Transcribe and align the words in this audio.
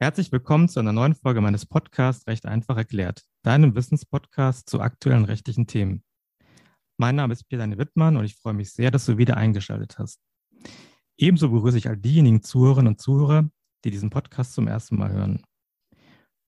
Herzlich 0.00 0.30
willkommen 0.30 0.68
zu 0.68 0.78
einer 0.78 0.92
neuen 0.92 1.16
Folge 1.16 1.40
meines 1.40 1.66
Podcasts 1.66 2.28
Recht 2.28 2.46
einfach 2.46 2.76
erklärt, 2.76 3.24
deinem 3.42 3.74
Wissenspodcast 3.74 4.70
zu 4.70 4.80
aktuellen 4.80 5.24
rechtlichen 5.24 5.66
Themen. 5.66 6.04
Mein 6.98 7.16
Name 7.16 7.32
ist 7.32 7.48
Peter 7.48 7.68
Wittmann 7.76 8.16
und 8.16 8.24
ich 8.24 8.36
freue 8.36 8.54
mich 8.54 8.72
sehr, 8.72 8.92
dass 8.92 9.06
du 9.06 9.18
wieder 9.18 9.36
eingeschaltet 9.36 9.98
hast. 9.98 10.20
Ebenso 11.16 11.50
begrüße 11.50 11.78
ich 11.78 11.88
all 11.88 11.96
diejenigen 11.96 12.44
Zuhörerinnen 12.44 12.92
und 12.92 13.00
Zuhörer, 13.00 13.50
die 13.84 13.90
diesen 13.90 14.08
Podcast 14.08 14.52
zum 14.52 14.68
ersten 14.68 14.94
Mal 14.94 15.10
hören. 15.10 15.42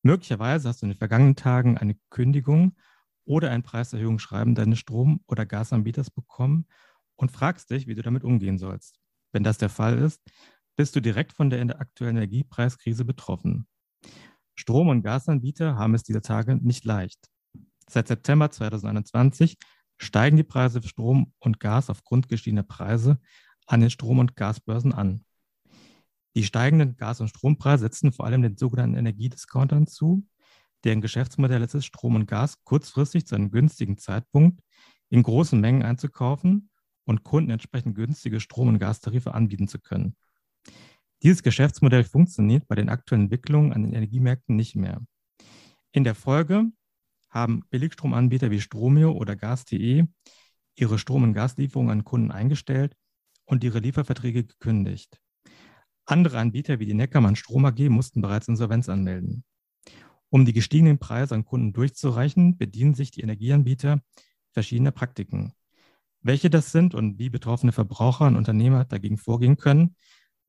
Möglicherweise 0.04 0.68
hast 0.68 0.82
du 0.82 0.86
in 0.86 0.92
den 0.92 0.98
vergangenen 0.98 1.34
Tagen 1.34 1.76
eine 1.76 1.96
Kündigung 2.10 2.76
oder 3.24 3.50
ein 3.50 3.64
Preiserhöhungsschreiben 3.64 4.54
deines 4.54 4.78
Strom- 4.78 5.24
oder 5.26 5.44
Gasanbieters 5.44 6.12
bekommen 6.12 6.68
und 7.16 7.32
fragst 7.32 7.70
dich, 7.70 7.88
wie 7.88 7.96
du 7.96 8.02
damit 8.02 8.22
umgehen 8.22 8.58
sollst. 8.58 9.00
Wenn 9.32 9.42
das 9.42 9.58
der 9.58 9.70
Fall 9.70 9.98
ist, 9.98 10.22
bist 10.80 10.96
du 10.96 11.00
direkt 11.00 11.34
von 11.34 11.50
der 11.50 11.78
aktuellen 11.78 12.16
Energiepreiskrise 12.16 13.04
betroffen. 13.04 13.66
Strom- 14.54 14.88
und 14.88 15.02
Gasanbieter 15.02 15.76
haben 15.76 15.92
es 15.92 16.04
dieser 16.04 16.22
Tage 16.22 16.56
nicht 16.56 16.86
leicht. 16.86 17.28
Seit 17.86 18.08
September 18.08 18.50
2021 18.50 19.58
steigen 19.98 20.38
die 20.38 20.42
Preise 20.42 20.80
für 20.80 20.88
Strom 20.88 21.34
und 21.38 21.60
Gas 21.60 21.90
aufgrund 21.90 22.30
gestiegener 22.30 22.62
Preise 22.62 23.20
an 23.66 23.80
den 23.82 23.90
Strom- 23.90 24.20
und 24.20 24.36
Gasbörsen 24.36 24.94
an. 24.94 25.22
Die 26.34 26.44
steigenden 26.44 26.96
Gas- 26.96 27.20
und 27.20 27.28
Strompreise 27.28 27.82
setzen 27.82 28.10
vor 28.10 28.24
allem 28.24 28.40
den 28.40 28.56
sogenannten 28.56 28.96
Energiediscountern 28.96 29.86
zu, 29.86 30.26
deren 30.84 31.02
Geschäftsmodell 31.02 31.62
es 31.62 31.74
ist, 31.74 31.84
Strom 31.84 32.14
und 32.14 32.26
Gas 32.26 32.64
kurzfristig 32.64 33.26
zu 33.26 33.34
einem 33.34 33.50
günstigen 33.50 33.98
Zeitpunkt 33.98 34.62
in 35.10 35.22
großen 35.22 35.60
Mengen 35.60 35.82
einzukaufen 35.82 36.70
und 37.04 37.22
Kunden 37.22 37.50
entsprechend 37.50 37.96
günstige 37.96 38.40
Strom- 38.40 38.68
und 38.68 38.78
Gastarife 38.78 39.34
anbieten 39.34 39.68
zu 39.68 39.78
können. 39.78 40.16
Dieses 41.22 41.42
Geschäftsmodell 41.42 42.04
funktioniert 42.04 42.66
bei 42.66 42.74
den 42.74 42.88
aktuellen 42.88 43.24
Entwicklungen 43.24 43.72
an 43.72 43.82
den 43.82 43.92
Energiemärkten 43.92 44.56
nicht 44.56 44.76
mehr. 44.76 45.02
In 45.92 46.04
der 46.04 46.14
Folge 46.14 46.64
haben 47.28 47.62
Billigstromanbieter 47.70 48.50
wie 48.50 48.60
Stromio 48.60 49.12
oder 49.12 49.36
Gas.de 49.36 50.06
ihre 50.76 50.98
Strom- 50.98 51.24
und 51.24 51.34
Gaslieferungen 51.34 51.90
an 51.90 52.04
Kunden 52.04 52.30
eingestellt 52.30 52.96
und 53.44 53.64
ihre 53.64 53.80
Lieferverträge 53.80 54.44
gekündigt. 54.44 55.20
Andere 56.06 56.38
Anbieter 56.38 56.80
wie 56.80 56.86
die 56.86 56.94
Neckermann 56.94 57.36
Strom 57.36 57.64
AG 57.66 57.88
mussten 57.88 58.22
bereits 58.22 58.48
Insolvenz 58.48 58.88
anmelden. 58.88 59.44
Um 60.28 60.44
die 60.44 60.52
gestiegenen 60.52 60.98
Preise 60.98 61.34
an 61.34 61.44
Kunden 61.44 61.72
durchzureichen, 61.72 62.56
bedienen 62.56 62.94
sich 62.94 63.10
die 63.10 63.20
Energieanbieter 63.20 64.00
verschiedener 64.52 64.92
Praktiken. 64.92 65.52
Welche 66.22 66.50
das 66.50 66.72
sind 66.72 66.94
und 66.94 67.18
wie 67.18 67.30
betroffene 67.30 67.72
Verbraucher 67.72 68.26
und 68.26 68.36
Unternehmer 68.36 68.84
dagegen 68.84 69.18
vorgehen 69.18 69.56
können, 69.56 69.96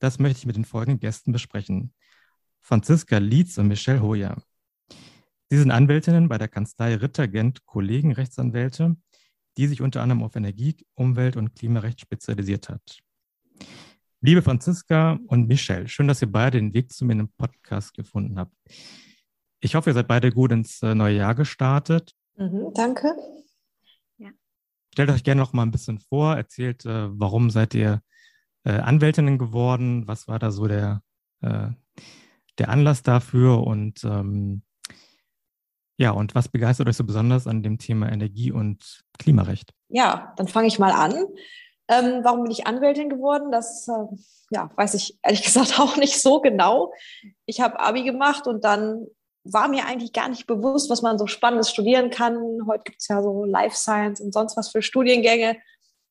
das 0.02 0.17
möchte 0.17 0.39
ich 0.39 0.45
mit 0.47 0.55
den 0.55 0.66
folgenden 0.66 0.99
Gästen 0.99 1.31
besprechen. 1.31 1.94
Franziska 2.59 3.19
Lietz 3.19 3.57
und 3.59 3.67
Michelle 3.67 4.02
Hoyer. 4.02 4.35
Sie 5.49 5.57
sind 5.57 5.69
Anwältinnen 5.69 6.27
bei 6.27 6.39
der 6.39 6.47
Kanzlei 6.47 6.95
Ritter 6.95 7.27
Gent 7.27 7.66
Kollegen 7.66 8.11
Rechtsanwälte, 8.11 8.97
die 9.57 9.67
sich 9.67 9.81
unter 9.81 10.02
anderem 10.02 10.23
auf 10.23 10.35
Energie, 10.35 10.75
Umwelt 10.95 11.38
und 11.38 11.55
Klimarecht 11.55 12.02
spezialisiert 12.02 12.69
hat. 12.69 12.99
Liebe 14.22 14.41
Franziska 14.41 15.19
und 15.27 15.47
Michelle, 15.47 15.88
schön, 15.88 16.07
dass 16.07 16.22
ihr 16.22 16.31
beide 16.31 16.57
den 16.57 16.73
Weg 16.73 16.91
zu 16.91 17.05
mir 17.05 17.13
in 17.13 17.19
den 17.19 17.33
Podcast 17.33 17.94
gefunden 17.94 18.39
habt. 18.39 18.55
Ich 19.59 19.75
hoffe, 19.75 19.91
ihr 19.91 19.94
seid 19.94 20.07
beide 20.07 20.31
gut 20.31 20.52
ins 20.52 20.81
äh, 20.81 20.95
neue 20.95 21.17
Jahr 21.17 21.35
gestartet. 21.35 22.16
Mhm, 22.38 22.72
danke. 22.73 23.13
Ja. 24.17 24.31
Stellt 24.94 25.11
euch 25.11 25.23
gerne 25.23 25.41
noch 25.41 25.53
mal 25.53 25.63
ein 25.63 25.72
bisschen 25.72 25.99
vor, 25.99 26.35
erzählt, 26.35 26.85
äh, 26.85 27.07
warum 27.19 27.52
seid 27.52 27.75
ihr 27.75 28.02
äh, 28.63 28.79
Anwältinnen 28.79 29.37
geworden? 29.37 30.07
Was 30.07 30.27
war 30.27 30.39
da 30.39 30.51
so 30.51 30.67
der, 30.67 31.01
äh, 31.41 31.69
der 32.57 32.69
Anlass 32.69 33.03
dafür? 33.03 33.65
Und 33.65 34.03
ähm, 34.03 34.63
ja, 35.97 36.11
und 36.11 36.33
was 36.33 36.49
begeistert 36.49 36.87
euch 36.87 36.97
so 36.97 37.03
besonders 37.03 37.47
an 37.47 37.63
dem 37.63 37.77
Thema 37.77 38.11
Energie- 38.11 38.51
und 38.51 39.03
Klimarecht? 39.19 39.71
Ja, 39.89 40.33
dann 40.37 40.47
fange 40.47 40.67
ich 40.67 40.79
mal 40.79 40.91
an. 40.91 41.13
Ähm, 41.88 42.21
warum 42.23 42.44
bin 42.44 42.51
ich 42.51 42.66
Anwältin 42.66 43.09
geworden? 43.09 43.51
Das 43.51 43.88
äh, 43.88 44.16
ja, 44.50 44.71
weiß 44.75 44.94
ich 44.94 45.19
ehrlich 45.23 45.44
gesagt 45.45 45.79
auch 45.79 45.97
nicht 45.97 46.21
so 46.21 46.41
genau. 46.41 46.94
Ich 47.45 47.61
habe 47.61 47.79
Abi 47.79 48.03
gemacht 48.03 48.47
und 48.47 48.63
dann 48.63 49.07
war 49.44 49.67
mir 49.67 49.85
eigentlich 49.85 50.13
gar 50.13 50.29
nicht 50.29 50.47
bewusst, 50.47 50.89
was 50.89 51.01
man 51.01 51.17
so 51.17 51.27
Spannendes 51.27 51.71
studieren 51.71 52.09
kann. 52.09 52.38
Heute 52.67 52.83
gibt 52.83 53.01
es 53.01 53.07
ja 53.07 53.21
so 53.21 53.44
Life 53.44 53.75
Science 53.75 54.21
und 54.21 54.33
sonst 54.33 54.55
was 54.55 54.69
für 54.69 54.81
Studiengänge. 54.81 55.57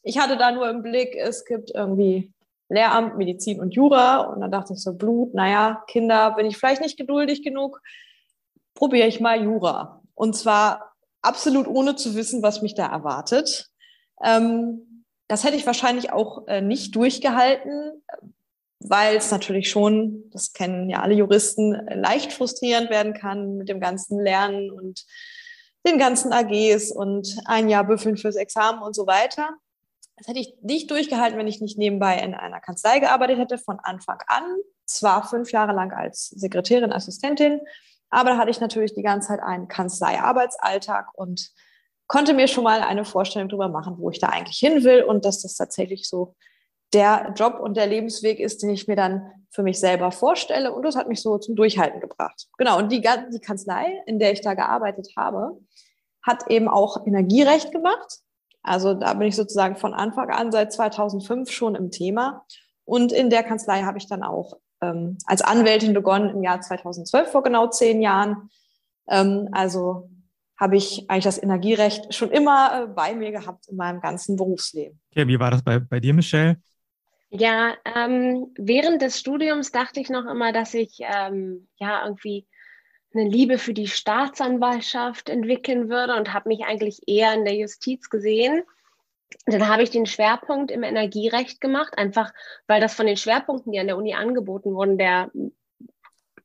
Ich 0.03 0.19
hatte 0.19 0.37
da 0.37 0.51
nur 0.51 0.69
im 0.69 0.83
Blick, 0.83 1.15
es 1.17 1.45
gibt 1.45 1.71
irgendwie 1.75 2.33
Lehramt, 2.71 3.19
Medizin 3.19 3.61
und 3.61 3.75
Jura. 3.75 4.21
Und 4.21 4.41
dann 4.41 4.51
dachte 4.51 4.73
ich 4.73 4.81
so, 4.81 4.95
Blut, 4.95 5.35
naja, 5.35 5.85
Kinder, 5.89 6.31
bin 6.33 6.47
ich 6.47 6.57
vielleicht 6.57 6.81
nicht 6.81 6.97
geduldig 6.97 7.43
genug, 7.43 7.81
probiere 8.75 9.09
ich 9.09 9.21
mal 9.21 9.43
Jura. 9.43 10.03
Und 10.15 10.35
zwar 10.35 10.95
absolut 11.23 11.67
ohne 11.67 11.97
zu 11.97 12.15
wissen, 12.15 12.43
was 12.43 12.63
mich 12.63 12.75
da 12.75 12.87
erwartet. 12.87 13.69
Ähm, 14.23 15.05
das 15.29 15.45
hätte 15.45 15.57
ich 15.57 15.67
wahrscheinlich 15.67 16.13
auch 16.13 16.47
äh, 16.49 16.61
nicht 16.61 16.95
durchgehalten, 16.95 18.03
weil 18.81 19.17
es 19.17 19.31
natürlich 19.31 19.71
schon, 19.71 20.31
das 20.31 20.53
kennen 20.53 20.89
ja 20.89 21.03
alle 21.03 21.15
Juristen, 21.15 21.73
leicht 21.73 22.33
frustrierend 22.33 22.91
werden 22.91 23.13
kann 23.13 23.57
mit 23.57 23.69
dem 23.69 23.81
ganzen 23.81 24.19
Lernen 24.19 24.71
und 24.71 25.05
den 25.87 25.99
ganzen 25.99 26.33
AGs 26.33 26.91
und 26.93 27.37
ein 27.45 27.69
Jahr 27.69 27.85
büffeln 27.85 28.17
fürs 28.17 28.37
Examen 28.37 28.83
und 28.83 28.95
so 28.95 29.07
weiter. 29.07 29.51
Das 30.21 30.29
hätte 30.29 30.39
ich 30.39 30.55
nicht 30.61 30.91
durchgehalten, 30.91 31.39
wenn 31.39 31.49
ich 31.49 31.63
nicht 31.63 31.79
nebenbei 31.79 32.19
in 32.19 32.35
einer 32.35 32.61
Kanzlei 32.61 32.99
gearbeitet 32.99 33.39
hätte, 33.39 33.57
von 33.57 33.79
Anfang 33.81 34.19
an. 34.27 34.45
Zwar 34.85 35.27
fünf 35.27 35.51
Jahre 35.51 35.73
lang 35.73 35.93
als 35.93 36.29
Sekretärin, 36.29 36.93
Assistentin, 36.93 37.61
aber 38.11 38.31
da 38.31 38.37
hatte 38.37 38.51
ich 38.51 38.61
natürlich 38.61 38.95
die 38.95 39.03
ganze 39.03 39.29
Zeit 39.29 39.41
einen 39.41 39.69
Kanzleiarbeitsalltag 39.69 41.07
und 41.15 41.51
konnte 42.07 42.35
mir 42.35 42.49
schon 42.49 42.65
mal 42.65 42.83
eine 42.83 43.05
Vorstellung 43.05 43.49
darüber 43.49 43.69
machen, 43.69 43.95
wo 43.99 44.11
ich 44.11 44.19
da 44.19 44.29
eigentlich 44.29 44.59
hin 44.59 44.85
will 44.85 45.05
und 45.05 45.25
dass 45.25 45.43
das 45.43 45.55
tatsächlich 45.55 46.07
so 46.09 46.35
der 46.93 47.33
Job 47.37 47.61
und 47.61 47.77
der 47.77 47.87
Lebensweg 47.87 48.41
ist, 48.41 48.63
den 48.63 48.71
ich 48.71 48.89
mir 48.89 48.97
dann 48.97 49.31
für 49.51 49.63
mich 49.63 49.79
selber 49.79 50.11
vorstelle. 50.11 50.73
Und 50.73 50.83
das 50.83 50.97
hat 50.97 51.09
mich 51.09 51.23
so 51.23 51.39
zum 51.39 51.55
Durchhalten 51.55 52.01
gebracht. 52.01 52.49
Genau. 52.59 52.79
Und 52.79 52.91
die, 52.91 53.01
die 53.01 53.41
Kanzlei, 53.41 54.03
in 54.07 54.19
der 54.19 54.33
ich 54.33 54.41
da 54.41 54.55
gearbeitet 54.55 55.13
habe, 55.17 55.57
hat 56.23 56.51
eben 56.51 56.69
auch 56.69 57.07
Energierecht 57.07 57.71
gemacht. 57.71 58.19
Also 58.63 58.95
da 58.95 59.15
bin 59.15 59.29
ich 59.29 59.37
sozusagen 59.37 59.77
von 59.77 59.95
Anfang 59.95 60.31
an 60.31 60.53
seit 60.53 60.73
2005 60.73 61.51
schon 61.51 61.75
im 61.75 61.91
Thema. 61.91 62.45
Und 62.85 63.13
in 63.13 63.31
der 63.31 63.43
Kanzlei 63.43 63.83
habe 63.83 63.99
ich 63.99 64.09
dann 64.09 64.23
auch 64.23 64.59
ähm, 64.83 65.19
als 65.27 65.43
Anwältin 65.43 65.95
begonnen 65.95 66.31
im 66.31 66.43
Jahr 66.43 66.61
2012, 66.61 67.31
vor 67.31 67.43
genau 67.43 67.69
zehn 67.69 68.03
Jahren. 68.03 68.51
Ähm, 69.09 69.49
also 69.53 70.11
habe 70.59 70.77
ich 70.77 71.09
eigentlich 71.09 71.25
das 71.25 71.43
Energierecht 71.43 72.13
schon 72.15 72.31
immer 72.31 72.83
äh, 72.83 72.87
bei 72.87 73.15
mir 73.15 73.31
gehabt 73.31 73.69
in 73.69 73.77
meinem 73.77 74.01
ganzen 74.01 74.37
Berufsleben. 74.37 75.01
Okay, 75.11 75.27
wie 75.27 75.41
war 75.41 75.51
das 75.51 75.63
bei, 75.63 75.79
bei 75.79 76.01
dir, 76.01 76.13
Michelle? 76.13 76.61
Ja, 77.31 77.75
ähm, 77.97 78.53
während 78.59 79.01
des 79.03 79.19
Studiums 79.19 79.71
dachte 79.71 80.01
ich 80.01 80.11
noch 80.11 80.27
immer, 80.27 80.53
dass 80.53 80.75
ich 80.75 80.99
ähm, 81.01 81.69
ja 81.77 82.05
irgendwie 82.05 82.47
eine 83.15 83.29
Liebe 83.29 83.59
für 83.59 83.75
die 83.75 83.89
Staatsanwaltschaft 83.89 85.29
entwickeln 85.29 85.89
würde 85.89 86.17
und 86.17 86.33
habe 86.33 86.49
mich 86.49 86.65
eigentlich 86.65 87.01
eher 87.07 87.35
in 87.35 87.45
der 87.45 87.55
Justiz 87.55 88.09
gesehen. 88.09 88.63
Dann 89.47 89.69
habe 89.69 89.83
ich 89.83 89.91
den 89.91 90.07
Schwerpunkt 90.07 90.71
im 90.71 90.83
Energierecht 90.83 91.61
gemacht, 91.61 91.97
einfach 91.97 92.33
weil 92.67 92.81
das 92.81 92.95
von 92.95 93.07
den 93.07 93.17
Schwerpunkten, 93.17 93.73
die 93.73 93.79
an 93.79 93.87
der 93.87 93.97
Uni 93.97 94.15
angeboten 94.15 94.75
wurden, 94.75 94.99
der 94.99 95.31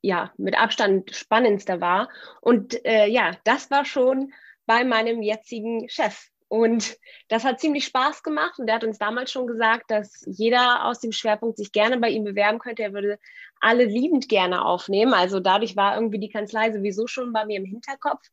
ja 0.01 0.31
mit 0.37 0.57
Abstand 0.57 1.15
spannendster 1.15 1.81
war. 1.81 2.09
Und 2.41 2.85
äh, 2.85 3.07
ja, 3.07 3.31
das 3.43 3.71
war 3.71 3.85
schon 3.85 4.33
bei 4.65 4.83
meinem 4.83 5.21
jetzigen 5.21 5.89
Chef. 5.89 6.29
Und 6.55 6.97
das 7.27 7.43
hat 7.43 7.59
ziemlich 7.59 7.83
Spaß 7.83 8.23
gemacht. 8.23 8.59
Und 8.59 8.69
er 8.69 8.75
hat 8.75 8.85
uns 8.85 8.97
damals 8.97 9.29
schon 9.29 9.45
gesagt, 9.45 9.91
dass 9.91 10.23
jeder 10.25 10.85
aus 10.85 11.01
dem 11.01 11.11
Schwerpunkt 11.11 11.57
sich 11.57 11.73
gerne 11.73 11.97
bei 11.97 12.07
ihm 12.09 12.23
bewerben 12.23 12.59
könnte. 12.59 12.81
Er 12.81 12.93
würde 12.93 13.19
alle 13.59 13.83
liebend 13.83 14.29
gerne 14.29 14.63
aufnehmen. 14.63 15.13
Also 15.13 15.41
dadurch 15.41 15.75
war 15.75 15.95
irgendwie 15.95 16.19
die 16.19 16.29
Kanzlei 16.29 16.71
sowieso 16.71 17.07
schon 17.07 17.33
bei 17.33 17.45
mir 17.45 17.57
im 17.57 17.65
Hinterkopf. 17.65 18.25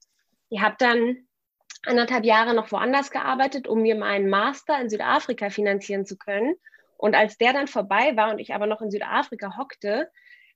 Ich 0.50 0.60
habe 0.60 0.76
dann 0.78 1.16
anderthalb 1.84 2.24
Jahre 2.24 2.54
noch 2.54 2.70
woanders 2.70 3.10
gearbeitet, 3.10 3.66
um 3.66 3.82
mir 3.82 3.96
meinen 3.96 4.30
Master 4.30 4.80
in 4.80 4.88
Südafrika 4.88 5.50
finanzieren 5.50 6.06
zu 6.06 6.16
können. 6.16 6.54
Und 6.96 7.16
als 7.16 7.38
der 7.38 7.52
dann 7.52 7.66
vorbei 7.66 8.16
war 8.16 8.30
und 8.30 8.38
ich 8.38 8.54
aber 8.54 8.68
noch 8.68 8.82
in 8.82 8.92
Südafrika 8.92 9.56
hockte, 9.58 10.08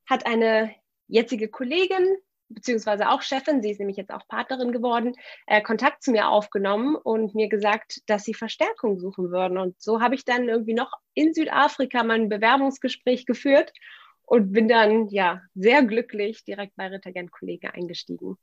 hat 0.09 0.25
eine 0.25 0.73
jetzige 1.09 1.49
Kollegin 1.49 2.17
beziehungsweise 2.49 3.09
auch 3.11 3.23
Chefin, 3.23 3.63
sie 3.63 3.71
ist 3.71 3.79
nämlich 3.79 3.97
jetzt 3.97 4.13
auch 4.13 4.27
Partnerin 4.29 4.73
geworden, 4.73 5.15
äh, 5.47 5.61
Kontakt 5.63 6.03
zu 6.03 6.13
mir 6.13 6.29
aufgenommen 6.29 6.97
und 6.97 7.35
mir 7.35 7.49
gesagt, 7.49 8.03
dass 8.07 8.25
sie 8.25 8.35
Verstärkung 8.35 8.99
suchen 8.99 9.31
würden. 9.31 9.59
Und 9.59 9.81
so 9.81 10.01
habe 10.01 10.15
ich 10.15 10.25
dann 10.25 10.49
irgendwie 10.49 10.75
noch 10.75 10.93
in 11.15 11.35
Südafrika 11.35 12.03
mein 12.03 12.29
Bewerbungsgespräch 12.29 13.27
geführt 13.27 13.73
und 14.23 14.53
bin 14.53 14.69
dann 14.69 15.09
ja 15.09 15.41
sehr 15.55 15.83
glücklich 15.85 16.45
direkt 16.45 16.77
bei 16.77 16.89
Rittergent 16.89 17.31
Kollege 17.31 17.75
eingestiegen. 17.75 18.37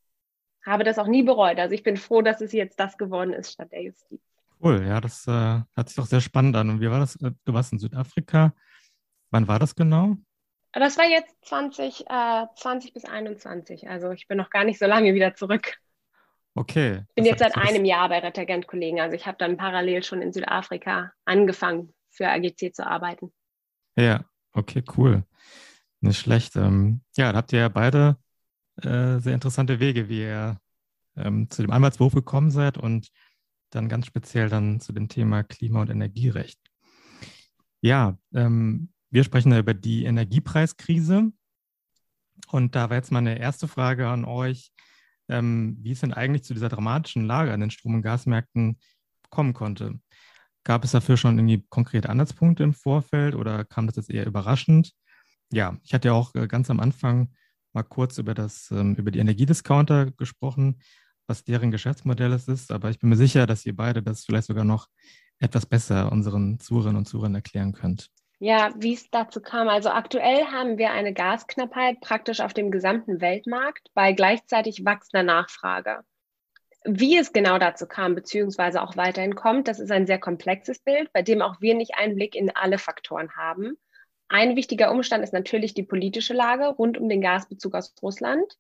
Habe 0.66 0.84
das 0.84 0.98
auch 0.98 1.08
nie 1.08 1.24
bereut. 1.24 1.60
Also 1.60 1.76
ich 1.76 1.84
bin 1.84 1.98
froh, 1.98 2.22
dass 2.22 2.42
es 2.42 2.54
jetzt 2.54 2.80
das 2.80 2.98
geworden 2.98 3.34
ist 3.34 3.52
statt 3.52 3.72
der 3.72 3.84
Justiz. 3.84 4.22
Cool, 4.62 4.86
ja, 4.88 5.02
das 5.02 5.28
äh, 5.28 5.32
hat 5.76 5.90
sich 5.90 5.98
doch 5.98 6.06
sehr 6.06 6.22
spannend 6.22 6.56
an. 6.56 6.70
Und 6.70 6.80
wie 6.80 6.90
war 6.90 7.00
das? 7.00 7.18
Äh, 7.18 7.32
du 7.44 7.54
warst 7.54 7.74
in 7.74 7.80
Südafrika. 7.80 8.54
Wann 9.30 9.48
war 9.48 9.60
das 9.60 9.76
genau? 9.76 10.16
Das 10.74 10.98
war 10.98 11.06
jetzt 11.06 11.36
20, 11.46 12.06
äh, 12.10 12.46
20 12.56 12.94
bis 12.94 13.06
21. 13.06 13.88
Also 13.88 14.12
ich 14.12 14.28
bin 14.28 14.38
noch 14.38 14.50
gar 14.50 14.64
nicht 14.64 14.80
so 14.80 14.86
lange 14.86 15.14
wieder 15.14 15.36
zurück. 15.36 15.78
Okay. 16.56 17.04
Ich 17.10 17.16
bin 17.16 17.26
jetzt 17.26 17.40
seit 17.40 17.56
einem 17.56 17.86
Jahr 17.86 18.10
bei 18.10 18.20
Rettergent-Kollegen. 18.20 19.00
Also 19.00 19.16
ich 19.16 19.26
habe 19.26 19.38
dann 19.38 19.58
parallel 19.58 20.04
schon 20.04 20.22
in 20.22 20.34
Südafrika 20.34 21.12
angefangen, 21.26 21.94
für 22.10 22.28
AGC 22.28 22.74
zu 22.74 22.86
arbeiten. 22.86 23.32
Ja, 23.96 24.26
okay, 24.54 24.84
cool. 24.98 25.24
Nicht 26.02 26.20
schlecht. 26.20 26.56
Ähm, 26.56 27.02
ja, 27.16 27.32
da 27.32 27.38
habt 27.40 27.54
ihr 27.54 27.60
ja 27.60 27.70
beide 27.70 28.18
äh, 28.82 29.20
sehr 29.20 29.34
interessante 29.34 29.80
Wege, 29.80 30.10
wie 30.10 30.22
ihr 30.22 30.60
ähm, 31.16 31.50
zu 31.50 31.62
dem 31.62 31.72
Anwaltsberuf 31.72 32.14
gekommen 32.14 32.52
seid 32.52 32.78
und 32.78 33.10
dann 33.70 33.90
ganz 33.90 34.06
speziell 34.06 34.50
dann 34.50 34.80
zu 34.80 34.94
dem 34.94 35.08
Thema 35.08 35.44
Klima- 35.44 35.82
und 35.82 35.90
Energierecht. 35.90 36.60
Ja, 37.82 38.18
ähm, 38.34 38.94
wir 39.14 39.24
sprechen 39.24 39.52
da 39.52 39.60
über 39.60 39.76
die 39.76 40.06
Energiepreiskrise. 40.06 41.32
Und 42.52 42.76
da 42.76 42.90
war 42.90 42.98
jetzt 42.98 43.12
meine 43.12 43.38
erste 43.38 43.68
Frage 43.68 44.08
an 44.08 44.26
euch, 44.26 44.72
ähm, 45.30 45.78
wie 45.82 45.92
es 45.92 46.00
denn 46.00 46.14
eigentlich 46.14 46.44
zu 46.44 46.56
dieser 46.56 46.70
dramatischen 46.70 47.26
Lage 47.26 47.54
an 47.54 47.60
den 47.60 47.70
Strom- 47.70 47.94
und 47.94 48.02
Gasmärkten 48.02 48.80
kommen 49.30 49.54
konnte. 49.54 50.00
Gab 50.64 50.84
es 50.84 50.92
dafür 50.92 51.16
schon 51.16 51.38
irgendwie 51.38 51.64
konkrete 51.70 52.10
Ansatzpunkte 52.10 52.64
im 52.64 52.74
Vorfeld 52.74 53.36
oder 53.36 53.64
kam 53.66 53.86
das 53.86 53.98
jetzt 53.98 54.10
eher 54.10 54.26
überraschend? 54.26 54.94
Ja, 55.52 55.78
ich 55.84 55.94
hatte 55.94 56.08
ja 56.08 56.14
auch 56.14 56.34
äh, 56.34 56.48
ganz 56.48 56.72
am 56.72 56.80
Anfang 56.80 57.34
mal 57.72 57.84
kurz 57.84 58.18
über 58.18 58.34
das, 58.34 58.72
ähm, 58.72 58.96
über 58.96 59.12
die 59.12 59.20
Energiediscounter 59.20 60.10
gesprochen, 60.12 60.82
was 61.28 61.44
deren 61.44 61.70
Geschäftsmodell 61.70 62.32
ist, 62.34 62.72
aber 62.72 62.90
ich 62.90 62.98
bin 62.98 63.10
mir 63.10 63.16
sicher, 63.16 63.46
dass 63.46 63.66
ihr 63.66 63.76
beide 63.76 64.02
das 64.02 64.26
vielleicht 64.26 64.48
sogar 64.48 64.66
noch 64.66 64.88
etwas 65.40 65.68
besser 65.68 66.12
unseren 66.12 66.60
Zuhörerinnen 66.60 66.98
und 66.98 67.06
Zuhörern 67.06 67.36
erklären 67.36 67.74
könnt. 67.74 68.10
Ja, 68.44 68.74
wie 68.76 68.94
es 68.94 69.10
dazu 69.10 69.40
kam. 69.40 69.70
Also 69.70 69.90
aktuell 69.90 70.48
haben 70.48 70.78
wir 70.78 70.92
eine 70.92 71.14
Gasknappheit 71.14 72.02
praktisch 72.02 72.42
auf 72.42 72.54
dem 72.54 72.72
gesamten 72.72 73.22
Weltmarkt 73.22 73.90
bei 73.94 74.12
gleichzeitig 74.12 74.84
wachsender 74.84 75.24
Nachfrage. 75.24 76.04
Wie 76.84 77.16
es 77.16 77.32
genau 77.32 77.58
dazu 77.58 77.88
kam, 77.88 78.16
beziehungsweise 78.16 78.82
auch 78.82 78.98
weiterhin 78.98 79.36
kommt, 79.36 79.70
das 79.70 79.80
ist 79.80 79.94
ein 79.94 80.06
sehr 80.06 80.20
komplexes 80.20 80.80
Bild, 80.80 81.14
bei 81.14 81.22
dem 81.22 81.42
auch 81.42 81.62
wir 81.62 81.74
nicht 81.74 81.96
Einblick 81.96 82.36
in 82.36 82.54
alle 82.54 82.80
Faktoren 82.80 83.34
haben. 83.38 83.78
Ein 84.28 84.58
wichtiger 84.58 84.92
Umstand 84.92 85.24
ist 85.24 85.32
natürlich 85.32 85.74
die 85.74 85.84
politische 85.84 86.34
Lage 86.34 86.66
rund 86.66 86.98
um 86.98 87.08
den 87.08 87.22
Gasbezug 87.22 87.76
aus 87.76 87.96
Russland. 88.02 88.58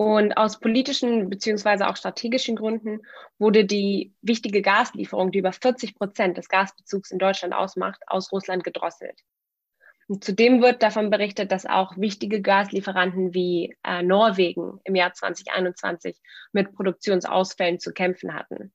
Und 0.00 0.36
aus 0.36 0.60
politischen 0.60 1.28
beziehungsweise 1.28 1.88
auch 1.88 1.96
strategischen 1.96 2.54
Gründen 2.54 3.00
wurde 3.36 3.64
die 3.64 4.14
wichtige 4.22 4.62
Gaslieferung, 4.62 5.32
die 5.32 5.40
über 5.40 5.50
40 5.50 5.96
Prozent 5.96 6.38
des 6.38 6.48
Gasbezugs 6.48 7.10
in 7.10 7.18
Deutschland 7.18 7.52
ausmacht, 7.52 8.00
aus 8.06 8.30
Russland 8.30 8.62
gedrosselt. 8.62 9.18
Und 10.06 10.22
zudem 10.22 10.62
wird 10.62 10.84
davon 10.84 11.10
berichtet, 11.10 11.50
dass 11.50 11.66
auch 11.66 11.96
wichtige 11.96 12.40
Gaslieferanten 12.40 13.34
wie 13.34 13.76
äh, 13.82 14.04
Norwegen 14.04 14.80
im 14.84 14.94
Jahr 14.94 15.14
2021 15.14 16.16
mit 16.52 16.72
Produktionsausfällen 16.76 17.80
zu 17.80 17.92
kämpfen 17.92 18.34
hatten. 18.34 18.72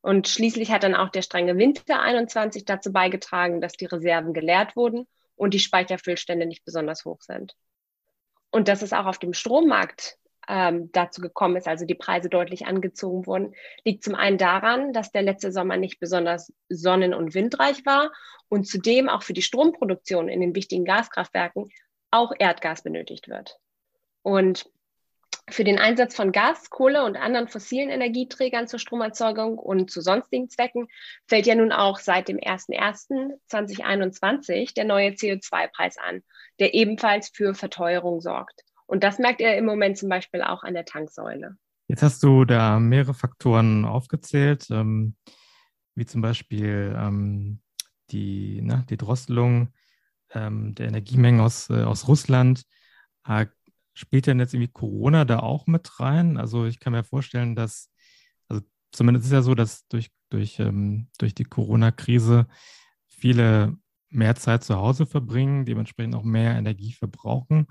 Und 0.00 0.26
schließlich 0.26 0.72
hat 0.72 0.82
dann 0.82 0.96
auch 0.96 1.10
der 1.10 1.22
strenge 1.22 1.56
Winter 1.56 2.00
21 2.00 2.64
dazu 2.64 2.92
beigetragen, 2.92 3.60
dass 3.60 3.74
die 3.74 3.86
Reserven 3.86 4.34
geleert 4.34 4.74
wurden 4.74 5.06
und 5.36 5.54
die 5.54 5.60
Speicherfüllstände 5.60 6.46
nicht 6.46 6.64
besonders 6.64 7.04
hoch 7.04 7.22
sind. 7.22 7.54
Und 8.50 8.66
dass 8.66 8.82
es 8.82 8.92
auch 8.92 9.06
auf 9.06 9.20
dem 9.20 9.34
Strommarkt 9.34 10.18
ähm, 10.48 10.90
dazu 10.92 11.20
gekommen 11.20 11.56
ist, 11.56 11.68
also 11.68 11.84
die 11.84 11.94
Preise 11.94 12.28
deutlich 12.28 12.66
angezogen 12.66 13.26
wurden, 13.26 13.54
liegt 13.84 14.04
zum 14.04 14.14
einen 14.14 14.38
daran, 14.38 14.92
dass 14.92 15.12
der 15.12 15.22
letzte 15.22 15.52
Sommer 15.52 15.76
nicht 15.76 16.00
besonders 16.00 16.52
sonnen- 16.68 17.14
und 17.14 17.34
windreich 17.34 17.84
war 17.86 18.12
und 18.48 18.66
zudem 18.66 19.08
auch 19.08 19.22
für 19.22 19.32
die 19.32 19.42
Stromproduktion 19.42 20.28
in 20.28 20.40
den 20.40 20.54
wichtigen 20.54 20.84
Gaskraftwerken 20.84 21.68
auch 22.10 22.32
Erdgas 22.38 22.82
benötigt 22.82 23.28
wird. 23.28 23.58
Und 24.22 24.70
für 25.50 25.64
den 25.64 25.78
Einsatz 25.78 26.16
von 26.16 26.32
Gas, 26.32 26.70
Kohle 26.70 27.04
und 27.04 27.16
anderen 27.16 27.48
fossilen 27.48 27.90
Energieträgern 27.90 28.66
zur 28.66 28.78
Stromerzeugung 28.78 29.58
und 29.58 29.90
zu 29.90 30.00
sonstigen 30.00 30.48
Zwecken 30.48 30.88
fällt 31.26 31.44
ja 31.46 31.54
nun 31.54 31.70
auch 31.70 31.98
seit 31.98 32.28
dem 32.28 32.38
01.01.2021 32.38 34.74
der 34.74 34.84
neue 34.84 35.10
CO2-Preis 35.10 35.98
an, 35.98 36.22
der 36.60 36.72
ebenfalls 36.72 37.28
für 37.28 37.54
Verteuerung 37.54 38.22
sorgt. 38.22 38.64
Und 38.86 39.02
das 39.02 39.18
merkt 39.18 39.40
er 39.40 39.56
im 39.56 39.64
Moment 39.64 39.98
zum 39.98 40.08
Beispiel 40.08 40.42
auch 40.42 40.62
an 40.62 40.74
der 40.74 40.84
Tanksäule. 40.84 41.56
Jetzt 41.88 42.02
hast 42.02 42.22
du 42.22 42.44
da 42.44 42.78
mehrere 42.78 43.14
Faktoren 43.14 43.84
aufgezählt, 43.84 44.68
ähm, 44.70 45.16
wie 45.94 46.06
zum 46.06 46.22
Beispiel 46.22 46.94
ähm, 46.98 47.60
die, 48.10 48.62
ne, 48.62 48.84
die 48.88 48.96
Drosselung 48.96 49.68
ähm, 50.32 50.74
der 50.74 50.88
Energiemengen 50.88 51.40
aus, 51.40 51.70
äh, 51.70 51.82
aus 51.82 52.08
Russland. 52.08 52.64
Äh, 53.26 53.46
spielt 53.94 54.26
denn 54.26 54.40
jetzt 54.40 54.54
irgendwie 54.54 54.72
Corona 54.72 55.24
da 55.24 55.40
auch 55.40 55.66
mit 55.66 56.00
rein? 56.00 56.36
Also 56.36 56.66
ich 56.66 56.80
kann 56.80 56.92
mir 56.92 57.04
vorstellen, 57.04 57.54
dass, 57.54 57.90
also 58.48 58.62
zumindest 58.92 59.26
ist 59.26 59.32
ja 59.32 59.42
so, 59.42 59.54
dass 59.54 59.86
durch, 59.88 60.10
durch, 60.30 60.58
ähm, 60.58 61.08
durch 61.18 61.34
die 61.34 61.44
Corona-Krise 61.44 62.46
viele 63.06 63.76
mehr 64.10 64.34
Zeit 64.36 64.64
zu 64.64 64.76
Hause 64.76 65.06
verbringen, 65.06 65.64
dementsprechend 65.64 66.14
auch 66.14 66.24
mehr 66.24 66.56
Energie 66.56 66.92
verbrauchen. 66.92 67.66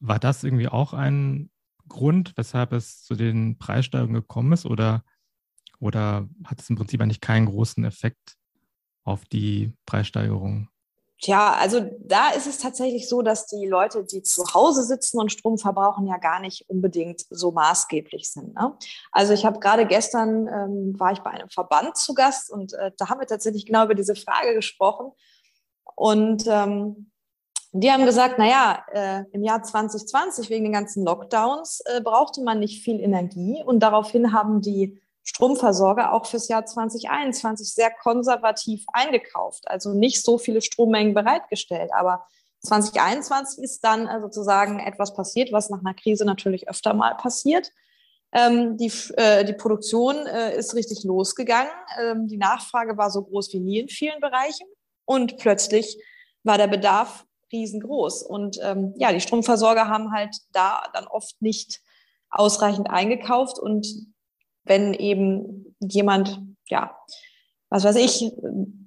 War 0.00 0.18
das 0.18 0.44
irgendwie 0.44 0.68
auch 0.68 0.92
ein 0.92 1.50
Grund, 1.88 2.32
weshalb 2.36 2.72
es 2.72 3.02
zu 3.02 3.14
den 3.14 3.58
Preissteigerungen 3.58 4.20
gekommen 4.20 4.52
ist 4.52 4.66
oder, 4.66 5.04
oder 5.78 6.28
hat 6.44 6.60
es 6.60 6.70
im 6.70 6.76
Prinzip 6.76 7.00
eigentlich 7.00 7.20
keinen 7.20 7.46
großen 7.46 7.84
Effekt 7.84 8.36
auf 9.04 9.24
die 9.26 9.72
Preissteigerung? 9.86 10.68
Tja, 11.22 11.54
also 11.54 11.80
da 12.00 12.30
ist 12.30 12.46
es 12.46 12.58
tatsächlich 12.58 13.08
so, 13.08 13.22
dass 13.22 13.46
die 13.46 13.66
Leute, 13.66 14.04
die 14.04 14.22
zu 14.22 14.44
Hause 14.52 14.84
sitzen 14.84 15.18
und 15.18 15.32
Strom 15.32 15.56
verbrauchen, 15.56 16.06
ja 16.06 16.18
gar 16.18 16.40
nicht 16.40 16.68
unbedingt 16.68 17.22
so 17.30 17.52
maßgeblich 17.52 18.30
sind. 18.30 18.54
Ne? 18.54 18.76
Also 19.12 19.32
ich 19.32 19.46
habe 19.46 19.58
gerade 19.58 19.86
gestern, 19.86 20.46
ähm, 20.46 21.00
war 21.00 21.12
ich 21.12 21.20
bei 21.20 21.30
einem 21.30 21.48
Verband 21.48 21.96
zu 21.96 22.12
Gast 22.12 22.50
und 22.50 22.74
äh, 22.74 22.92
da 22.98 23.08
haben 23.08 23.20
wir 23.20 23.26
tatsächlich 23.26 23.64
genau 23.64 23.84
über 23.84 23.94
diese 23.94 24.14
Frage 24.14 24.52
gesprochen. 24.54 25.12
Und 25.94 26.44
ähm, 26.48 27.10
die 27.72 27.90
haben 27.90 28.04
gesagt, 28.06 28.38
naja, 28.38 28.84
äh, 28.92 29.24
im 29.32 29.42
Jahr 29.42 29.62
2020 29.62 30.50
wegen 30.50 30.64
den 30.64 30.72
ganzen 30.72 31.04
Lockdowns 31.04 31.80
äh, 31.84 32.00
brauchte 32.00 32.42
man 32.42 32.58
nicht 32.58 32.82
viel 32.82 33.00
Energie 33.00 33.62
und 33.64 33.80
daraufhin 33.80 34.32
haben 34.32 34.60
die 34.60 35.00
Stromversorger 35.22 36.12
auch 36.12 36.26
fürs 36.26 36.48
Jahr 36.48 36.64
2021 36.64 37.74
sehr 37.74 37.90
konservativ 37.90 38.84
eingekauft, 38.92 39.68
also 39.68 39.92
nicht 39.92 40.24
so 40.24 40.38
viele 40.38 40.62
Strommengen 40.62 41.14
bereitgestellt. 41.14 41.90
Aber 41.92 42.24
2021 42.60 43.62
ist 43.62 43.84
dann 43.84 44.06
äh, 44.06 44.20
sozusagen 44.20 44.78
etwas 44.78 45.14
passiert, 45.14 45.52
was 45.52 45.68
nach 45.68 45.80
einer 45.80 45.94
Krise 45.94 46.24
natürlich 46.24 46.68
öfter 46.68 46.94
mal 46.94 47.16
passiert. 47.16 47.72
Ähm, 48.32 48.76
die, 48.76 48.92
äh, 49.16 49.44
die 49.44 49.52
Produktion 49.52 50.14
äh, 50.26 50.56
ist 50.56 50.74
richtig 50.74 51.04
losgegangen. 51.04 51.72
Ähm, 52.00 52.28
die 52.28 52.38
Nachfrage 52.38 52.96
war 52.96 53.10
so 53.10 53.22
groß 53.22 53.52
wie 53.52 53.60
nie 53.60 53.80
in 53.80 53.88
vielen 53.88 54.20
Bereichen. 54.20 54.66
Und 55.04 55.38
plötzlich 55.38 56.02
war 56.42 56.58
der 56.58 56.68
Bedarf 56.68 57.25
riesengroß. 57.52 58.22
Und 58.22 58.58
ähm, 58.62 58.94
ja, 58.96 59.12
die 59.12 59.20
Stromversorger 59.20 59.88
haben 59.88 60.12
halt 60.12 60.36
da 60.52 60.84
dann 60.92 61.06
oft 61.06 61.40
nicht 61.40 61.80
ausreichend 62.30 62.90
eingekauft. 62.90 63.58
Und 63.58 63.86
wenn 64.64 64.94
eben 64.94 65.76
jemand, 65.80 66.40
ja, 66.66 66.96
was 67.68 67.84
weiß 67.84 67.96
ich, 67.96 68.32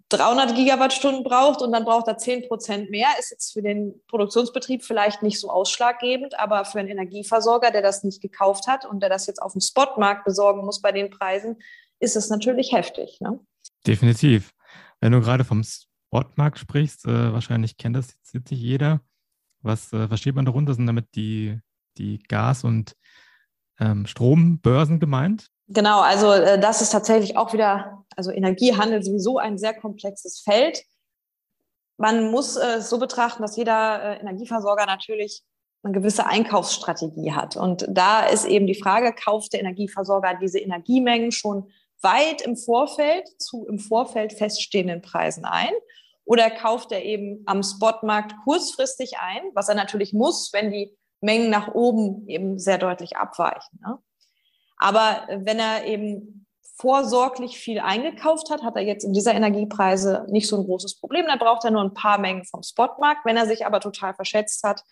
300 0.09 0.55
Gigawattstunden 0.55 1.23
braucht 1.23 1.61
und 1.61 1.71
dann 1.71 1.85
braucht 1.85 2.07
er 2.07 2.17
10 2.17 2.47
Prozent 2.47 2.89
mehr, 2.89 3.07
ist 3.19 3.29
jetzt 3.29 3.53
für 3.53 3.61
den 3.61 4.01
Produktionsbetrieb 4.07 4.83
vielleicht 4.83 5.21
nicht 5.21 5.39
so 5.39 5.51
ausschlaggebend, 5.51 6.39
aber 6.39 6.65
für 6.65 6.79
einen 6.79 6.89
Energieversorger, 6.89 7.69
der 7.71 7.83
das 7.83 8.03
nicht 8.03 8.21
gekauft 8.21 8.67
hat 8.67 8.85
und 8.85 9.01
der 9.01 9.09
das 9.09 9.27
jetzt 9.27 9.41
auf 9.41 9.51
dem 9.51 9.61
Spotmarkt 9.61 10.25
besorgen 10.25 10.65
muss 10.65 10.81
bei 10.81 10.91
den 10.91 11.11
Preisen, 11.11 11.57
ist 11.99 12.15
es 12.15 12.29
natürlich 12.29 12.73
heftig. 12.73 13.19
Ne? 13.21 13.39
Definitiv. 13.85 14.51
Wenn 14.99 15.11
du 15.11 15.21
gerade 15.21 15.45
vom 15.45 15.63
Spotmarkt 16.09 16.57
sprichst, 16.57 17.05
äh, 17.05 17.33
wahrscheinlich 17.33 17.77
kennt 17.77 17.95
das 17.95 18.07
jetzt, 18.07 18.33
jetzt 18.33 18.51
nicht 18.51 18.61
jeder. 18.61 19.01
Was 19.61 19.93
äh, 19.93 20.07
versteht 20.07 20.35
man 20.35 20.45
darunter? 20.45 20.73
Sind 20.73 20.87
damit 20.87 21.05
die, 21.15 21.59
die 21.97 22.17
Gas- 22.27 22.63
und 22.63 22.95
ähm, 23.79 24.07
Strombörsen 24.07 24.99
gemeint? 24.99 25.49
Genau, 25.67 26.01
also 26.01 26.31
äh, 26.31 26.59
das 26.59 26.81
ist 26.81 26.89
tatsächlich 26.89 27.37
auch 27.37 27.53
wieder, 27.53 28.03
also 28.15 28.31
Energiehandel 28.31 29.03
sowieso 29.03 29.37
ein 29.37 29.59
sehr 29.59 29.75
komplexes 29.75 30.41
Feld. 30.41 30.83
Man 31.97 32.31
muss 32.31 32.55
äh, 32.55 32.77
es 32.77 32.89
so 32.89 32.97
betrachten, 32.97 33.43
dass 33.43 33.55
jeder 33.55 34.01
äh, 34.01 34.19
Energieversorger 34.19 34.87
natürlich 34.87 35.43
eine 35.83 35.93
gewisse 35.93 36.25
Einkaufsstrategie 36.25 37.33
hat. 37.33 37.55
Und 37.55 37.85
da 37.87 38.25
ist 38.25 38.45
eben 38.45 38.65
die 38.65 38.81
Frage, 38.81 39.13
kauft 39.13 39.53
der 39.53 39.59
Energieversorger 39.59 40.39
diese 40.41 40.59
Energiemengen 40.59 41.31
schon 41.31 41.69
weit 42.01 42.41
im 42.41 42.57
Vorfeld 42.57 43.27
zu 43.39 43.67
im 43.67 43.77
Vorfeld 43.77 44.33
feststehenden 44.33 45.01
Preisen 45.01 45.45
ein? 45.45 45.71
Oder 46.29 46.51
kauft 46.51 46.91
er 46.91 47.03
eben 47.03 47.41
am 47.47 47.63
Spotmarkt 47.63 48.35
kurzfristig 48.43 49.13
ein, 49.17 49.41
was 49.55 49.67
er 49.67 49.73
natürlich 49.73 50.13
muss, 50.13 50.53
wenn 50.53 50.69
die 50.69 50.95
Mengen 51.21 51.49
nach 51.49 51.73
oben 51.73 52.27
eben 52.27 52.59
sehr 52.59 52.77
deutlich 52.77 53.17
abweichen. 53.17 53.79
Ne? 53.83 53.97
Aber 54.77 55.27
wenn 55.27 55.57
er 55.57 55.85
eben 55.85 56.45
vorsorglich 56.75 57.57
viel 57.57 57.79
eingekauft 57.79 58.51
hat, 58.51 58.61
hat 58.61 58.75
er 58.75 58.83
jetzt 58.83 59.05
in 59.05 59.11
dieser 59.11 59.33
Energiepreise 59.33 60.27
nicht 60.29 60.47
so 60.47 60.57
ein 60.57 60.65
großes 60.65 60.99
Problem. 60.99 61.25
Dann 61.25 61.39
braucht 61.39 61.65
er 61.65 61.71
nur 61.71 61.81
ein 61.81 61.95
paar 61.95 62.19
Mengen 62.19 62.45
vom 62.45 62.61
Spotmarkt. 62.61 63.25
Wenn 63.25 63.35
er 63.35 63.47
sich 63.47 63.65
aber 63.65 63.79
total 63.79 64.13
verschätzt 64.13 64.63
hat, 64.63 64.83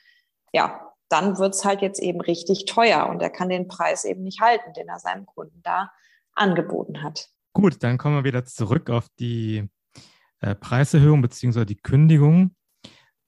ja, 0.53 0.91
dann 1.07 1.37
wird 1.37 1.53
es 1.53 1.63
halt 1.63 1.83
jetzt 1.83 2.01
eben 2.01 2.19
richtig 2.19 2.65
teuer 2.65 3.07
und 3.09 3.21
er 3.21 3.29
kann 3.29 3.49
den 3.49 3.67
Preis 3.67 4.05
eben 4.05 4.23
nicht 4.23 4.41
halten, 4.41 4.73
den 4.73 4.87
er 4.87 4.97
seinem 4.97 5.27
Kunden 5.27 5.61
da 5.61 5.91
angeboten 6.33 7.03
hat. 7.03 7.29
Gut, 7.53 7.83
dann 7.83 7.99
kommen 7.99 8.15
wir 8.15 8.23
wieder 8.23 8.43
zurück 8.43 8.89
auf 8.89 9.07
die 9.19 9.69
äh, 10.41 10.55
Preiserhöhung 10.55 11.21
bzw. 11.21 11.65
die 11.65 11.77
Kündigung. 11.77 12.55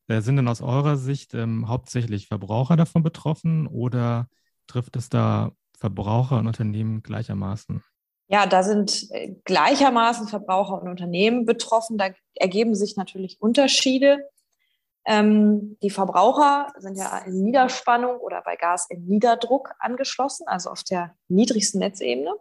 Äh, 0.08 0.22
sind 0.22 0.38
denn 0.38 0.48
aus 0.48 0.62
eurer 0.62 0.98
Sicht 0.98 1.34
ähm, 1.34 1.68
hauptsächlich 1.68 2.28
Verbraucher 2.28 2.76
davon 2.76 3.04
betroffen 3.04 3.68
oder 3.68 4.28
trifft 4.68 4.96
es 4.96 5.10
da 5.10 5.52
Verbraucher 5.78 6.38
und 6.38 6.48
Unternehmen 6.48 7.04
gleichermaßen? 7.04 7.82
Ja, 8.28 8.46
da 8.46 8.64
sind 8.64 9.08
äh, 9.12 9.36
gleichermaßen 9.46 10.28
Verbraucher 10.28 10.82
und 10.82 10.88
Unternehmen 10.88 11.46
betroffen. 11.46 11.98
Da 11.98 12.10
ergeben 12.36 12.76
sich 12.76 12.96
natürlich 12.96 13.42
Unterschiede. 13.42 14.20
Ähm, 15.06 15.78
die 15.82 15.90
Verbraucher 15.90 16.72
sind 16.78 16.98
ja 16.98 17.20
in 17.20 17.44
Niederspannung 17.44 18.18
oder 18.18 18.42
bei 18.44 18.56
Gas 18.56 18.88
in 18.90 19.06
Niederdruck 19.06 19.74
angeschlossen, 19.80 20.48
also 20.48 20.70
auf 20.70 20.84
der 20.84 21.16
niedrigsten 21.28 21.80
Netzebene. 21.80 22.34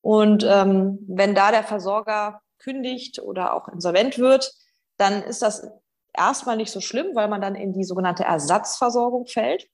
Und 0.00 0.44
ähm, 0.48 0.98
wenn 1.06 1.34
da 1.34 1.50
der 1.50 1.62
Versorger 1.62 2.40
kündigt 2.64 3.20
oder 3.20 3.54
auch 3.54 3.68
insolvent 3.68 4.18
wird, 4.18 4.52
dann 4.96 5.22
ist 5.22 5.42
das 5.42 5.68
erstmal 6.16 6.56
nicht 6.56 6.72
so 6.72 6.80
schlimm, 6.80 7.14
weil 7.14 7.28
man 7.28 7.40
dann 7.40 7.54
in 7.54 7.72
die 7.72 7.84
sogenannte 7.84 8.24
Ersatzversorgung 8.24 9.26
fällt 9.26 9.68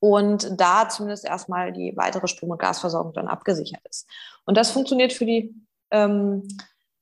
und 0.00 0.58
da 0.58 0.88
zumindest 0.88 1.24
erstmal 1.24 1.72
die 1.72 1.96
weitere 1.96 2.26
Strom- 2.26 2.50
und 2.50 2.58
Gasversorgung 2.58 3.12
dann 3.12 3.28
abgesichert 3.28 3.82
ist. 3.88 4.08
Und 4.46 4.56
das 4.56 4.70
funktioniert 4.70 5.12
für 5.12 5.26
die 5.26 5.54
ähm, 5.90 6.48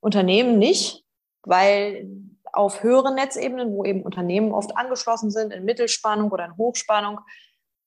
Unternehmen 0.01 0.59
nicht, 0.59 1.05
weil 1.43 2.09
auf 2.51 2.83
höheren 2.83 3.15
Netzebenen, 3.15 3.71
wo 3.71 3.85
eben 3.85 4.03
Unternehmen 4.03 4.51
oft 4.51 4.75
angeschlossen 4.75 5.31
sind, 5.31 5.53
in 5.53 5.63
Mittelspannung 5.63 6.31
oder 6.31 6.45
in 6.45 6.57
Hochspannung, 6.57 7.19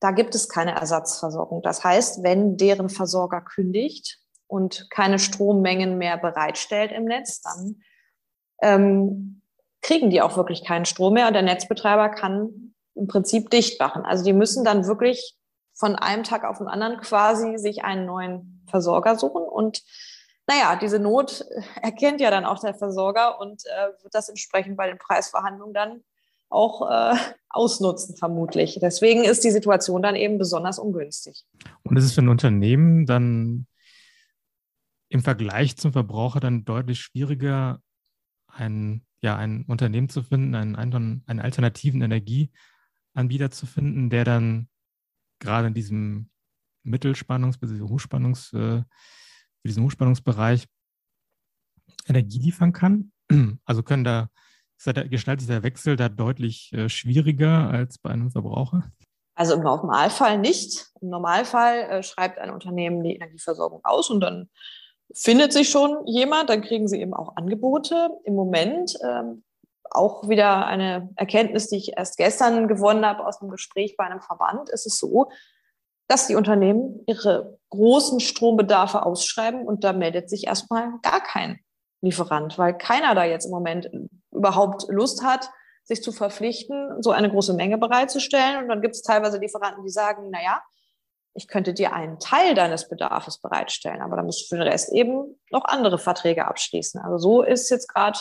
da 0.00 0.12
gibt 0.12 0.34
es 0.34 0.48
keine 0.48 0.74
Ersatzversorgung. 0.74 1.62
Das 1.62 1.84
heißt, 1.84 2.22
wenn 2.22 2.56
deren 2.56 2.88
Versorger 2.88 3.40
kündigt 3.40 4.21
und 4.52 4.90
keine 4.90 5.18
Strommengen 5.18 5.96
mehr 5.96 6.18
bereitstellt 6.18 6.92
im 6.92 7.06
Netz, 7.06 7.40
dann 7.40 7.82
ähm, 8.60 9.40
kriegen 9.80 10.10
die 10.10 10.20
auch 10.20 10.36
wirklich 10.36 10.62
keinen 10.62 10.84
Strom 10.84 11.14
mehr 11.14 11.26
und 11.26 11.32
der 11.32 11.40
Netzbetreiber 11.40 12.10
kann 12.10 12.74
im 12.94 13.06
Prinzip 13.06 13.48
dicht 13.48 13.80
machen. 13.80 14.04
Also 14.04 14.22
die 14.24 14.34
müssen 14.34 14.62
dann 14.62 14.86
wirklich 14.86 15.38
von 15.72 15.96
einem 15.96 16.22
Tag 16.22 16.44
auf 16.44 16.58
den 16.58 16.68
anderen 16.68 17.00
quasi 17.00 17.56
sich 17.56 17.82
einen 17.82 18.04
neuen 18.04 18.62
Versorger 18.68 19.16
suchen 19.16 19.42
und 19.42 19.82
naja, 20.46 20.76
diese 20.76 20.98
Not 20.98 21.46
erkennt 21.82 22.20
ja 22.20 22.30
dann 22.30 22.44
auch 22.44 22.60
der 22.60 22.74
Versorger 22.74 23.40
und 23.40 23.62
äh, 23.64 24.02
wird 24.02 24.14
das 24.14 24.28
entsprechend 24.28 24.76
bei 24.76 24.86
den 24.86 24.98
Preisverhandlungen 24.98 25.72
dann 25.72 26.04
auch 26.50 26.90
äh, 26.90 27.16
ausnutzen, 27.48 28.18
vermutlich. 28.18 28.78
Deswegen 28.82 29.24
ist 29.24 29.44
die 29.44 29.50
Situation 29.50 30.02
dann 30.02 30.14
eben 30.14 30.36
besonders 30.36 30.78
ungünstig. 30.78 31.46
Und 31.84 31.96
ist 31.96 32.04
es 32.04 32.12
für 32.12 32.20
ein 32.20 32.28
Unternehmen 32.28 33.06
dann 33.06 33.66
im 35.12 35.22
Vergleich 35.22 35.76
zum 35.76 35.92
Verbraucher 35.92 36.40
dann 36.40 36.64
deutlich 36.64 37.00
schwieriger, 37.00 37.82
ein, 38.46 39.04
ja, 39.20 39.36
ein 39.36 39.64
Unternehmen 39.66 40.08
zu 40.08 40.22
finden, 40.22 40.54
einen, 40.54 40.74
einen 40.74 41.40
alternativen 41.40 42.00
Energieanbieter 42.00 43.50
zu 43.50 43.66
finden, 43.66 44.08
der 44.08 44.24
dann 44.24 44.68
gerade 45.38 45.68
in 45.68 45.74
diesem 45.74 46.30
Mittelspannungs- 46.86 47.60
bzw. 47.60 47.82
Hochspannungs- 47.82 48.56
äh, 48.56 48.84
für 49.64 49.82
Hochspannungsbereich 49.82 50.66
Energie 52.08 52.38
liefern 52.38 52.72
kann. 52.72 53.12
Also 53.66 53.82
können 53.82 54.04
da, 54.04 54.30
gestaltet 55.10 55.42
sich 55.42 55.48
der 55.48 55.62
Wechsel 55.62 55.96
da 55.96 56.08
deutlich 56.08 56.72
äh, 56.72 56.88
schwieriger 56.88 57.68
als 57.68 57.98
bei 57.98 58.10
einem 58.10 58.30
Verbraucher? 58.30 58.90
Also 59.34 59.54
im 59.54 59.62
Normalfall 59.62 60.38
nicht. 60.38 60.90
Im 61.00 61.10
Normalfall 61.10 61.80
äh, 61.80 62.02
schreibt 62.02 62.38
ein 62.38 62.50
Unternehmen 62.50 63.04
die 63.04 63.14
Energieversorgung 63.14 63.80
aus 63.84 64.10
und 64.10 64.20
dann 64.20 64.48
findet 65.14 65.52
sich 65.52 65.70
schon 65.70 66.06
jemand, 66.06 66.50
dann 66.50 66.62
kriegen 66.62 66.88
sie 66.88 67.00
eben 67.00 67.14
auch 67.14 67.36
Angebote. 67.36 68.10
Im 68.24 68.34
Moment 68.34 68.96
ähm, 69.04 69.44
auch 69.90 70.28
wieder 70.28 70.66
eine 70.66 71.10
Erkenntnis, 71.16 71.68
die 71.68 71.76
ich 71.76 71.96
erst 71.96 72.16
gestern 72.16 72.68
gewonnen 72.68 73.04
habe 73.04 73.26
aus 73.26 73.40
einem 73.40 73.50
Gespräch 73.50 73.96
bei 73.96 74.04
einem 74.04 74.20
Verband, 74.20 74.70
ist 74.70 74.86
es 74.86 74.98
so, 74.98 75.30
dass 76.08 76.26
die 76.26 76.34
Unternehmen 76.34 77.02
ihre 77.06 77.58
großen 77.70 78.20
Strombedarfe 78.20 79.04
ausschreiben 79.04 79.66
und 79.66 79.84
da 79.84 79.92
meldet 79.92 80.28
sich 80.28 80.46
erstmal 80.46 80.92
gar 81.02 81.20
kein 81.20 81.60
Lieferant, 82.00 82.58
weil 82.58 82.76
keiner 82.76 83.14
da 83.14 83.24
jetzt 83.24 83.44
im 83.44 83.52
Moment 83.52 83.88
überhaupt 84.32 84.86
Lust 84.88 85.22
hat, 85.22 85.48
sich 85.84 86.02
zu 86.02 86.12
verpflichten, 86.12 87.02
so 87.02 87.10
eine 87.10 87.30
große 87.30 87.54
Menge 87.54 87.78
bereitzustellen. 87.78 88.62
Und 88.62 88.68
dann 88.68 88.82
gibt 88.82 88.94
es 88.94 89.02
teilweise 89.02 89.38
Lieferanten, 89.38 89.84
die 89.84 89.90
sagen, 89.90 90.28
na 90.30 90.42
ja, 90.42 90.62
ich 91.34 91.48
könnte 91.48 91.74
dir 91.74 91.92
einen 91.92 92.18
Teil 92.18 92.54
deines 92.54 92.88
Bedarfs 92.88 93.40
bereitstellen, 93.40 94.02
aber 94.02 94.16
dann 94.16 94.26
musst 94.26 94.42
du 94.42 94.54
für 94.54 94.62
den 94.62 94.68
Rest 94.68 94.92
eben 94.92 95.36
noch 95.50 95.64
andere 95.64 95.98
Verträge 95.98 96.46
abschließen. 96.46 97.00
Also 97.00 97.18
so 97.18 97.42
ist 97.42 97.70
jetzt 97.70 97.88
gerade 97.88 98.18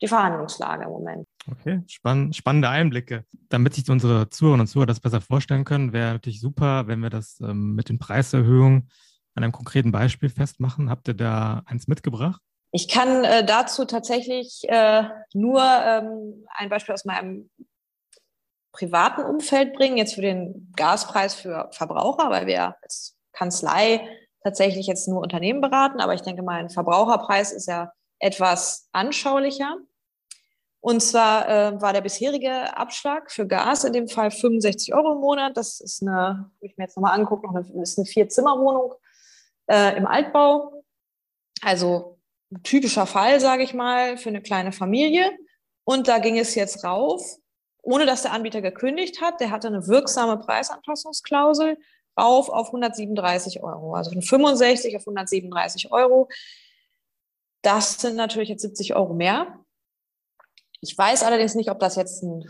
die 0.00 0.08
Verhandlungslage 0.08 0.84
im 0.84 0.90
Moment. 0.90 1.26
Okay, 1.50 1.82
spann 1.88 2.32
spannende 2.32 2.68
Einblicke. 2.68 3.24
Damit 3.48 3.74
sich 3.74 3.88
unsere 3.90 4.28
Zuhörerinnen 4.28 4.62
und 4.62 4.68
Zuhörer 4.68 4.86
das 4.86 5.00
besser 5.00 5.20
vorstellen 5.20 5.64
können, 5.64 5.92
wäre 5.92 6.12
natürlich 6.12 6.40
super, 6.40 6.86
wenn 6.86 7.00
wir 7.00 7.10
das 7.10 7.40
ähm, 7.40 7.74
mit 7.74 7.88
den 7.88 7.98
Preiserhöhungen 7.98 8.90
an 9.34 9.44
einem 9.44 9.52
konkreten 9.52 9.92
Beispiel 9.92 10.28
festmachen. 10.28 10.90
Habt 10.90 11.08
ihr 11.08 11.14
da 11.14 11.62
eins 11.66 11.88
mitgebracht? 11.88 12.40
Ich 12.70 12.88
kann 12.88 13.24
äh, 13.24 13.44
dazu 13.44 13.86
tatsächlich 13.86 14.62
äh, 14.68 15.04
nur 15.32 15.62
ähm, 15.62 16.44
ein 16.54 16.68
Beispiel 16.68 16.92
aus 16.92 17.06
meinem 17.06 17.48
privaten 18.78 19.22
Umfeld 19.22 19.74
bringen, 19.74 19.96
jetzt 19.96 20.14
für 20.14 20.22
den 20.22 20.72
Gaspreis 20.76 21.34
für 21.34 21.68
Verbraucher, 21.72 22.30
weil 22.30 22.46
wir 22.46 22.76
als 22.82 23.16
Kanzlei 23.32 24.08
tatsächlich 24.42 24.86
jetzt 24.86 25.08
nur 25.08 25.20
Unternehmen 25.20 25.60
beraten. 25.60 26.00
Aber 26.00 26.14
ich 26.14 26.22
denke 26.22 26.42
mal, 26.42 26.60
ein 26.60 26.70
Verbraucherpreis 26.70 27.52
ist 27.52 27.66
ja 27.66 27.92
etwas 28.20 28.88
anschaulicher. 28.92 29.76
Und 30.80 31.02
zwar 31.02 31.48
äh, 31.48 31.82
war 31.82 31.92
der 31.92 32.02
bisherige 32.02 32.76
Abschlag 32.76 33.32
für 33.32 33.48
Gas 33.48 33.82
in 33.82 33.92
dem 33.92 34.08
Fall 34.08 34.30
65 34.30 34.94
Euro 34.94 35.12
im 35.12 35.18
Monat. 35.18 35.56
Das 35.56 35.80
ist 35.80 36.02
eine, 36.02 36.12
habe 36.12 36.50
ich 36.60 36.76
mir 36.76 36.84
jetzt 36.84 36.96
nochmal 36.96 37.18
anguckt, 37.18 37.42
noch 37.44 37.54
eine, 37.54 37.82
ist 37.82 37.98
eine 37.98 38.06
Vier-Zimmer-Wohnung 38.06 38.94
äh, 39.66 39.96
im 39.96 40.06
Altbau. 40.06 40.84
Also 41.62 42.20
typischer 42.62 43.06
Fall, 43.06 43.40
sage 43.40 43.64
ich 43.64 43.74
mal, 43.74 44.16
für 44.18 44.28
eine 44.28 44.40
kleine 44.40 44.70
Familie. 44.70 45.36
Und 45.82 46.06
da 46.06 46.18
ging 46.18 46.38
es 46.38 46.54
jetzt 46.54 46.84
rauf, 46.84 47.38
ohne 47.88 48.04
dass 48.04 48.20
der 48.20 48.32
Anbieter 48.32 48.60
gekündigt 48.60 49.22
hat. 49.22 49.40
Der 49.40 49.50
hatte 49.50 49.68
eine 49.68 49.86
wirksame 49.86 50.36
Preisanpassungsklausel 50.36 51.78
rauf 52.20 52.50
auf 52.50 52.66
137 52.66 53.62
Euro. 53.62 53.94
Also 53.94 54.10
von 54.12 54.20
65 54.20 54.94
auf 54.96 55.02
137 55.02 55.90
Euro. 55.90 56.28
Das 57.62 57.98
sind 57.98 58.16
natürlich 58.16 58.50
jetzt 58.50 58.60
70 58.60 58.94
Euro 58.94 59.14
mehr. 59.14 59.64
Ich 60.82 60.96
weiß 60.96 61.22
allerdings 61.22 61.54
nicht, 61.54 61.70
ob 61.70 61.80
das 61.80 61.96
jetzt 61.96 62.22
ein, 62.22 62.44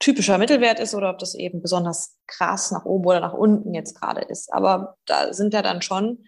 typischer 0.00 0.38
Mittelwert 0.38 0.78
ist 0.78 0.94
oder 0.94 1.10
ob 1.10 1.18
das 1.18 1.34
eben 1.34 1.60
besonders 1.60 2.16
krass 2.28 2.70
nach 2.70 2.84
oben 2.84 3.06
oder 3.06 3.18
nach 3.18 3.32
unten 3.32 3.74
jetzt 3.74 4.00
gerade 4.00 4.20
ist. 4.20 4.52
Aber 4.52 4.96
da 5.06 5.32
sind 5.32 5.52
ja 5.52 5.60
dann 5.60 5.82
schon 5.82 6.24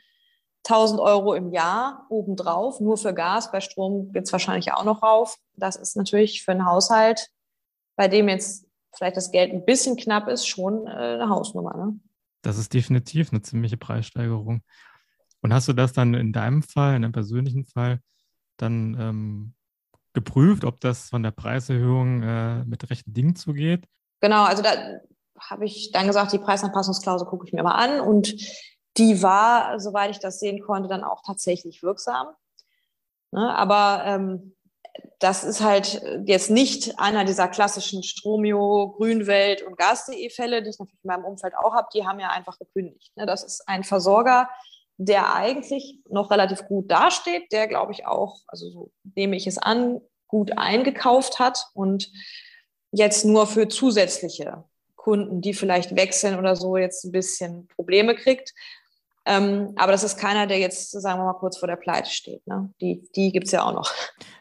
1000 0.67 1.01
Euro 1.01 1.35
im 1.35 1.53
Jahr 1.53 2.05
obendrauf, 2.09 2.81
nur 2.81 2.97
für 2.97 3.15
Gas. 3.15 3.53
Bei 3.53 3.61
Strom 3.61 4.11
geht 4.11 4.25
es 4.25 4.33
wahrscheinlich 4.33 4.73
auch 4.73 4.83
noch 4.83 5.05
rauf. 5.05 5.37
Das 5.55 5.77
ist 5.77 5.97
natürlich 5.97 6.43
für 6.43 6.51
einen 6.51 6.67
Haushalt, 6.67 7.31
bei 8.01 8.09
dem 8.09 8.31
jetzt 8.31 8.67
vielleicht 8.97 9.19
das 9.19 9.31
Geld 9.31 9.53
ein 9.53 9.67
bisschen 9.67 9.95
knapp 9.95 10.27
ist, 10.27 10.47
schon 10.47 10.87
äh, 10.87 10.91
eine 10.91 11.29
Hausnummer. 11.29 11.77
Ne? 11.77 12.01
Das 12.41 12.57
ist 12.57 12.73
definitiv 12.73 13.31
eine 13.31 13.43
ziemliche 13.43 13.77
Preissteigerung. 13.77 14.63
Und 15.43 15.53
hast 15.53 15.69
du 15.69 15.75
das 15.75 15.93
dann 15.93 16.15
in 16.15 16.33
deinem 16.33 16.63
Fall, 16.63 16.97
in 16.97 17.03
deinem 17.03 17.13
persönlichen 17.13 17.67
Fall, 17.67 18.01
dann 18.57 18.97
ähm, 18.99 19.55
geprüft, 20.15 20.65
ob 20.65 20.81
das 20.81 21.11
von 21.11 21.23
der 21.23 21.33
Preiserhöhung 21.33 22.23
äh, 22.23 22.65
mit 22.65 22.89
rechten 22.89 23.13
Dingen 23.13 23.37
zugeht? 23.37 23.85
Genau, 24.23 24.45
also 24.45 24.63
da 24.63 24.71
habe 25.39 25.67
ich 25.67 25.91
dann 25.93 26.07
gesagt, 26.07 26.33
die 26.33 26.39
Preisanpassungsklausel 26.39 27.29
gucke 27.29 27.47
ich 27.47 27.53
mir 27.53 27.63
mal 27.63 27.75
an 27.75 28.01
und 28.01 28.35
die 28.97 29.23
war, 29.23 29.79
soweit 29.79 30.11
ich 30.11 30.21
das 30.21 30.41
sehen 30.41 30.63
konnte, 30.63 30.89
dann 30.89 31.05
auch 31.05 31.21
tatsächlich 31.27 31.83
wirksam. 31.83 32.29
Ne, 33.31 33.55
aber 33.55 34.05
ähm, 34.07 34.57
das 35.19 35.45
ist 35.45 35.61
halt 35.61 36.03
jetzt 36.25 36.51
nicht 36.51 36.99
einer 36.99 37.25
dieser 37.25 37.49
klassischen 37.49 38.03
Stromio, 38.03 38.95
Grünwelt 38.97 39.63
und 39.63 39.77
Gas.de 39.77 40.31
Fälle, 40.31 40.63
die 40.63 40.71
ich 40.71 40.79
natürlich 40.79 41.05
in 41.05 41.09
meinem 41.09 41.25
Umfeld 41.25 41.55
auch 41.57 41.75
habe. 41.75 41.89
Die 41.95 42.07
haben 42.07 42.21
ja 42.21 42.31
einfach 42.31 42.59
gekündigt. 42.59 43.13
Ne, 43.17 43.27
das 43.27 43.45
ist 43.45 43.69
ein 43.69 43.85
Versorger, 43.85 44.49
der 44.97 45.35
eigentlich 45.35 45.99
noch 46.09 46.31
relativ 46.31 46.67
gut 46.67 46.91
dasteht, 46.91 47.53
der, 47.53 47.69
glaube 47.69 47.93
ich, 47.93 48.07
auch, 48.07 48.41
also 48.47 48.71
so 48.71 48.91
nehme 49.15 49.37
ich 49.37 49.47
es 49.47 49.59
an, 49.59 50.01
gut 50.27 50.57
eingekauft 50.57 51.39
hat 51.39 51.67
und 51.75 52.11
jetzt 52.93 53.25
nur 53.25 53.47
für 53.47 53.69
zusätzliche 53.69 54.65
Kunden, 54.97 55.41
die 55.41 55.55
vielleicht 55.55 55.97
wechseln 55.97 56.39
oder 56.39 56.57
so, 56.57 56.77
jetzt 56.77 57.05
ein 57.05 57.13
bisschen 57.13 57.67
Probleme 57.69 58.15
kriegt. 58.15 58.53
Ähm, 59.31 59.75
aber 59.77 59.93
das 59.93 60.03
ist 60.03 60.19
keiner, 60.19 60.49
der 60.49 60.59
jetzt, 60.59 60.91
sagen 60.91 61.21
wir 61.21 61.25
mal, 61.25 61.39
kurz 61.39 61.57
vor 61.57 61.69
der 61.69 61.77
Pleite 61.77 62.11
steht. 62.11 62.45
Ne? 62.49 62.75
Die, 62.81 63.09
die 63.15 63.31
gibt 63.31 63.47
es 63.47 63.53
ja 63.53 63.63
auch 63.63 63.73
noch. 63.73 63.89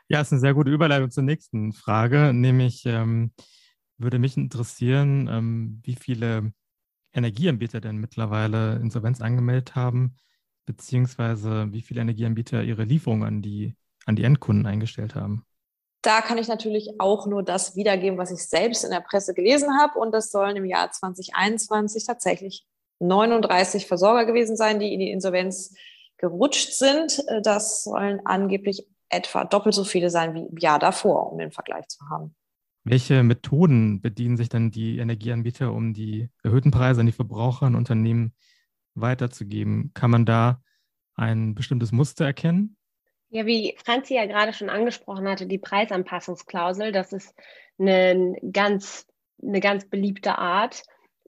Ja, 0.07 0.21
ist 0.21 0.31
eine 0.31 0.41
sehr 0.41 0.55
gute 0.55 0.71
Überleitung 0.71 1.11
zur 1.11 1.21
nächsten 1.21 1.71
Frage, 1.71 2.33
nämlich 2.33 2.83
ähm, 2.87 3.31
würde 3.99 4.17
mich 4.17 4.35
interessieren, 4.35 5.29
ähm, 5.31 5.79
wie 5.83 5.93
viele 5.93 6.51
Energieanbieter 7.13 7.81
denn 7.81 7.97
mittlerweile 7.97 8.77
Insolvenz 8.77 9.21
angemeldet 9.21 9.75
haben, 9.75 10.15
beziehungsweise 10.65 11.71
wie 11.71 11.83
viele 11.83 12.01
Energieanbieter 12.01 12.63
ihre 12.63 12.85
Lieferungen 12.85 13.27
an 13.27 13.43
die, 13.43 13.75
an 14.07 14.15
die 14.15 14.23
Endkunden 14.23 14.65
eingestellt 14.65 15.13
haben. 15.13 15.45
Da 16.01 16.21
kann 16.21 16.39
ich 16.39 16.47
natürlich 16.47 16.99
auch 16.99 17.27
nur 17.27 17.43
das 17.43 17.75
wiedergeben, 17.75 18.17
was 18.17 18.31
ich 18.31 18.47
selbst 18.47 18.83
in 18.83 18.89
der 18.89 19.01
Presse 19.01 19.35
gelesen 19.35 19.77
habe. 19.79 19.99
Und 19.99 20.13
das 20.13 20.31
sollen 20.31 20.55
im 20.55 20.65
Jahr 20.65 20.89
2021 20.89 22.07
tatsächlich 22.07 22.65
39 22.99 23.87
Versorger 23.87 24.25
gewesen 24.25 24.55
sein, 24.55 24.79
die 24.79 24.93
in 24.93 24.99
die 24.99 25.11
Insolvenz 25.11 25.75
gerutscht 26.17 26.73
sind. 26.73 27.23
Das 27.43 27.83
sollen 27.83 28.21
angeblich 28.25 28.87
etwa 29.09 29.45
doppelt 29.45 29.75
so 29.75 29.83
viele 29.83 30.09
sein 30.09 30.33
wie 30.35 30.45
im 30.45 30.57
Jahr 30.57 30.79
davor, 30.79 31.31
um 31.31 31.39
den 31.39 31.51
Vergleich 31.51 31.87
zu 31.87 31.99
haben. 32.09 32.35
Welche 32.83 33.23
Methoden 33.23 34.01
bedienen 34.01 34.37
sich 34.37 34.49
dann 34.49 34.71
die 34.71 34.97
Energieanbieter, 34.99 35.73
um 35.73 35.93
die 35.93 36.29
erhöhten 36.43 36.71
Preise 36.71 37.01
an 37.01 37.05
die 37.05 37.11
Verbraucher 37.11 37.65
und 37.65 37.75
Unternehmen 37.75 38.33
weiterzugeben? 38.95 39.91
Kann 39.93 40.11
man 40.11 40.25
da 40.25 40.61
ein 41.15 41.55
bestimmtes 41.55 41.91
Muster 41.91 42.25
erkennen? 42.25 42.77
Ja, 43.29 43.45
wie 43.45 43.75
Franzi 43.83 44.15
ja 44.15 44.25
gerade 44.25 44.53
schon 44.53 44.69
angesprochen 44.69 45.27
hatte, 45.27 45.45
die 45.45 45.59
Preisanpassungsklausel, 45.59 46.91
das 46.91 47.13
ist 47.13 47.35
eine 47.77 48.35
ganz, 48.51 49.05
eine 49.41 49.59
ganz 49.59 49.87
beliebte 49.87 50.37
Art. 50.37 50.83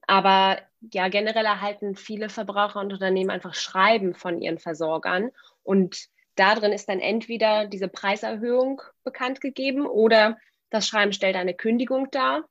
Aber 0.07 0.57
ja, 0.81 1.07
generell 1.09 1.45
erhalten 1.45 1.95
viele 1.95 2.29
Verbraucher 2.29 2.79
und 2.79 2.91
Unternehmen 2.91 3.29
einfach 3.29 3.53
Schreiben 3.53 4.15
von 4.15 4.41
ihren 4.41 4.57
Versorgern. 4.57 5.31
Und 5.63 6.07
da 6.35 6.55
drin 6.55 6.71
ist 6.71 6.89
dann 6.89 6.99
entweder 6.99 7.67
diese 7.67 7.87
Preiserhöhung 7.87 8.81
bekannt 9.03 9.41
gegeben 9.41 9.85
oder 9.85 10.37
das 10.69 10.87
Schreiben 10.87 11.13
stellt 11.13 11.35
eine 11.35 11.53
Kündigung 11.53 12.09
dar. 12.11 12.45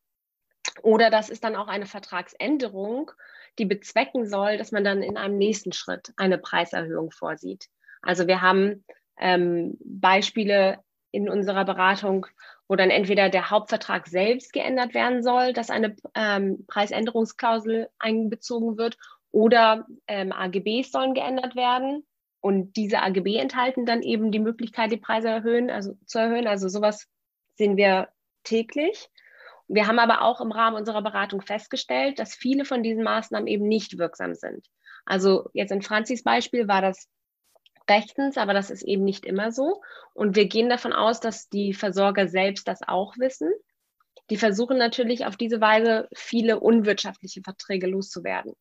Oder 0.83 1.11
das 1.11 1.31
ist 1.31 1.43
dann 1.43 1.57
auch 1.57 1.69
eine 1.69 1.87
Vertragsänderung, 1.87 3.11
die 3.59 3.65
bezwecken 3.65 4.27
soll, 4.29 4.59
dass 4.59 4.73
man 4.73 4.85
dann 4.85 5.03
in 5.03 5.17
einem 5.17 5.37
nächsten 5.37 5.73
Schritt 5.73 6.13
eine 6.17 6.39
Preiserhöhung 6.39 7.11
vorsieht. 7.11 7.69
Also 8.03 8.27
wir 8.27 8.41
haben 8.43 8.85
ähm, 9.19 9.77
Beispiele 9.81 10.79
in 11.13 11.29
unserer 11.29 11.65
Beratung, 11.65 12.27
wo 12.69 12.77
dann 12.77 12.91
entweder 12.91 13.29
der 13.29 13.51
Hauptvertrag 13.51 14.07
selbst 14.07 14.53
geändert 14.53 14.95
werden 14.95 15.23
soll, 15.23 15.53
dass 15.53 15.71
eine 15.71 15.97
ähm, 16.15 16.65
Preisänderungsklausel 16.67 17.89
einbezogen 17.99 18.79
wird, 18.79 18.97
oder 19.33 19.87
ähm, 20.07 20.33
AGBs 20.33 20.91
sollen 20.91 21.15
geändert 21.15 21.55
werden. 21.57 22.07
Und 22.41 22.77
diese 22.77 23.03
AGB 23.03 23.37
enthalten 23.37 23.85
dann 23.85 24.03
eben 24.03 24.33
die 24.33 24.39
Möglichkeit, 24.39 24.91
die 24.91 24.97
Preise 24.97 25.29
erhöhen, 25.29 25.71
also 25.71 25.95
zu 26.07 26.19
erhöhen. 26.19 26.47
Also 26.47 26.69
sowas 26.69 27.07
sehen 27.57 27.77
wir 27.77 28.09
täglich. 28.45 29.11
Wir 29.69 29.87
haben 29.87 29.99
aber 29.99 30.23
auch 30.23 30.41
im 30.41 30.51
Rahmen 30.51 30.77
unserer 30.77 31.03
Beratung 31.03 31.43
festgestellt, 31.43 32.19
dass 32.19 32.35
viele 32.35 32.65
von 32.65 32.83
diesen 32.83 33.05
Maßnahmen 33.05 33.47
eben 33.47 33.69
nicht 33.69 33.99
wirksam 33.99 34.35
sind. 34.35 34.67
Also 35.05 35.51
jetzt 35.53 35.71
in 35.71 35.83
Franzis 35.83 36.25
Beispiel 36.25 36.67
war 36.67 36.81
das 36.81 37.09
rechtens, 37.91 38.39
aber 38.39 38.55
das 38.55 38.71
ist 38.71 38.83
eben 38.83 39.05
nicht 39.05 39.27
immer 39.27 39.53
so. 39.53 39.83
Und 40.15 40.37
wir 40.37 40.47
gehen 40.47 40.71
davon 40.71 40.93
aus, 40.93 41.21
dass 41.21 41.49
die 41.49 41.75
Versorger 41.75 42.29
selbst 42.29 42.67
das 42.69 42.81
auch 42.87 43.19
wissen. 43.19 43.53
Die 44.31 44.37
versuchen 44.37 44.79
natürlich 44.79 45.27
auf 45.27 45.37
diese 45.37 45.61
Weise 45.61 46.09
viele 46.15 46.61
unwirtschaftliche 46.61 47.43
Verträge 47.43 47.89
loszuwerden. 47.89 48.55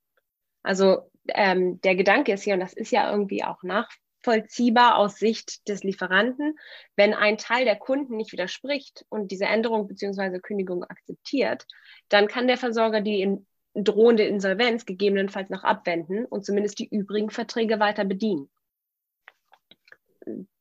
Also 0.64 1.10
ähm, 1.28 1.80
der 1.82 1.96
Gedanke 1.96 2.34
ist 2.34 2.44
hier, 2.44 2.56
und 2.56 2.60
das 2.60 2.74
ist 2.74 2.92
ja 2.92 3.12
irgendwie 3.12 3.44
auch 3.44 3.62
nachvollziehbar 3.64 4.98
aus 4.98 5.18
Sicht 5.18 5.68
des 5.70 5.84
Lieferanten, 5.84 6.58
wenn 6.96 7.14
ein 7.14 7.38
Teil 7.38 7.66
der 7.66 7.78
Kunden 7.78 8.18
nicht 8.18 8.32
widerspricht 8.32 9.06
und 9.10 9.32
diese 9.32 9.46
Änderung 9.46 9.88
bzw. 9.88 10.40
Kündigung 10.40 10.84
akzeptiert, 10.84 11.66
dann 12.10 12.28
kann 12.28 12.48
der 12.48 12.58
Versorger 12.58 13.02
die 13.02 13.22
in 13.22 13.46
drohende 13.76 14.24
Insolvenz 14.24 14.86
gegebenenfalls 14.86 15.50
noch 15.52 15.64
abwenden 15.64 16.26
und 16.26 16.44
zumindest 16.44 16.80
die 16.80 16.90
übrigen 16.90 17.30
Verträge 17.30 17.80
weiter 17.80 18.04
bedienen 18.04 18.50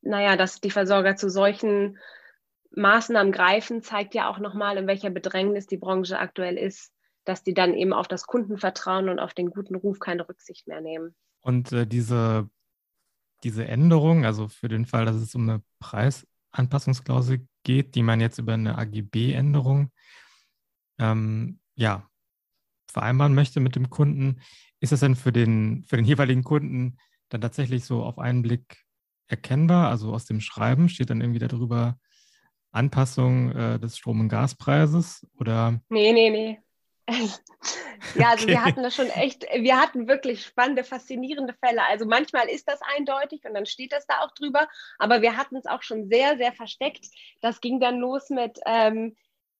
naja, 0.01 0.35
dass 0.35 0.61
die 0.61 0.71
Versorger 0.71 1.15
zu 1.15 1.29
solchen 1.29 1.97
Maßnahmen 2.71 3.31
greifen, 3.31 3.81
zeigt 3.81 4.13
ja 4.13 4.29
auch 4.29 4.39
nochmal, 4.39 4.77
in 4.77 4.87
welcher 4.87 5.09
Bedrängnis 5.09 5.67
die 5.67 5.77
Branche 5.77 6.19
aktuell 6.19 6.57
ist, 6.57 6.93
dass 7.25 7.43
die 7.43 7.53
dann 7.53 7.73
eben 7.73 7.93
auf 7.93 8.07
das 8.07 8.25
Kundenvertrauen 8.25 9.09
und 9.09 9.19
auf 9.19 9.33
den 9.33 9.49
guten 9.49 9.75
Ruf 9.75 9.99
keine 9.99 10.27
Rücksicht 10.27 10.67
mehr 10.67 10.81
nehmen. 10.81 11.15
Und 11.41 11.71
äh, 11.71 11.87
diese, 11.87 12.49
diese 13.43 13.67
Änderung, 13.67 14.25
also 14.25 14.47
für 14.47 14.67
den 14.67 14.85
Fall, 14.85 15.05
dass 15.05 15.15
es 15.15 15.35
um 15.35 15.49
eine 15.49 15.61
Preisanpassungsklausel 15.79 17.47
geht, 17.63 17.95
die 17.95 18.03
man 18.03 18.21
jetzt 18.21 18.39
über 18.39 18.53
eine 18.53 18.77
AGB-Änderung 18.77 19.91
ähm, 20.99 21.59
ja, 21.75 22.09
vereinbaren 22.91 23.33
möchte 23.33 23.59
mit 23.59 23.75
dem 23.75 23.89
Kunden, 23.89 24.41
ist 24.79 24.91
das 24.91 25.01
denn 25.01 25.15
für 25.15 25.31
den, 25.31 25.83
für 25.83 25.95
den 25.95 26.05
jeweiligen 26.05 26.43
Kunden 26.43 26.97
dann 27.29 27.41
tatsächlich 27.41 27.85
so 27.85 28.03
auf 28.03 28.17
einen 28.17 28.41
Blick 28.41 28.83
erkennbar? 29.29 29.89
Also 29.89 30.13
aus 30.13 30.25
dem 30.25 30.41
Schreiben 30.41 30.89
steht 30.89 31.09
dann 31.09 31.21
irgendwie 31.21 31.39
darüber 31.39 31.97
Anpassung 32.71 33.51
äh, 33.51 33.79
des 33.79 33.97
Strom- 33.97 34.19
und 34.19 34.29
Gaspreises 34.29 35.25
oder? 35.39 35.79
Nee, 35.89 36.11
nee, 36.13 36.29
nee. 36.29 36.59
ja, 38.15 38.29
also 38.29 38.43
okay. 38.43 38.53
wir 38.53 38.63
hatten 38.63 38.83
das 38.83 38.95
schon 38.95 39.09
echt, 39.09 39.43
wir 39.43 39.79
hatten 39.79 40.07
wirklich 40.07 40.45
spannende, 40.45 40.83
faszinierende 40.83 41.53
Fälle. 41.53 41.81
Also 41.87 42.05
manchmal 42.05 42.47
ist 42.47 42.67
das 42.67 42.79
eindeutig 42.95 43.43
und 43.45 43.55
dann 43.55 43.65
steht 43.65 43.91
das 43.91 44.05
da 44.05 44.19
auch 44.21 44.31
drüber, 44.33 44.67
aber 44.99 45.21
wir 45.21 45.35
hatten 45.35 45.55
es 45.55 45.65
auch 45.65 45.81
schon 45.81 46.07
sehr, 46.07 46.37
sehr 46.37 46.53
versteckt. 46.53 47.07
Das 47.41 47.61
ging 47.61 47.79
dann 47.79 47.97
los 47.97 48.29
mit, 48.29 48.59
ähm, 48.65 49.15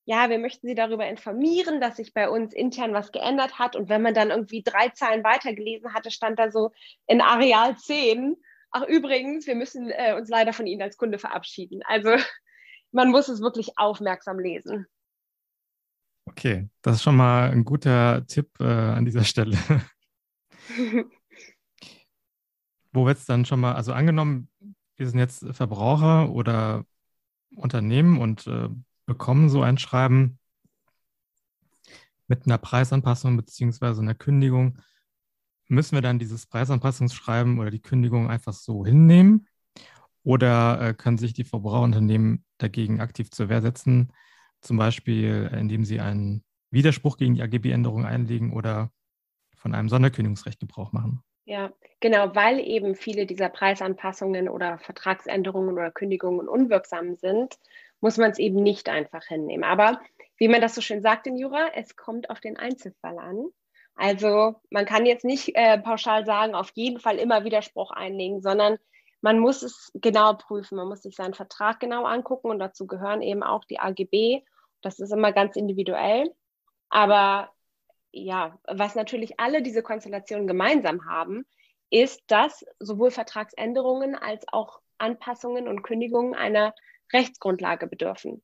ja, 0.05 0.29
wir 0.29 0.39
möchten 0.39 0.67
Sie 0.67 0.75
darüber 0.75 1.08
informieren, 1.08 1.82
dass 1.82 1.97
sich 1.97 2.13
bei 2.13 2.29
uns 2.29 2.53
intern 2.53 2.93
was 2.93 3.12
geändert 3.12 3.60
hat. 3.60 3.75
Und 3.75 3.89
wenn 3.89 4.01
man 4.01 4.13
dann 4.13 4.32
irgendwie 4.32 4.63
drei 4.63 4.89
Zeilen 4.89 5.23
weitergelesen 5.23 5.93
hatte, 5.93 6.10
stand 6.10 6.39
da 6.39 6.51
so 6.51 6.71
in 7.08 7.21
Areal 7.21 7.77
10 7.77 8.36
ach 8.71 8.84
übrigens, 8.84 9.47
wir 9.47 9.55
müssen 9.55 9.89
äh, 9.89 10.13
uns 10.17 10.29
leider 10.29 10.53
von 10.53 10.67
Ihnen 10.67 10.82
als 10.82 10.97
Kunde 10.97 11.19
verabschieden. 11.19 11.82
Also 11.86 12.15
man 12.91 13.10
muss 13.10 13.27
es 13.29 13.41
wirklich 13.41 13.77
aufmerksam 13.77 14.39
lesen. 14.39 14.88
Okay, 16.25 16.69
das 16.82 16.97
ist 16.97 17.03
schon 17.03 17.15
mal 17.15 17.51
ein 17.51 17.65
guter 17.65 18.25
Tipp 18.27 18.49
äh, 18.60 18.63
an 18.63 19.05
dieser 19.05 19.23
Stelle. 19.23 19.58
Wo 22.91 23.05
wird 23.05 23.17
es 23.17 23.25
dann 23.25 23.45
schon 23.45 23.60
mal, 23.60 23.73
also 23.73 23.93
angenommen, 23.93 24.49
wir 24.95 25.08
sind 25.08 25.19
jetzt 25.19 25.45
Verbraucher 25.55 26.32
oder 26.32 26.86
Unternehmen 27.55 28.19
und 28.19 28.47
äh, 28.47 28.69
bekommen 29.05 29.49
so 29.49 29.62
ein 29.63 29.77
Schreiben 29.77 30.39
mit 32.27 32.45
einer 32.45 32.58
Preisanpassung 32.60 33.36
beziehungsweise 33.38 34.01
einer 34.01 34.13
Kündigung 34.13 34.77
müssen 35.69 35.95
wir 35.95 36.01
dann 36.01 36.19
dieses 36.19 36.45
Preisanpassungsschreiben 36.45 37.60
oder 37.60 37.71
die 37.71 37.82
Kündigung 37.82 38.29
einfach 38.29 38.53
so 38.53 38.86
hinnehmen? 38.86 39.47
Oder 40.23 40.82
äh, 40.82 40.93
können 40.93 41.17
sich 41.17 41.34
die 41.34 41.45
Verbraucherunternehmen 41.45 42.43
dagegen 42.58 42.99
aktiv 42.99 43.32
zur 43.32 43.49
Wehr 43.49 43.62
setzen, 43.62 44.12
zum 44.62 44.77
Beispiel 44.77 45.49
indem 45.58 45.86
sie 45.86 46.01
einen 46.01 46.43
Widerspruch 46.71 47.17
gegen 47.17 47.36
die 47.36 47.41
AGB-Änderung 47.41 48.05
einlegen 48.05 48.53
oder 48.53 48.91
von 49.55 49.73
einem 49.73 49.89
Sonderkündigungsrecht 49.89 50.60
Gebrauch 50.60 50.91
machen? 50.91 51.23
Ja, 51.45 51.71
genau, 51.99 52.36
weil 52.36 52.60
eben 52.60 52.95
viele 52.95 53.25
dieser 53.25 53.49
Preisanpassungen 53.49 54.49
oder 54.49 54.77
Vertragsänderungen 54.77 55.73
oder 55.73 55.89
Kündigungen 55.89 56.47
unwirksam 56.47 57.15
sind, 57.15 57.58
muss 58.01 58.17
man 58.17 58.32
es 58.32 58.39
eben 58.39 58.62
nicht 58.62 58.88
einfach 58.88 59.25
hinnehmen. 59.25 59.63
Aber 59.63 59.99
wie 60.38 60.47
man 60.47 60.62
das 60.62 60.75
so 60.75 60.82
schön 60.82 61.01
sagt 61.01 61.27
in 61.27 61.38
Jura, 61.38 61.69
es 61.73 61.95
kommt 61.95 62.29
auf 62.29 62.39
den 62.39 62.58
Einzelfall 62.58 63.17
an. 63.17 63.47
Also 64.00 64.56
man 64.70 64.86
kann 64.86 65.06
jetzt 65.06 65.26
nicht 65.26 65.52
äh, 65.56 65.78
pauschal 65.78 66.26
sagen, 66.26 66.56
auf 66.56 66.72
jeden 66.74 67.02
Fall 67.02 67.18
immer 67.18 67.44
Widerspruch 67.44 67.92
einlegen, 67.92 68.42
sondern 68.42 68.78
man 69.20 69.40
muss 69.40 69.62
es 69.62 69.92
genau 69.94 70.36
prüfen. 70.36 70.78
Man 70.78 70.88
muss 70.88 71.02
sich 71.02 71.18
seinen 71.18 71.34
Vertrag 71.34 71.82
genau 71.82 72.06
angucken 72.06 72.50
und 72.50 72.60
dazu 72.60 72.88
gehören 72.88 73.22
eben 73.22 73.44
auch 73.44 73.66
die 73.66 73.78
AGB. 73.78 74.42
Das 74.82 75.00
ist 75.00 75.12
immer 75.12 75.34
ganz 75.34 75.58
individuell. 75.58 76.34
Aber 76.88 77.52
ja, 78.14 78.58
was 78.66 78.96
natürlich 78.96 79.38
alle 79.38 79.62
diese 79.62 79.84
Konstellationen 79.84 80.48
gemeinsam 80.48 81.06
haben, 81.06 81.46
ist, 81.90 82.24
dass 82.28 82.66
sowohl 82.80 83.12
Vertragsänderungen 83.12 84.16
als 84.16 84.48
auch 84.48 84.80
Anpassungen 84.98 85.68
und 85.68 85.84
Kündigungen 85.84 86.36
einer 86.36 86.74
Rechtsgrundlage 87.12 87.86
bedürfen. 87.86 88.42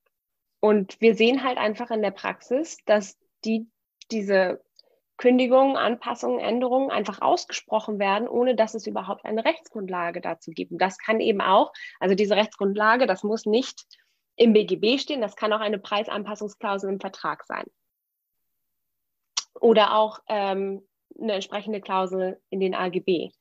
Und 0.59 0.99
wir 0.99 1.15
sehen 1.15 1.45
halt 1.45 1.57
einfach 1.57 1.91
in 1.91 2.01
der 2.01 2.11
Praxis, 2.11 2.77
dass 2.85 3.17
die 3.45 3.69
diese 4.11 4.61
Kündigungen, 5.17 5.77
Anpassungen, 5.77 6.39
Änderungen 6.39 6.91
einfach 6.91 7.21
ausgesprochen 7.21 7.99
werden, 7.99 8.27
ohne 8.27 8.55
dass 8.55 8.73
es 8.73 8.85
überhaupt 8.85 9.25
eine 9.25 9.45
Rechtsgrundlage 9.45 10.21
dazu 10.21 10.51
gibt. 10.51 10.71
Und 10.71 10.81
das 10.81 10.97
kann 10.97 11.19
eben 11.21 11.41
auch, 11.41 11.71
also 11.99 12.15
diese 12.15 12.35
Rechtsgrundlage, 12.35 13.07
das 13.07 13.23
muss 13.23 13.45
nicht 13.45 13.85
im 14.35 14.53
BGB 14.53 14.99
stehen, 14.99 15.21
das 15.21 15.35
kann 15.35 15.53
auch 15.53 15.61
eine 15.61 15.79
Preisanpassungsklausel 15.79 16.91
im 16.91 16.99
Vertrag 16.99 17.45
sein. 17.45 17.65
Oder 19.61 19.95
auch 19.95 20.19
ähm, 20.27 20.85
eine 21.19 21.33
entsprechende 21.33 21.79
Klausel 21.79 22.41
in 22.49 22.59
den 22.59 22.75
AGB. 22.75 23.31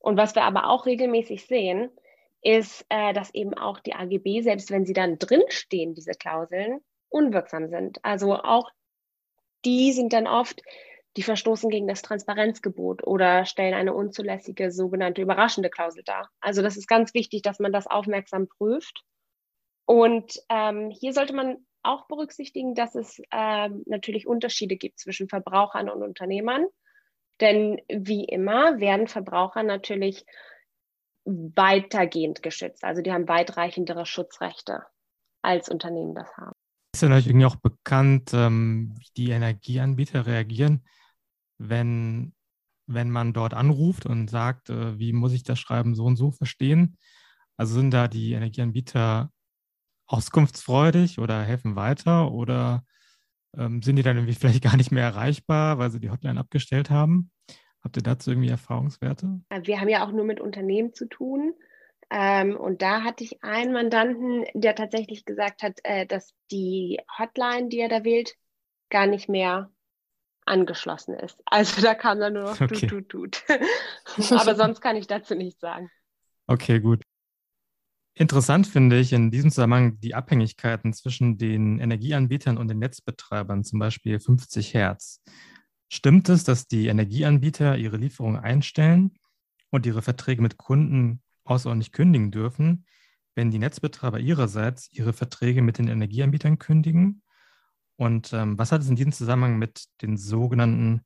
Und 0.00 0.18
was 0.18 0.34
wir 0.34 0.42
aber 0.42 0.68
auch 0.68 0.84
regelmäßig 0.84 1.46
sehen, 1.46 1.90
ist, 2.42 2.84
äh, 2.90 3.14
dass 3.14 3.32
eben 3.34 3.54
auch 3.54 3.80
die 3.80 3.94
AGB, 3.94 4.42
selbst 4.42 4.70
wenn 4.70 4.84
sie 4.84 4.92
dann 4.92 5.18
drinstehen, 5.18 5.94
diese 5.94 6.12
Klauseln, 6.12 6.80
unwirksam 7.08 7.68
sind. 7.68 8.04
Also 8.04 8.34
auch 8.34 8.70
die 9.64 9.92
sind 9.92 10.12
dann 10.12 10.26
oft, 10.26 10.62
die 11.16 11.22
verstoßen 11.22 11.70
gegen 11.70 11.88
das 11.88 12.02
Transparenzgebot 12.02 13.06
oder 13.06 13.44
stellen 13.44 13.74
eine 13.74 13.94
unzulässige 13.94 14.70
sogenannte 14.70 15.22
überraschende 15.22 15.70
Klausel 15.70 16.02
dar. 16.04 16.30
Also 16.40 16.62
das 16.62 16.76
ist 16.76 16.86
ganz 16.86 17.14
wichtig, 17.14 17.42
dass 17.42 17.58
man 17.58 17.72
das 17.72 17.86
aufmerksam 17.86 18.48
prüft. 18.48 19.02
Und 19.84 20.38
ähm, 20.48 20.90
hier 20.90 21.12
sollte 21.12 21.34
man 21.34 21.56
auch 21.82 22.06
berücksichtigen, 22.06 22.74
dass 22.74 22.94
es 22.94 23.20
ähm, 23.32 23.82
natürlich 23.86 24.26
Unterschiede 24.26 24.76
gibt 24.76 24.98
zwischen 24.98 25.28
Verbrauchern 25.28 25.88
und 25.88 26.02
Unternehmern. 26.02 26.66
Denn 27.40 27.80
wie 27.88 28.24
immer 28.24 28.80
werden 28.80 29.06
Verbraucher 29.06 29.62
natürlich 29.62 30.24
weitergehend 31.24 32.42
geschützt. 32.42 32.84
Also 32.84 33.02
die 33.02 33.12
haben 33.12 33.28
weitreichendere 33.28 34.06
Schutzrechte 34.06 34.84
als 35.42 35.68
Unternehmen 35.68 36.14
das 36.14 36.36
haben. 36.36 36.57
Ist 36.98 37.02
ja 37.02 37.10
natürlich 37.10 37.28
irgendwie 37.28 37.46
auch 37.46 37.54
bekannt, 37.54 38.32
ähm, 38.34 38.92
wie 38.98 39.06
die 39.16 39.30
Energieanbieter 39.30 40.26
reagieren, 40.26 40.82
wenn, 41.56 42.34
wenn 42.88 43.08
man 43.08 43.32
dort 43.32 43.54
anruft 43.54 44.04
und 44.04 44.28
sagt, 44.28 44.68
äh, 44.68 44.98
wie 44.98 45.12
muss 45.12 45.32
ich 45.32 45.44
das 45.44 45.60
Schreiben 45.60 45.94
so 45.94 46.06
und 46.06 46.16
so 46.16 46.32
verstehen. 46.32 46.98
Also 47.56 47.74
sind 47.74 47.92
da 47.92 48.08
die 48.08 48.32
Energieanbieter 48.32 49.30
auskunftsfreudig 50.08 51.20
oder 51.20 51.44
helfen 51.44 51.76
weiter 51.76 52.32
oder 52.32 52.82
ähm, 53.56 53.80
sind 53.80 53.94
die 53.94 54.02
dann 54.02 54.16
irgendwie 54.16 54.34
vielleicht 54.34 54.64
gar 54.64 54.76
nicht 54.76 54.90
mehr 54.90 55.04
erreichbar, 55.04 55.78
weil 55.78 55.92
sie 55.92 56.00
die 56.00 56.10
Hotline 56.10 56.40
abgestellt 56.40 56.90
haben? 56.90 57.30
Habt 57.80 57.96
ihr 57.96 58.02
dazu 58.02 58.32
irgendwie 58.32 58.48
Erfahrungswerte? 58.48 59.40
Wir 59.62 59.80
haben 59.80 59.88
ja 59.88 60.04
auch 60.04 60.10
nur 60.10 60.24
mit 60.24 60.40
Unternehmen 60.40 60.94
zu 60.94 61.08
tun. 61.08 61.54
Ähm, 62.10 62.56
und 62.56 62.80
da 62.80 63.02
hatte 63.02 63.24
ich 63.24 63.42
einen 63.42 63.72
Mandanten, 63.72 64.46
der 64.54 64.74
tatsächlich 64.74 65.24
gesagt 65.24 65.62
hat, 65.62 65.78
äh, 65.84 66.06
dass 66.06 66.32
die 66.50 67.00
Hotline, 67.18 67.68
die 67.68 67.80
er 67.80 67.88
da 67.88 68.04
wählt, 68.04 68.34
gar 68.88 69.06
nicht 69.06 69.28
mehr 69.28 69.70
angeschlossen 70.46 71.14
ist. 71.14 71.38
Also 71.50 71.82
da 71.82 71.94
kam 71.94 72.20
dann 72.20 72.32
nur 72.34 72.44
noch 72.44 72.60
okay. 72.60 72.86
tut, 72.86 73.08
tut, 73.08 73.42
tut. 73.44 73.44
Aber 74.30 74.54
sonst 74.54 74.80
kann 74.80 74.96
ich 74.96 75.06
dazu 75.06 75.34
nichts 75.34 75.60
sagen. 75.60 75.90
Okay, 76.46 76.80
gut. 76.80 77.02
Interessant 78.14 78.66
finde 78.66 78.98
ich 78.98 79.12
in 79.12 79.30
diesem 79.30 79.50
Zusammenhang 79.50 80.00
die 80.00 80.14
Abhängigkeiten 80.14 80.92
zwischen 80.92 81.38
den 81.38 81.78
Energieanbietern 81.78 82.58
und 82.58 82.68
den 82.68 82.78
Netzbetreibern, 82.80 83.62
zum 83.62 83.78
Beispiel 83.78 84.18
50 84.18 84.74
Hertz. 84.74 85.22
Stimmt 85.88 86.28
es, 86.28 86.42
dass 86.42 86.66
die 86.66 86.88
Energieanbieter 86.88 87.76
ihre 87.76 87.96
Lieferungen 87.96 88.40
einstellen 88.40 89.16
und 89.70 89.86
ihre 89.86 90.02
Verträge 90.02 90.42
mit 90.42 90.56
Kunden 90.56 91.22
außerordentlich 91.48 91.92
kündigen 91.92 92.30
dürfen, 92.30 92.84
wenn 93.34 93.50
die 93.50 93.58
Netzbetreiber 93.58 94.18
ihrerseits 94.18 94.88
ihre 94.92 95.12
Verträge 95.12 95.62
mit 95.62 95.78
den 95.78 95.88
Energieanbietern 95.88 96.58
kündigen? 96.58 97.22
Und 97.96 98.32
ähm, 98.32 98.58
was 98.58 98.72
hat 98.72 98.82
es 98.82 98.88
in 98.88 98.96
diesem 98.96 99.12
Zusammenhang 99.12 99.58
mit 99.58 99.86
den 100.02 100.16
sogenannten 100.16 101.02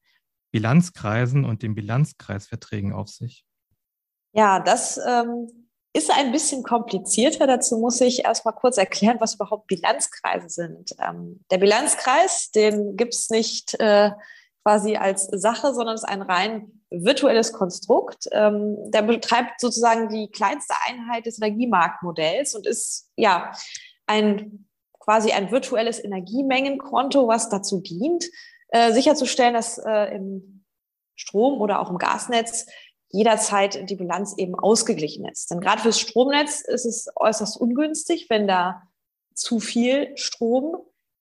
Bilanzkreisen 0.50 1.44
und 1.44 1.62
den 1.62 1.74
Bilanzkreisverträgen 1.74 2.92
auf 2.92 3.09
sich? 3.09 3.46
Ja, 4.35 4.61
das 4.61 4.98
ähm, 5.07 5.48
ist 5.94 6.11
ein 6.11 6.33
bisschen 6.33 6.62
komplizierter. 6.62 7.46
Dazu 7.46 7.78
muss 7.78 8.00
ich 8.00 8.24
erstmal 8.24 8.55
kurz 8.55 8.78
erklären, 8.78 9.18
was 9.20 9.35
überhaupt 9.35 9.66
Bilanzkreise 9.66 10.48
sind. 10.48 10.94
Ähm, 10.98 11.44
der 11.50 11.59
Bilanzkreis, 11.59 12.50
den 12.50 12.96
gibt 12.96 13.14
es 13.14 13.31
nicht 13.31 13.78
äh, 13.81 14.11
quasi 14.62 14.96
als 14.96 15.26
Sache, 15.33 15.74
sondern 15.74 15.94
ist 15.94 16.05
ein 16.05 16.22
rein 16.22 16.82
virtuelles 16.92 17.52
Konstrukt. 17.52 18.28
Ähm, 18.33 18.76
der 18.90 19.02
betreibt 19.02 19.61
sozusagen 19.61 20.09
die 20.09 20.31
kleinste 20.31 20.74
Einheit 20.87 21.26
des 21.26 21.38
Energiemarktmodells 21.38 22.55
und 22.55 22.66
ist 22.66 23.11
ja 23.16 23.52
ein 24.07 24.68
quasi 24.98 25.33
ein 25.33 25.50
virtuelles 25.50 26.02
Energiemengenkonto, 26.02 27.26
was 27.26 27.48
dazu 27.48 27.81
dient, 27.81 28.24
äh, 28.68 28.92
sicherzustellen, 28.92 29.55
dass 29.55 29.78
äh, 29.78 30.14
im 30.14 30.64
Strom 31.16 31.61
oder 31.61 31.81
auch 31.81 31.90
im 31.90 31.98
Gasnetz 31.98 32.66
jederzeit 33.11 33.90
die 33.90 33.96
Bilanz 33.96 34.35
eben 34.38 34.55
ausgeglichen 34.55 35.26
ist. 35.26 35.50
Denn 35.50 35.61
gerade 35.61 35.83
fürs 35.83 36.00
Stromnetz 36.00 36.62
ist 36.62 36.87
es 36.87 37.09
äußerst 37.14 37.61
ungünstig, 37.61 38.26
wenn 38.31 38.46
da 38.46 38.83
zu 39.35 39.61
viel 39.61 40.16
Strom 40.16 40.76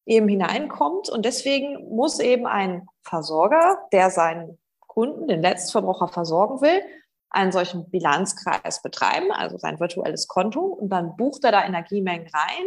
eben 0.06 0.28
hineinkommt. 0.28 1.10
Und 1.10 1.26
deswegen 1.26 1.90
muss 1.90 2.20
eben 2.20 2.48
ein 2.48 2.88
Versorger, 3.04 3.80
der 3.92 4.10
seinen 4.10 4.58
Kunden, 4.92 5.30
den 5.30 5.42
Letztverbraucher 5.42 6.10
versorgen 6.10 6.60
will, 6.60 6.82
einen 7.30 7.54
solchen 7.54 7.90
Bilanzkreis 7.90 8.82
betreiben, 8.82 9.32
also 9.32 9.58
sein 9.58 9.80
virtuelles 9.80 10.28
Konto. 10.28 10.60
Und 10.60 10.90
dann 10.90 11.16
bucht 11.16 11.46
er 11.46 11.54
da 11.54 11.64
Energiemengen 11.64 12.28
rein, 12.28 12.66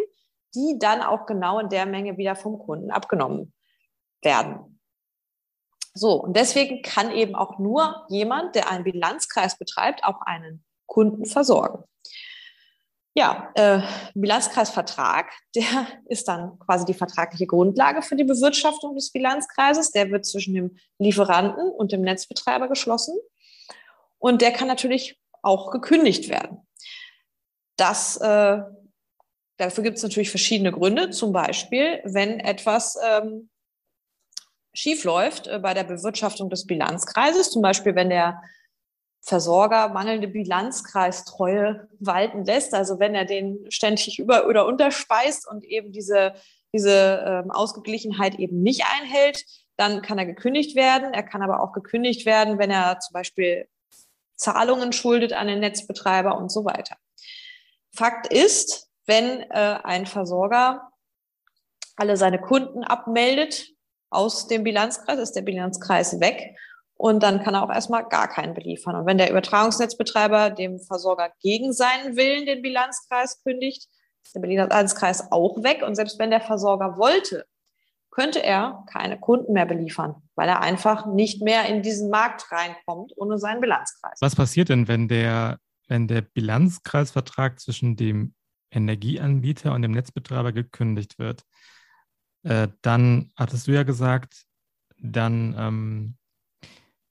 die 0.55 0.79
dann 0.79 1.03
auch 1.03 1.27
genau 1.27 1.59
in 1.59 1.69
der 1.69 1.85
Menge 1.85 2.17
wieder 2.17 2.35
vom 2.35 2.59
Kunden 2.59 2.91
abgenommen 2.91 3.53
werden. 4.23 4.81
So, 5.93 6.15
und 6.23 6.35
deswegen 6.35 6.81
kann 6.81 7.11
eben 7.11 7.35
auch 7.35 7.59
nur 7.59 8.07
jemand, 8.09 8.55
der 8.55 8.71
einen 8.71 8.85
Bilanzkreis 8.85 9.59
betreibt, 9.59 10.03
auch 10.03 10.23
einen 10.23 10.65
Kunden 10.87 11.27
versorgen. 11.27 11.85
Ja, 13.17 13.53
äh, 13.55 13.81
Bilanzkreisvertrag, 14.15 15.33
der 15.55 15.87
ist 16.07 16.27
dann 16.27 16.59
quasi 16.59 16.85
die 16.85 16.95
vertragliche 16.95 17.47
Grundlage 17.47 18.03
für 18.03 18.17
die 18.17 18.25
Bewirtschaftung 18.25 18.97
des 18.97 19.13
Bilanzkreises. 19.13 19.93
Der 19.93 20.11
wird 20.11 20.27
zwischen 20.27 20.53
dem 20.55 20.77
Lieferanten 20.99 21.71
und 21.71 21.93
dem 21.93 22.03
Netzbetreiber 22.03 22.69
geschlossen. 22.69 23.17
Und 24.19 24.43
der 24.43 24.51
kann 24.51 24.67
natürlich 24.67 25.21
auch 25.43 25.71
gekündigt 25.71 26.29
werden. 26.29 26.67
Das, 27.77 28.17
äh, 28.17 28.59
dafür 29.59 29.85
gibt 29.85 29.99
es 29.99 30.03
natürlich 30.03 30.31
verschiedene 30.31 30.73
Gründe. 30.73 31.11
Zum 31.11 31.33
Beispiel, 31.33 32.01
wenn 32.05 32.41
etwas 32.41 32.99
ähm, 33.07 33.49
schief 34.73 35.05
läuft 35.05 35.47
äh, 35.47 35.61
bei 35.61 35.73
der 35.73 35.85
Bewirtschaftung 35.85 36.51
des 36.51 36.67
Bilanzkreises, 36.67 37.53
zum 37.53 37.63
Beispiel 37.63 37.95
wenn 37.95 38.11
der 38.11 38.43
Versorger 39.25 39.89
mangelnde 39.89 40.29
Bilanzkreistreue 40.29 41.89
walten 41.99 42.45
lässt, 42.45 42.75
also 42.75 42.99
wenn 42.99 43.15
er 43.15 43.25
den 43.25 43.71
ständig 43.71 44.19
über- 44.19 44.47
oder 44.47 44.67
unterspeist 44.67 45.49
und 45.49 45.65
eben 45.65 45.93
diese, 45.93 46.35
diese 46.75 47.25
ähm, 47.27 47.51
Ausgeglichenheit 47.51 48.39
eben 48.39 48.63
nicht 48.63 48.85
einhält, 48.85 49.45
dann 49.77 50.03
kann 50.03 50.19
er 50.19 50.27
gekündigt 50.27 50.77
werden. 50.77 51.15
Er 51.15 51.23
kann 51.23 51.43
aber 51.43 51.63
auch 51.63 51.73
gekündigt 51.73 52.27
werden, 52.27 52.59
wenn 52.59 52.71
er 52.71 53.01
zum 53.01 53.15
Beispiel 53.15 53.67
Zahlungen 54.37 54.93
schuldet 54.93 55.33
an 55.33 55.47
den 55.47 55.61
Netzbetreiber 55.61 56.37
und 56.37 56.53
so 56.53 56.67
weiter. 56.67 56.97
Fakt 57.97 58.31
ist, 58.31 58.91
wenn 59.07 59.41
äh, 59.51 59.79
ein 59.83 60.05
Versorger 60.05 60.91
alle 61.97 62.19
seine 62.19 62.41
Kunden 62.41 62.85
abmeldet, 62.85 63.75
aus 64.11 64.47
dem 64.47 64.63
Bilanzkreis, 64.63 65.19
ist 65.19 65.33
der 65.33 65.43
Bilanzkreis 65.43 66.21
weg 66.21 66.57
und 67.05 67.23
dann 67.23 67.43
kann 67.43 67.53
er 67.53 67.63
auch 67.63 67.71
erstmal 67.71 68.09
gar 68.09 68.29
keinen 68.29 68.55
beliefern. 68.55 68.97
Und 68.97 69.05
wenn 69.05 69.19
der 69.19 69.31
Übertragungsnetzbetreiber 69.31 70.49
dem 70.49 70.81
Versorger 70.81 71.31
gegen 71.43 71.75
seinen 71.75 72.17
Willen 72.17 72.47
den 72.47 72.63
Bilanzkreis 72.63 73.43
kündigt, 73.43 73.91
ist 74.25 74.35
der 74.35 74.41
Bilanzkreis 74.41 75.31
auch 75.31 75.63
weg. 75.63 75.83
Und 75.87 75.97
selbst 75.97 76.19
wenn 76.19 76.31
der 76.31 76.41
Versorger 76.41 76.97
wollte, 76.97 77.45
könnte 78.11 78.43
er 78.43 78.87
keine 78.91 79.21
Kunden 79.21 79.53
mehr 79.53 79.67
beliefern, 79.67 80.15
weil 80.35 80.49
er 80.49 80.63
einfach 80.63 81.05
nicht 81.05 81.43
mehr 81.43 81.67
in 81.67 81.83
diesen 81.83 82.09
Markt 82.09 82.51
reinkommt 82.51 83.13
ohne 83.17 83.37
seinen 83.37 83.61
Bilanzkreis. 83.61 84.17
Was 84.23 84.35
passiert 84.35 84.71
denn, 84.71 84.89
wenn 84.89 85.07
der, 85.07 85.59
wenn 85.89 86.09
der 86.09 86.23
Bilanzkreisvertrag 86.23 87.61
zwischen 87.61 87.97
dem 87.97 88.35
Energieanbieter 88.71 89.75
und 89.75 89.83
dem 89.83 89.93
Netzbetreiber 89.93 90.53
gekündigt 90.53 91.19
wird? 91.19 91.43
Äh, 92.45 92.69
dann 92.81 93.31
hattest 93.37 93.67
du 93.67 93.73
ja 93.73 93.83
gesagt, 93.83 94.47
dann 94.97 95.55
ähm, 95.59 96.17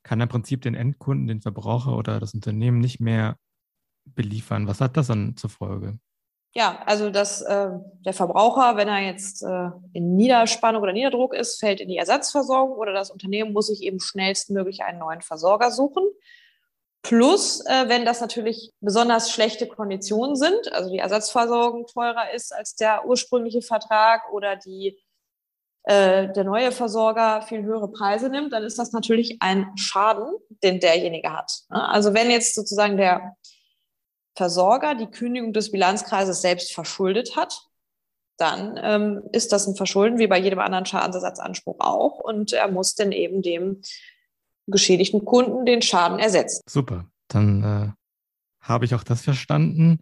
kann 0.03 0.21
im 0.21 0.29
Prinzip 0.29 0.61
den 0.61 0.75
Endkunden, 0.75 1.27
den 1.27 1.41
Verbraucher 1.41 1.97
oder 1.97 2.19
das 2.19 2.33
Unternehmen 2.33 2.79
nicht 2.79 2.99
mehr 2.99 3.37
beliefern. 4.05 4.67
Was 4.67 4.81
hat 4.81 4.97
das 4.97 5.07
dann 5.07 5.35
zur 5.37 5.49
Folge? 5.49 5.97
Ja, 6.55 6.83
also 6.85 7.09
dass 7.09 7.41
äh, 7.41 7.69
der 8.05 8.13
Verbraucher, 8.13 8.77
wenn 8.77 8.87
er 8.87 8.99
jetzt 8.99 9.41
äh, 9.41 9.69
in 9.93 10.15
Niederspannung 10.15 10.83
oder 10.83 10.93
Niederdruck 10.93 11.33
ist, 11.33 11.59
fällt 11.59 11.81
in 11.81 11.87
die 11.87 11.97
Ersatzversorgung 11.97 12.77
oder 12.77 12.93
das 12.93 13.09
Unternehmen 13.09 13.53
muss 13.53 13.67
sich 13.67 13.81
eben 13.81 13.99
schnellstmöglich 13.99 14.83
einen 14.83 14.99
neuen 14.99 15.21
Versorger 15.21 15.71
suchen. 15.71 16.03
Plus, 17.01 17.65
äh, 17.65 17.89
wenn 17.89 18.05
das 18.05 18.21
natürlich 18.21 18.71
besonders 18.81 19.31
schlechte 19.31 19.67
Konditionen 19.67 20.35
sind, 20.35 20.71
also 20.73 20.91
die 20.91 20.99
Ersatzversorgung 20.99 21.87
teurer 21.87 22.31
ist 22.31 22.53
als 22.53 22.75
der 22.75 23.07
ursprüngliche 23.07 23.63
Vertrag 23.63 24.31
oder 24.31 24.55
die 24.55 24.97
äh, 25.83 26.31
der 26.31 26.43
neue 26.45 26.71
Versorger 26.71 27.41
viel 27.41 27.63
höhere 27.63 27.91
Preise 27.91 28.29
nimmt, 28.29 28.53
dann 28.53 28.63
ist 28.63 28.79
das 28.79 28.93
natürlich 28.93 29.37
ein 29.41 29.71
Schaden, 29.75 30.33
den 30.63 30.79
derjenige 30.79 31.31
hat. 31.33 31.51
Ne? 31.69 31.87
Also 31.89 32.13
wenn 32.13 32.31
jetzt 32.31 32.55
sozusagen 32.55 32.97
der 32.97 33.35
Versorger 34.35 34.95
die 34.95 35.07
Kündigung 35.07 35.51
des 35.53 35.71
Bilanzkreises 35.71 36.41
selbst 36.41 36.73
verschuldet 36.73 37.35
hat, 37.35 37.67
dann 38.37 38.79
ähm, 38.81 39.21
ist 39.31 39.51
das 39.51 39.67
ein 39.67 39.75
Verschulden 39.75 40.17
wie 40.17 40.27
bei 40.27 40.39
jedem 40.39 40.59
anderen 40.59 40.85
Schadensersatzanspruch 40.85 41.79
auch 41.79 42.19
und 42.19 42.53
er 42.53 42.71
muss 42.71 42.95
dann 42.95 43.11
eben 43.11 43.41
dem 43.41 43.81
geschädigten 44.67 45.25
Kunden 45.25 45.65
den 45.65 45.81
Schaden 45.81 46.17
ersetzen. 46.17 46.61
Super. 46.67 47.05
Dann 47.27 47.63
äh, 47.63 47.91
habe 48.61 48.85
ich 48.85 48.95
auch 48.95 49.03
das 49.03 49.21
verstanden. 49.21 49.99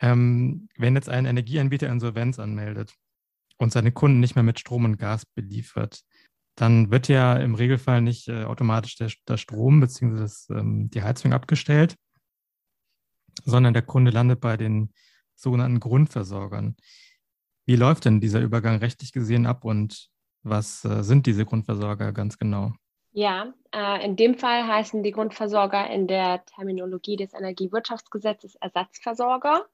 Ähm, 0.00 0.68
wenn 0.76 0.94
jetzt 0.94 1.08
ein 1.08 1.26
Energieanbieter 1.26 1.88
Insolvenz 1.88 2.38
anmeldet 2.38 2.94
und 3.58 3.72
seine 3.72 3.92
Kunden 3.92 4.20
nicht 4.20 4.34
mehr 4.34 4.42
mit 4.42 4.60
Strom 4.60 4.84
und 4.84 4.98
Gas 4.98 5.24
beliefert, 5.26 6.02
dann 6.56 6.90
wird 6.90 7.08
ja 7.08 7.36
im 7.36 7.54
Regelfall 7.54 8.00
nicht 8.00 8.28
äh, 8.28 8.44
automatisch 8.44 8.96
der, 8.96 9.10
der 9.28 9.36
Strom 9.36 9.80
bzw. 9.80 10.54
Ähm, 10.54 10.90
die 10.90 11.02
Heizung 11.02 11.32
abgestellt, 11.32 11.96
sondern 13.44 13.74
der 13.74 13.82
Kunde 13.82 14.10
landet 14.10 14.40
bei 14.40 14.56
den 14.56 14.92
sogenannten 15.34 15.80
Grundversorgern. 15.80 16.76
Wie 17.66 17.76
läuft 17.76 18.06
denn 18.06 18.20
dieser 18.20 18.40
Übergang 18.40 18.78
rechtlich 18.78 19.12
gesehen 19.12 19.46
ab 19.46 19.64
und 19.64 20.08
was 20.42 20.84
äh, 20.84 21.02
sind 21.02 21.26
diese 21.26 21.44
Grundversorger 21.44 22.12
ganz 22.12 22.38
genau? 22.38 22.72
Ja, 23.12 23.52
äh, 23.72 24.04
in 24.04 24.16
dem 24.16 24.36
Fall 24.36 24.66
heißen 24.66 25.02
die 25.02 25.10
Grundversorger 25.10 25.90
in 25.90 26.06
der 26.06 26.44
Terminologie 26.44 27.16
des 27.16 27.32
Energiewirtschaftsgesetzes 27.34 28.56
Ersatzversorger. 28.56 29.66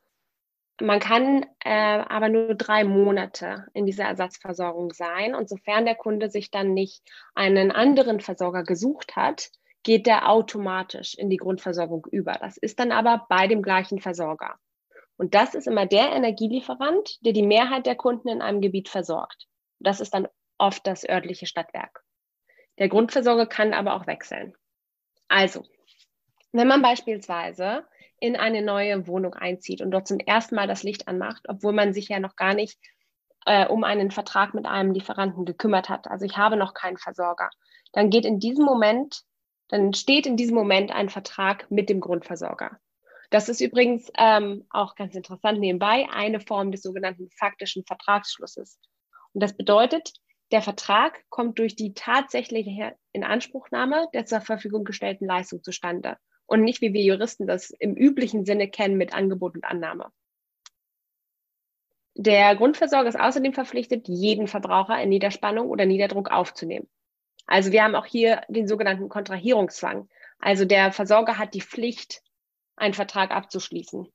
Man 0.83 0.99
kann 0.99 1.47
äh, 1.65 1.71
aber 1.71 2.29
nur 2.29 2.57
drei 2.57 2.83
Monate 2.83 3.67
in 3.73 3.87
dieser 3.87 4.05
Ersatzversorgung 4.05 4.93
sein. 4.93 5.35
Und 5.37 5.49
sofern 5.49 5.85
der 5.85 5.95
Kunde 5.95 6.29
sich 6.29 6.51
dann 6.51 6.75
nicht 6.75 7.03
einen 7.35 7.71
anderen 7.71 8.19
Versorger 8.21 8.65
gesucht 8.65 9.15
hat, 9.15 9.51
geht 9.85 10.07
der 10.07 10.29
automatisch 10.29 11.15
in 11.15 11.31
die 11.31 11.37
Grundversorgung 11.37 12.07
über. 12.11 12.33
Das 12.33 12.57
ist 12.57 12.81
dann 12.81 12.91
aber 12.91 13.27
bei 13.29 13.47
dem 13.47 13.63
gleichen 13.63 14.01
Versorger. 14.01 14.57
Und 15.17 15.35
das 15.35 15.55
ist 15.55 15.69
immer 15.69 15.87
der 15.87 16.13
Energielieferant, 16.13 17.25
der 17.25 17.33
die 17.33 17.47
Mehrheit 17.47 17.87
der 17.87 17.95
Kunden 17.95 18.29
in 18.29 18.43
einem 18.43 18.61
Gebiet 18.61 18.89
versorgt. 18.89 19.47
Das 19.79 20.01
ist 20.01 20.13
dann 20.15 20.27
oft 20.59 20.85
das 20.85 21.09
örtliche 21.09 21.47
Stadtwerk. 21.47 22.03
Der 22.79 22.89
Grundversorger 22.89 23.47
kann 23.47 23.73
aber 23.73 23.95
auch 23.95 24.09
wechseln. 24.09 24.55
Also, 25.29 25.65
wenn 26.51 26.67
man 26.67 26.83
beispielsweise 26.83 27.85
in 28.23 28.37
eine 28.37 28.63
neue 28.63 29.09
Wohnung 29.09 29.35
einzieht 29.35 29.83
und 29.83 29.91
dort 29.91 30.07
zum 30.07 30.21
ersten 30.21 30.55
Mal 30.55 30.69
das 30.69 30.85
Licht 30.85 31.09
anmacht, 31.09 31.43
obwohl 31.49 31.73
man 31.73 31.93
sich 31.93 32.09
ja 32.09 32.21
noch 32.21 32.37
gar 32.37 32.55
nicht 32.55 32.79
äh, 33.47 33.67
um 33.67 33.83
einen 33.83 34.13
Vertrag 34.13 34.55
mit 34.55 34.65
einem 34.65 34.93
Lieferanten 34.93 35.45
gekümmert 35.45 35.89
hat. 35.89 36.07
Also 36.07 36.25
ich 36.25 36.37
habe 36.37 36.57
noch 36.57 36.73
keinen 36.73 36.99
Versorger. 36.99 37.51
Dann 37.93 38.11
geht 38.11 38.25
in 38.25 38.39
diesem 38.39 38.65
Moment, 38.65 39.23
dann 39.67 39.93
steht 39.93 40.27
in 40.27 40.37
diesem 40.37 40.55
Moment 40.55 40.93
ein 40.93 41.09
Vertrag 41.09 41.69
mit 41.69 41.89
dem 41.89 41.99
Grundversorger. 41.99 42.79
Das 43.31 43.49
ist 43.49 43.61
übrigens 43.61 44.09
ähm, 44.17 44.67
auch 44.71 44.95
ganz 44.95 45.17
interessant 45.17 45.59
nebenbei 45.59 46.07
eine 46.13 46.39
Form 46.39 46.71
des 46.71 46.83
sogenannten 46.83 47.29
faktischen 47.31 47.85
Vertragsschlusses. 47.85 48.79
Und 49.33 49.43
das 49.43 49.57
bedeutet, 49.57 50.13
der 50.53 50.63
Vertrag 50.63 51.25
kommt 51.29 51.59
durch 51.59 51.75
die 51.75 51.93
tatsächliche 51.93 52.95
Inanspruchnahme 53.11 54.07
der 54.15 54.27
zur 54.27 54.43
Verfügung 54.43 54.85
gestellten 54.85 55.27
Leistung 55.27 55.65
zustande 55.65 56.19
und 56.53 56.65
nicht, 56.65 56.83
wie 56.83 56.93
wir 56.93 57.03
Juristen 57.03 57.47
das 57.47 57.71
im 57.71 57.95
üblichen 57.95 58.45
Sinne 58.45 58.69
kennen, 58.69 58.99
mit 58.99 59.15
Angebot 59.15 59.55
und 59.55 59.65
Annahme. 59.65 60.13
Der 62.15 62.55
Grundversorger 62.57 63.09
ist 63.09 63.19
außerdem 63.19 63.55
verpflichtet, 63.55 64.07
jeden 64.07 64.49
Verbraucher 64.49 65.01
in 65.01 65.09
Niederspannung 65.09 65.71
oder 65.71 65.87
Niederdruck 65.87 66.31
aufzunehmen. 66.31 66.91
Also 67.47 67.73
wir 67.73 67.83
haben 67.83 67.95
auch 67.95 68.05
hier 68.05 68.43
den 68.49 68.69
sogenannten 68.69 69.09
Kontrahierungszwang. 69.09 70.11
Also 70.39 70.67
der 70.67 70.93
Versorger 70.93 71.39
hat 71.39 71.55
die 71.55 71.63
Pflicht, 71.63 72.23
einen 72.77 72.93
Vertrag 72.93 73.31
abzuschließen. 73.31 74.07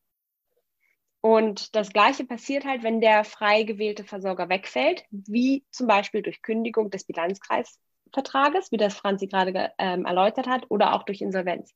Und 1.21 1.75
das 1.75 1.89
Gleiche 1.89 2.23
passiert 2.23 2.65
halt, 2.65 2.83
wenn 2.83 3.01
der 3.01 3.23
frei 3.23 3.63
gewählte 3.63 4.03
Versorger 4.03 4.47
wegfällt, 4.47 5.05
wie 5.09 5.65
zum 5.71 5.87
Beispiel 5.87 6.21
durch 6.21 6.43
Kündigung 6.43 6.91
des 6.91 7.03
Bilanzkreisvertrages, 7.05 8.71
wie 8.71 8.77
das 8.77 8.93
Franzi 8.93 9.25
gerade 9.25 9.71
ähm, 9.79 10.05
erläutert 10.05 10.45
hat, 10.45 10.67
oder 10.69 10.93
auch 10.93 11.01
durch 11.01 11.21
Insolvenz. 11.21 11.73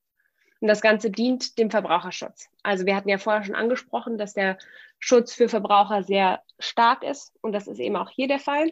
Und 0.62 0.68
das 0.68 0.82
Ganze 0.82 1.10
dient 1.10 1.58
dem 1.58 1.72
Verbraucherschutz. 1.72 2.48
Also 2.64 2.86
wir 2.86 2.96
hatten 2.96 3.10
ja 3.10 3.18
vorher 3.18 3.44
schon 3.44 3.56
angesprochen, 3.56 4.18
dass 4.18 4.34
der 4.34 4.58
Schutz 5.00 5.34
für 5.34 5.50
Verbraucher 5.50 6.04
sehr 6.04 6.42
stark 6.60 7.04
ist. 7.04 7.34
Und 7.42 7.52
das 7.52 7.68
ist 7.68 7.80
eben 7.80 7.96
auch 7.96 8.10
hier 8.10 8.28
der 8.28 8.40
Fall. 8.40 8.72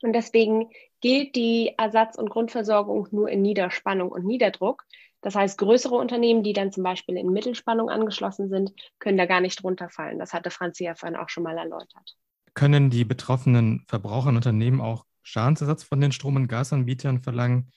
Und 0.00 0.12
deswegen 0.12 0.70
gilt 1.00 1.34
die 1.34 1.74
Ersatz- 1.76 2.16
und 2.16 2.30
Grundversorgung 2.30 3.08
nur 3.10 3.28
in 3.28 3.42
Niederspannung 3.42 4.10
und 4.10 4.24
Niederdruck. 4.24 4.84
Das 5.20 5.34
heißt, 5.34 5.58
größere 5.58 5.96
Unternehmen, 5.96 6.44
die 6.44 6.52
dann 6.52 6.70
zum 6.70 6.84
Beispiel 6.84 7.16
in 7.16 7.32
Mittelspannung 7.32 7.90
angeschlossen 7.90 8.48
sind, 8.48 8.72
können 9.00 9.18
da 9.18 9.26
gar 9.26 9.40
nicht 9.40 9.64
runterfallen. 9.64 10.20
Das 10.20 10.32
hatte 10.32 10.50
Franzi 10.50 10.84
ja 10.84 10.94
vorhin 10.94 11.18
auch 11.18 11.28
schon 11.28 11.42
mal 11.42 11.58
erläutert. 11.58 12.16
Können 12.54 12.90
die 12.90 13.04
betroffenen 13.04 13.84
Verbraucher 13.88 14.28
und 14.28 14.36
Unternehmen 14.36 14.80
auch 14.80 15.04
Schadensersatz 15.24 15.82
von 15.82 16.00
den 16.00 16.12
Strom- 16.12 16.36
und 16.36 16.46
Gasanbietern 16.46 17.20
verlangen, 17.20 17.72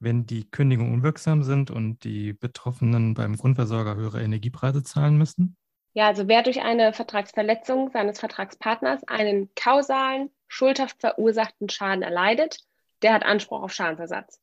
wenn 0.00 0.26
die 0.26 0.50
Kündigungen 0.50 0.94
unwirksam 0.94 1.42
sind 1.42 1.70
und 1.70 2.02
die 2.04 2.32
Betroffenen 2.32 3.14
beim 3.14 3.36
Grundversorger 3.36 3.94
höhere 3.96 4.22
Energiepreise 4.22 4.82
zahlen 4.82 5.16
müssen? 5.16 5.56
Ja, 5.92 6.06
also 6.06 6.28
wer 6.28 6.42
durch 6.42 6.62
eine 6.62 6.92
Vertragsverletzung 6.92 7.90
seines 7.90 8.18
Vertragspartners 8.18 9.06
einen 9.06 9.50
kausalen, 9.54 10.30
schuldhaft 10.48 11.00
verursachten 11.00 11.68
Schaden 11.68 12.02
erleidet, 12.02 12.60
der 13.02 13.12
hat 13.12 13.24
Anspruch 13.24 13.62
auf 13.62 13.72
Schadensersatz. 13.72 14.40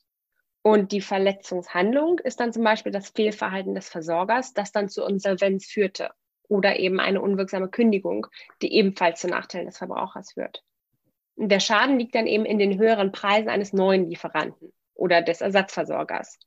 Und 0.61 0.91
die 0.91 1.01
Verletzungshandlung 1.01 2.19
ist 2.19 2.39
dann 2.39 2.51
zum 2.51 2.63
Beispiel 2.63 2.91
das 2.91 3.09
Fehlverhalten 3.09 3.73
des 3.73 3.89
Versorgers, 3.89 4.53
das 4.53 4.71
dann 4.71 4.89
zur 4.89 5.09
Insolvenz 5.09 5.65
führte. 5.65 6.11
Oder 6.49 6.79
eben 6.79 6.99
eine 6.99 7.21
unwirksame 7.21 7.69
Kündigung, 7.69 8.27
die 8.61 8.73
ebenfalls 8.73 9.21
zu 9.21 9.27
Nachteilen 9.27 9.67
des 9.67 9.77
Verbrauchers 9.77 10.33
führt. 10.33 10.63
Der 11.37 11.59
Schaden 11.59 11.99
liegt 11.99 12.15
dann 12.15 12.27
eben 12.27 12.45
in 12.45 12.57
den 12.57 12.77
höheren 12.77 13.11
Preisen 13.11 13.49
eines 13.49 13.71
neuen 13.71 14.09
Lieferanten 14.09 14.73
oder 14.97 15.21
des 15.21 15.41
Ersatzversorgers, 15.41 16.39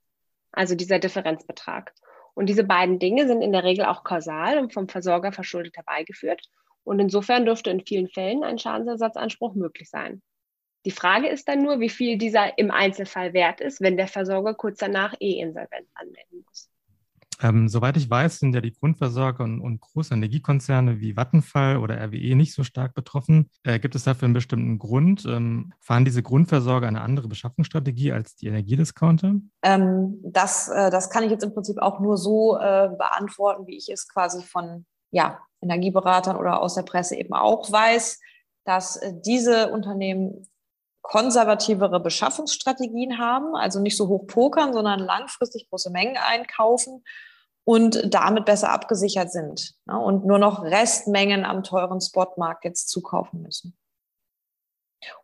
also 0.53 0.75
dieser 0.75 0.99
Differenzbetrag. 0.99 1.95
Und 2.35 2.47
diese 2.47 2.65
beiden 2.65 2.99
Dinge 2.99 3.27
sind 3.27 3.43
in 3.43 3.53
der 3.53 3.65
Regel 3.65 3.85
auch 3.85 4.05
kausal 4.05 4.59
und 4.59 4.73
vom 4.73 4.89
Versorger 4.89 5.33
verschuldet 5.33 5.77
herbeigeführt. 5.77 6.43
Und 6.85 6.99
insofern 6.99 7.45
dürfte 7.45 7.71
in 7.71 7.85
vielen 7.85 8.09
Fällen 8.09 8.45
ein 8.45 8.59
Schadensersatzanspruch 8.59 9.55
möglich 9.55 9.91
sein. 9.91 10.23
Die 10.87 10.91
Frage 10.91 11.29
ist 11.29 11.47
dann 11.49 11.63
nur, 11.63 11.81
wie 11.81 11.91
viel 11.91 12.17
dieser 12.17 12.57
im 12.57 12.71
Einzelfall 12.71 13.35
wert 13.35 13.61
ist, 13.61 13.83
wenn 13.83 13.99
der 13.99 14.09
Versorger 14.09 14.55
kurz 14.55 14.79
danach 14.79 15.15
insolvent 15.21 15.89
anmelden 15.95 16.45
muss. 16.47 16.70
Ähm, 17.43 17.69
soweit 17.69 17.97
ich 17.97 18.09
weiß, 18.09 18.39
sind 18.39 18.55
ja 18.55 18.61
die 18.61 18.73
Grundversorger 18.73 19.45
und, 19.45 19.61
und, 19.61 19.81
große 19.81 20.13
Energiekonzerne 20.13 21.01
wie 21.01 21.17
Vattenfall 21.17 21.79
oder 21.79 21.97
RWE 21.97 22.37
nicht 22.37 22.55
so 22.55 22.65
stark 22.65 22.95
betroffen. 22.95 23.51
Äh, 23.63 23.79
gibt 23.79 23.95
es 23.95 24.05
dafür 24.05 24.27
einen 24.27 24.35
bestimmten 24.35 24.79
Grund? 24.79 25.25
Ähm, 25.27 25.73
fahren 25.81 26.05
diese 26.05 26.23
Grundversorger 26.23 26.87
eine 26.87 27.01
andere 27.01 27.29
Beschaffungsstrategie 27.29 28.13
als 28.13 28.37
die 28.37 28.49
Energiediscounter? 28.49 29.37
Ähm, 29.63 30.21
das, 30.23 30.69
äh, 30.69 30.91
das 30.91 31.09
kann 31.09 31.25
ich 31.25 31.31
jetzt 31.31 31.45
im 31.45 31.55
Prinzip 31.55 31.79
auch 31.81 32.01
nur 32.01 32.19
so 32.19 32.57
äh, 32.57 32.91
beantworten, 32.97 33.67
wie 33.67 33.77
ich 33.77 33.89
es 33.89 34.07
quasi 34.09 34.43
von 34.43 34.85
ja, 35.11 35.41
Energieberatern 35.63 36.37
oder 36.37 36.61
aus 36.61 36.75
der 36.75 36.83
Presse 36.83 37.17
eben 37.17 37.33
auch 37.33 37.71
weiß, 37.73 38.21
dass 38.65 38.97
äh, 38.97 39.13
diese 39.25 39.71
Unternehmen 39.73 40.47
konservativere 41.03 42.01
Beschaffungsstrategien 42.01 43.19
haben, 43.19 43.57
also 43.57 43.81
nicht 43.81 43.97
so 43.97 44.09
hoch 44.09 44.27
pokern, 44.27 44.75
sondern 44.75 45.01
langfristig 45.01 45.69
große 45.71 45.91
Mengen 45.91 46.19
einkaufen 46.19 47.03
und 47.65 48.15
damit 48.15 48.45
besser 48.45 48.71
abgesichert 48.71 49.31
sind 49.31 49.75
ne, 49.87 49.99
und 49.99 50.25
nur 50.25 50.39
noch 50.39 50.63
Restmengen 50.63 51.45
am 51.45 51.63
teuren 51.63 52.01
Spotmarkt 52.01 52.65
jetzt 52.65 52.89
zukaufen 52.89 53.43
müssen. 53.43 53.77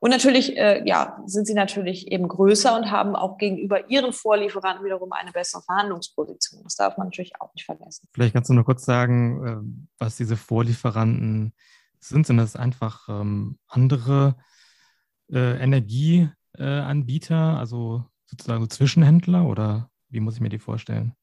Und 0.01 0.11
natürlich, 0.11 0.57
äh, 0.57 0.83
ja, 0.87 1.23
sind 1.27 1.47
sie 1.47 1.55
natürlich 1.55 2.11
eben 2.11 2.29
größer 2.29 2.75
und 2.77 2.91
haben 2.91 3.15
auch 3.15 3.37
gegenüber 3.37 3.91
ihren 3.91 4.13
Vorlieferanten 4.13 4.85
wiederum 4.85 5.13
eine 5.13 5.33
bessere 5.33 5.61
Verhandlungsposition. 5.63 6.63
Das 6.65 6.77
darf 6.77 6.97
man 6.97 7.09
natürlich 7.09 7.39
auch 7.41 7.53
nicht 7.55 7.67
vergessen. 7.67 8.09
Vielleicht 8.13 8.33
kannst 8.33 8.49
du 8.49 8.55
nur 8.55 8.65
kurz 8.65 8.85
sagen, 8.87 9.47
äh, 9.47 9.59
was 9.99 10.17
diese 10.17 10.37
Vorlieferanten 10.37 11.53
sind. 12.01 12.27
Sind 12.27 12.39
das 12.39 12.57
einfach 12.57 13.09
ähm, 13.09 13.59
andere 13.67 14.37
äh, 15.31 15.59
Energieanbieter, 15.63 17.59
also 17.59 18.05
sozusagen 18.25 18.71
Zwischenhändler 18.71 19.47
oder 19.47 19.91
wie 20.09 20.21
muss 20.21 20.37
ich 20.37 20.41
mir 20.41 20.49
die 20.49 20.59
vorstellen? 20.59 21.15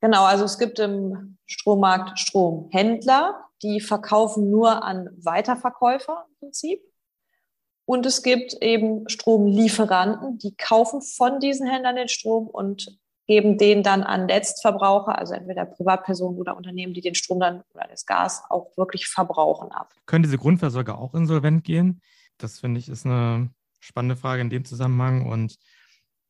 Genau, 0.00 0.24
also 0.24 0.44
es 0.44 0.58
gibt 0.58 0.78
im 0.78 1.38
Strommarkt 1.46 2.18
Stromhändler, 2.18 3.44
die 3.62 3.80
verkaufen 3.80 4.50
nur 4.50 4.84
an 4.84 5.08
Weiterverkäufer 5.22 6.26
im 6.28 6.36
Prinzip. 6.38 6.80
Und 7.84 8.04
es 8.06 8.22
gibt 8.22 8.54
eben 8.60 9.08
Stromlieferanten, 9.08 10.38
die 10.38 10.54
kaufen 10.54 11.00
von 11.00 11.40
diesen 11.40 11.66
Händlern 11.66 11.96
den 11.96 12.08
Strom 12.08 12.46
und 12.46 12.98
geben 13.26 13.58
den 13.58 13.82
dann 13.82 14.02
an 14.02 14.28
Letztverbraucher, 14.28 15.18
also 15.18 15.34
entweder 15.34 15.64
Privatpersonen 15.64 16.38
oder 16.38 16.56
Unternehmen, 16.56 16.94
die 16.94 17.00
den 17.00 17.14
Strom 17.14 17.40
dann 17.40 17.62
oder 17.74 17.86
das 17.90 18.06
Gas 18.06 18.42
auch 18.48 18.76
wirklich 18.76 19.06
verbrauchen 19.06 19.70
ab. 19.70 19.92
Können 20.06 20.22
diese 20.22 20.38
Grundversorger 20.38 20.98
auch 20.98 21.14
insolvent 21.14 21.64
gehen? 21.64 22.00
Das 22.38 22.60
finde 22.60 22.78
ich 22.78 22.88
ist 22.88 23.04
eine 23.04 23.50
spannende 23.80 24.16
Frage 24.16 24.42
in 24.42 24.50
dem 24.50 24.64
Zusammenhang. 24.64 25.26
Und 25.26 25.56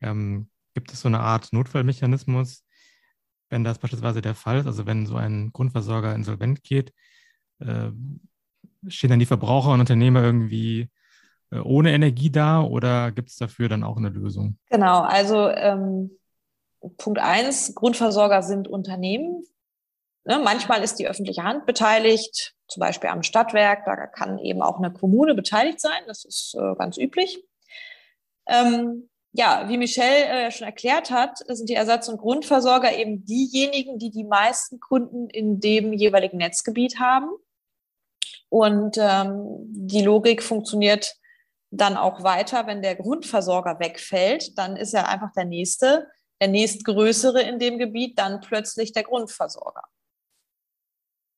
ähm, 0.00 0.50
gibt 0.74 0.92
es 0.92 1.00
so 1.00 1.08
eine 1.08 1.20
Art 1.20 1.52
Notfallmechanismus, 1.52 2.64
wenn 3.50 3.64
das 3.64 3.78
beispielsweise 3.78 4.20
der 4.20 4.34
Fall 4.34 4.58
ist, 4.58 4.66
also 4.66 4.86
wenn 4.86 5.06
so 5.06 5.16
ein 5.16 5.50
Grundversorger 5.52 6.14
insolvent 6.14 6.62
geht, 6.62 6.92
äh, 7.60 7.90
stehen 8.86 9.10
dann 9.10 9.18
die 9.18 9.26
Verbraucher 9.26 9.70
und 9.70 9.80
Unternehmer 9.80 10.22
irgendwie 10.22 10.90
äh, 11.50 11.58
ohne 11.58 11.92
Energie 11.92 12.30
da 12.30 12.62
oder 12.62 13.12
gibt 13.12 13.30
es 13.30 13.36
dafür 13.36 13.68
dann 13.68 13.84
auch 13.84 13.96
eine 13.96 14.10
Lösung? 14.10 14.58
Genau, 14.70 15.00
also 15.00 15.48
ähm, 15.48 16.10
Punkt 16.96 17.18
eins, 17.18 17.74
Grundversorger 17.74 18.42
sind 18.42 18.68
Unternehmen. 18.68 19.44
Ne, 20.24 20.38
manchmal 20.44 20.82
ist 20.82 20.96
die 20.96 21.08
öffentliche 21.08 21.42
Hand 21.42 21.64
beteiligt, 21.64 22.54
zum 22.68 22.80
Beispiel 22.80 23.10
am 23.10 23.22
Stadtwerk. 23.22 23.84
Da 23.86 24.06
kann 24.06 24.38
eben 24.38 24.62
auch 24.62 24.78
eine 24.78 24.92
Kommune 24.92 25.34
beteiligt 25.34 25.80
sein. 25.80 26.02
Das 26.06 26.24
ist 26.24 26.54
äh, 26.54 26.74
ganz 26.76 26.98
üblich. 26.98 27.42
Ähm, 28.46 29.08
ja, 29.38 29.68
wie 29.68 29.78
Michelle 29.78 30.26
äh, 30.26 30.50
schon 30.50 30.66
erklärt 30.66 31.12
hat, 31.12 31.38
sind 31.46 31.68
die 31.68 31.74
Ersatz- 31.74 32.08
und 32.08 32.18
Grundversorger 32.18 32.98
eben 32.98 33.24
diejenigen, 33.24 33.96
die 33.96 34.10
die 34.10 34.24
meisten 34.24 34.80
Kunden 34.80 35.30
in 35.30 35.60
dem 35.60 35.92
jeweiligen 35.92 36.38
Netzgebiet 36.38 36.98
haben. 36.98 37.30
Und 38.48 38.96
ähm, 38.98 39.44
die 39.70 40.02
Logik 40.02 40.42
funktioniert 40.42 41.14
dann 41.70 41.96
auch 41.96 42.24
weiter, 42.24 42.66
wenn 42.66 42.82
der 42.82 42.96
Grundversorger 42.96 43.78
wegfällt, 43.78 44.58
dann 44.58 44.76
ist 44.76 44.92
er 44.92 45.08
einfach 45.08 45.30
der 45.36 45.44
nächste, 45.44 46.08
der 46.40 46.48
nächstgrößere 46.48 47.40
in 47.42 47.60
dem 47.60 47.78
Gebiet, 47.78 48.18
dann 48.18 48.40
plötzlich 48.40 48.92
der 48.92 49.04
Grundversorger. 49.04 49.82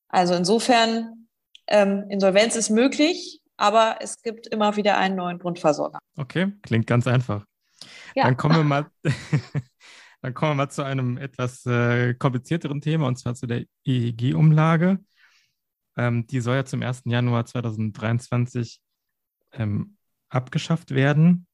Also 0.09 0.35
insofern, 0.35 1.29
ähm, 1.67 2.07
Insolvenz 2.09 2.57
ist 2.57 2.71
möglich, 2.71 3.43
aber 3.59 3.99
es 4.01 4.23
gibt 4.23 4.47
immer 4.47 4.77
wieder 4.77 4.97
einen 4.97 5.17
neuen 5.17 5.39
Grundversorger. 5.39 5.99
Okay, 6.17 6.53
klingt 6.63 6.87
ganz 6.87 7.07
einfach. 7.07 7.45
Ja. 8.14 8.25
Dann 8.25 8.37
kommen 8.37 8.57
wir 8.57 8.64
mal. 8.64 8.90
Dann 10.23 10.35
kommen 10.35 10.51
wir 10.53 10.57
mal 10.57 10.70
zu 10.70 10.83
einem 10.83 11.16
etwas 11.16 11.64
äh, 11.64 12.12
komplizierteren 12.12 12.83
Thema, 12.83 13.07
und 13.07 13.16
zwar 13.16 13.35
zu 13.35 13.46
der 13.46 13.64
EEG-Umlage. 13.87 14.99
Ähm, 15.96 16.27
die 16.27 16.40
soll 16.40 16.57
ja 16.57 16.64
zum 16.66 16.83
1. 16.83 17.03
Januar 17.07 17.46
2023 17.46 18.81
ähm, 19.53 19.96
abgeschafft 20.29 20.90
werden. 20.90 21.46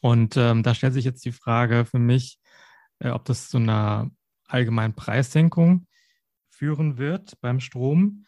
Und 0.00 0.38
ähm, 0.38 0.62
da 0.62 0.74
stellt 0.74 0.94
sich 0.94 1.04
jetzt 1.04 1.24
die 1.26 1.32
Frage 1.32 1.84
für 1.84 1.98
mich, 1.98 2.38
äh, 2.98 3.10
ob 3.10 3.26
das 3.26 3.50
zu 3.50 3.58
einer 3.58 4.10
allgemeinen 4.46 4.94
Preissenkung 4.94 5.86
führen 6.48 6.96
wird 6.96 7.38
beim 7.40 7.60
Strom. 7.60 8.24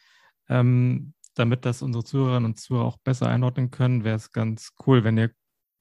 Ähm, 0.49 1.15
damit 1.35 1.65
das 1.65 1.83
unsere 1.83 2.05
Zuhörerinnen 2.05 2.47
und 2.47 2.59
Zuhörer 2.59 2.87
auch 2.87 2.99
besser 2.99 3.29
einordnen 3.29 3.71
können, 3.71 4.05
wäre 4.05 4.17
es 4.17 4.33
ganz 4.33 4.73
cool, 4.87 5.05
wenn 5.05 5.19
ihr 5.19 5.31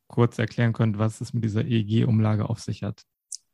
kurz 0.08 0.38
erklären 0.38 0.74
könnt, 0.74 1.00
was 1.00 1.22
es 1.22 1.34
mit 1.34 1.44
dieser 1.44 1.62
EEG-Umlage 1.62 2.50
auf 2.50 2.60
sich 2.60 2.84
hat. 2.84 3.04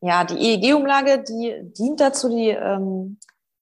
Ja, 0.01 0.23
die 0.23 0.35
EEG-Umlage, 0.35 1.23
die 1.23 1.73
dient 1.77 1.99
dazu, 1.99 2.29
die 2.29 2.49
ähm, 2.49 3.19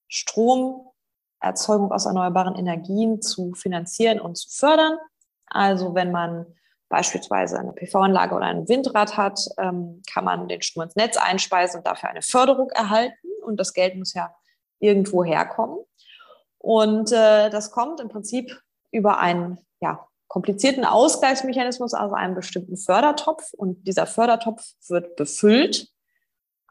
Stromerzeugung 0.07 1.91
aus 1.91 2.05
erneuerbaren 2.05 2.55
Energien 2.55 3.21
zu 3.21 3.53
finanzieren 3.53 4.19
und 4.19 4.37
zu 4.37 4.49
fördern. 4.49 4.97
Also 5.47 5.95
wenn 5.95 6.11
man 6.11 6.45
beispielsweise 6.87 7.59
eine 7.59 7.73
PV-Anlage 7.73 8.35
oder 8.35 8.45
ein 8.45 8.67
Windrad 8.67 9.15
hat, 9.17 9.39
ähm, 9.57 10.01
kann 10.11 10.25
man 10.25 10.47
den 10.47 10.61
Strom 10.61 10.83
ins 10.83 10.95
Netz 10.95 11.17
einspeisen 11.17 11.79
und 11.79 11.87
dafür 11.87 12.09
eine 12.09 12.21
Förderung 12.21 12.69
erhalten. 12.71 13.27
Und 13.43 13.59
das 13.59 13.73
Geld 13.73 13.95
muss 13.95 14.13
ja 14.13 14.33
irgendwo 14.79 15.23
herkommen. 15.23 15.79
Und 16.57 17.11
äh, 17.11 17.49
das 17.49 17.71
kommt 17.71 17.99
im 17.99 18.09
Prinzip 18.09 18.61
über 18.91 19.19
einen 19.19 19.59
ja, 19.81 20.08
komplizierten 20.29 20.85
Ausgleichsmechanismus, 20.85 21.93
also 21.93 22.15
einen 22.15 22.35
bestimmten 22.35 22.77
Fördertopf. 22.77 23.51
Und 23.53 23.85
dieser 23.85 24.05
Fördertopf 24.05 24.63
wird 24.87 25.17
befüllt 25.17 25.89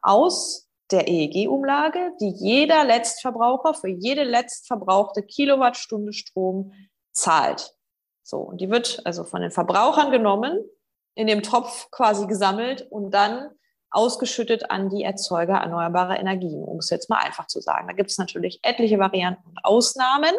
aus 0.01 0.68
der 0.90 1.09
EEG-Umlage, 1.09 2.12
die 2.21 2.31
jeder 2.31 2.85
Letztverbraucher 2.85 3.75
für 3.75 3.88
jede 3.88 4.25
letztverbrauchte 4.25 5.23
Kilowattstunde 5.23 6.14
Strom 6.14 6.73
zahlt. 7.12 7.75
So, 8.23 8.38
und 8.38 8.61
die 8.61 8.71
wird 8.71 9.03
also 9.05 9.25
von 9.25 9.42
den 9.42 9.51
Verbrauchern 9.51 10.11
genommen, 10.11 10.64
in 11.14 11.27
dem 11.27 11.42
Topf 11.42 11.90
quasi 11.90 12.27
gesammelt 12.27 12.87
und 12.90 13.11
dann 13.11 13.51
ausgeschüttet 13.90 14.71
an 14.71 14.88
die 14.88 15.03
Erzeuger 15.03 15.57
erneuerbarer 15.57 16.18
Energien, 16.21 16.62
um 16.62 16.79
es 16.79 16.90
jetzt 16.90 17.11
mal 17.11 17.18
einfach 17.18 17.47
zu 17.47 17.61
sagen. 17.61 17.88
Da 17.88 17.94
gibt 17.94 18.11
es 18.11 18.18
natürlich 18.18 18.61
etliche 18.62 18.99
Varianten 18.99 19.49
und 19.49 19.59
Ausnahmen. 19.64 20.33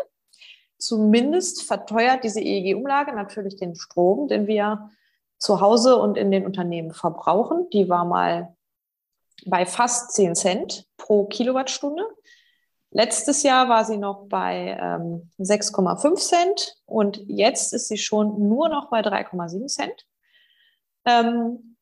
Zumindest 0.80 1.64
verteuert 1.64 2.24
diese 2.24 2.40
EEG-Umlage 2.40 3.14
natürlich 3.14 3.58
den 3.58 3.76
Strom, 3.76 4.28
den 4.30 4.48
wir 4.48 4.90
zu 5.38 5.62
Hause 5.62 5.98
und 5.98 6.18
in 6.18 6.32
den 6.32 6.46
Unternehmen 6.46 6.92
verbrauchen. 6.92 7.70
Die 7.72 7.90
war 7.90 8.06
mal 8.06 8.56
bei 9.46 9.66
fast 9.66 10.14
10 10.14 10.36
Cent 10.36 10.88
pro 10.98 11.26
Kilowattstunde. 11.26 12.04
Letztes 12.92 13.44
Jahr 13.44 13.70
war 13.70 13.86
sie 13.86 13.98
noch 13.98 14.28
bei 14.28 14.78
ähm, 14.82 15.30
6,5 15.38 16.16
Cent 16.16 16.78
und 16.86 17.22
jetzt 17.28 17.74
ist 17.74 17.88
sie 17.88 17.98
schon 17.98 18.48
nur 18.48 18.68
noch 18.70 18.90
bei 18.90 19.02
3,7 19.02 19.68
Cent. 19.68 20.08
Ähm, 21.06 21.78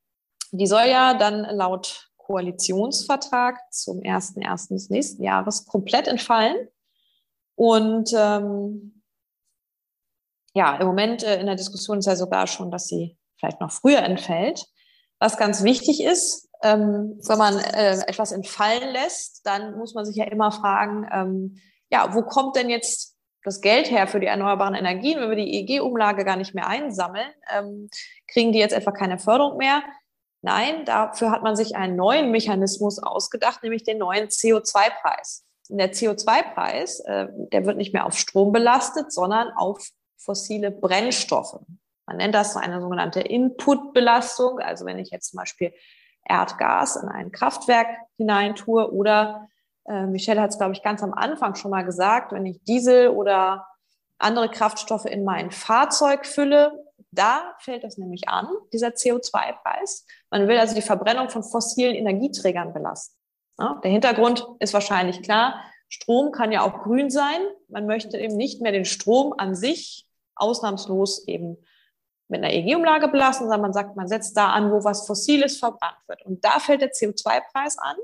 die 0.51 0.67
soll 0.67 0.88
ja 0.88 1.13
dann 1.13 1.43
laut 1.55 2.10
Koalitionsvertrag 2.17 3.57
zum 3.71 3.99
1.1. 3.99 4.69
des 4.69 4.89
nächsten 4.89 5.23
Jahres 5.23 5.65
komplett 5.65 6.07
entfallen. 6.07 6.67
Und 7.58 8.13
ähm, 8.15 9.02
ja, 10.54 10.78
im 10.78 10.86
Moment 10.86 11.24
äh, 11.24 11.39
in 11.39 11.48
der 11.48 11.56
Diskussion 11.56 11.98
ist 11.98 12.06
ja 12.06 12.15
sogar 12.15 12.46
schon, 12.46 12.70
dass 12.70 12.88
sie 12.88 13.17
vielleicht 13.39 13.60
noch 13.60 13.72
früher 13.72 14.04
entfällt. 14.04 14.65
Was 15.20 15.38
ganz 15.38 15.63
wichtig 15.63 16.04
ist, 16.04 16.50
ähm, 16.62 17.20
wenn 17.28 17.38
man 17.39 17.58
äh, 17.58 17.98
etwas 18.06 18.32
entfallen 18.32 18.91
lässt, 18.91 19.43
dann 19.46 19.76
muss 19.76 19.96
man 19.96 20.06
sich 20.06 20.15
ja 20.15 20.26
immer 20.26 20.52
fragen, 20.52 21.08
ähm, 21.12 21.58
ja, 21.89 22.13
wo 22.13 22.22
kommt 22.22 22.56
denn 22.56 22.70
jetzt 22.70 23.17
das 23.43 23.62
Geld 23.62 23.89
her 23.89 24.08
für 24.08 24.20
die 24.20 24.28
erneuerbaren 24.28 24.76
Energien, 24.76 25.20
wenn 25.20 25.30
wir 25.30 25.38
die 25.38 25.56
EEG-Umlage 25.56 26.26
gar 26.26 26.36
nicht 26.36 26.54
mehr 26.54 26.67
einsammeln? 26.67 27.32
Ähm, 27.52 27.89
kriegen 28.28 28.52
die 28.52 28.60
jetzt 28.60 28.74
etwa 28.74 28.91
keine 28.91 29.17
Förderung 29.17 29.58
mehr? 29.58 29.82
Nein, 30.43 30.86
dafür 30.86 31.32
hat 31.32 31.41
man 31.41 31.56
sich 31.56 31.76
einen 31.76 31.96
neuen 31.96 32.30
Mechanismus 32.30 33.02
ausgedacht, 33.02 33.63
nämlich 33.63 33.84
den 33.84 33.98
neuen 33.98 34.28
CO2-Preis. 34.28 35.46
Der 35.69 35.91
CO2-Preis, 35.91 37.01
äh, 37.01 37.27
der 37.51 37.65
wird 37.65 37.77
nicht 37.77 37.93
mehr 37.93 38.06
auf 38.06 38.17
Strom 38.17 38.51
belastet, 38.51 39.12
sondern 39.12 39.49
auf 39.56 39.89
fossile 40.17 40.71
Brennstoffe. 40.71 41.60
Man 42.06 42.17
nennt 42.17 42.36
das 42.36 42.56
eine 42.56 42.82
sogenannte 42.82 43.19
Input-Belastung. 43.19 44.60
Also 44.60 44.86
wenn 44.86 44.99
ich 44.99 45.10
jetzt 45.12 45.32
zum 45.32 45.38
Beispiel 45.38 45.73
Erdgas 46.23 46.95
in 46.95 47.10
ein 47.10 47.32
Kraftwerk 47.32 47.88
hineintue 48.15 48.91
oder 48.91 49.47
äh, 49.88 50.06
Michelle 50.06 50.41
hat 50.41 50.51
es, 50.51 50.58
glaube 50.58 50.73
ich, 50.73 50.84
ganz 50.84 51.03
am 51.03 51.13
Anfang 51.13 51.56
schon 51.56 51.71
mal 51.71 51.84
gesagt, 51.84 52.32
wenn 52.32 52.45
ich 52.45 52.63
Diesel 52.63 53.10
oder 53.10 53.67
andere 54.17 54.49
Kraftstoffe 54.49 55.06
in 55.06 55.23
mein 55.23 55.51
Fahrzeug 55.51 56.25
fülle, 56.25 56.84
da 57.12 57.56
fällt 57.60 57.84
das 57.84 57.97
nämlich 57.97 58.27
an, 58.27 58.47
dieser 58.73 58.89
CO2-Preis. 58.89 60.06
Man 60.30 60.47
will 60.47 60.58
also 60.58 60.75
die 60.75 60.82
Verbrennung 60.82 61.30
von 61.30 61.43
fossilen 61.43 61.95
Energieträgern 61.95 62.73
belasten. 62.73 63.16
Ja, 63.60 63.80
der 63.84 63.91
Hintergrund 63.91 64.48
ist 64.60 64.74
wahrscheinlich 64.74 65.24
klar. 65.24 65.63
Strom 65.89 66.32
kann 66.32 66.52
ja 66.52 66.62
auch 66.62 66.84
grün 66.84 67.10
sein. 67.10 67.41
Man 67.70 67.88
möchte 67.88 68.17
eben 68.17 68.36
nicht 68.36 68.62
mehr 68.62 68.72
den 68.72 68.86
Strom 68.86 69.34
an 69.38 69.56
sich 69.56 70.08
ausnahmslos 70.36 71.28
eben 71.28 71.58
mit 72.28 72.43
einer 72.43 72.54
EG-Umlage 72.54 73.08
belassen, 73.08 73.46
sondern 73.46 73.62
man 73.62 73.74
sagt, 73.74 73.96
man 73.96 74.08
setzt 74.08 74.36
da 74.36 74.50
an, 74.50 74.72
wo 74.72 74.84
was 74.84 75.08
Fossiles 75.08 75.58
verbrannt 75.58 75.98
wird. 76.08 76.26
Und 76.26 76.43
da 76.43 76.60
fällt 76.60 76.82
der 76.82 76.91
CO2-Preis 76.91 77.78
an. 77.78 77.96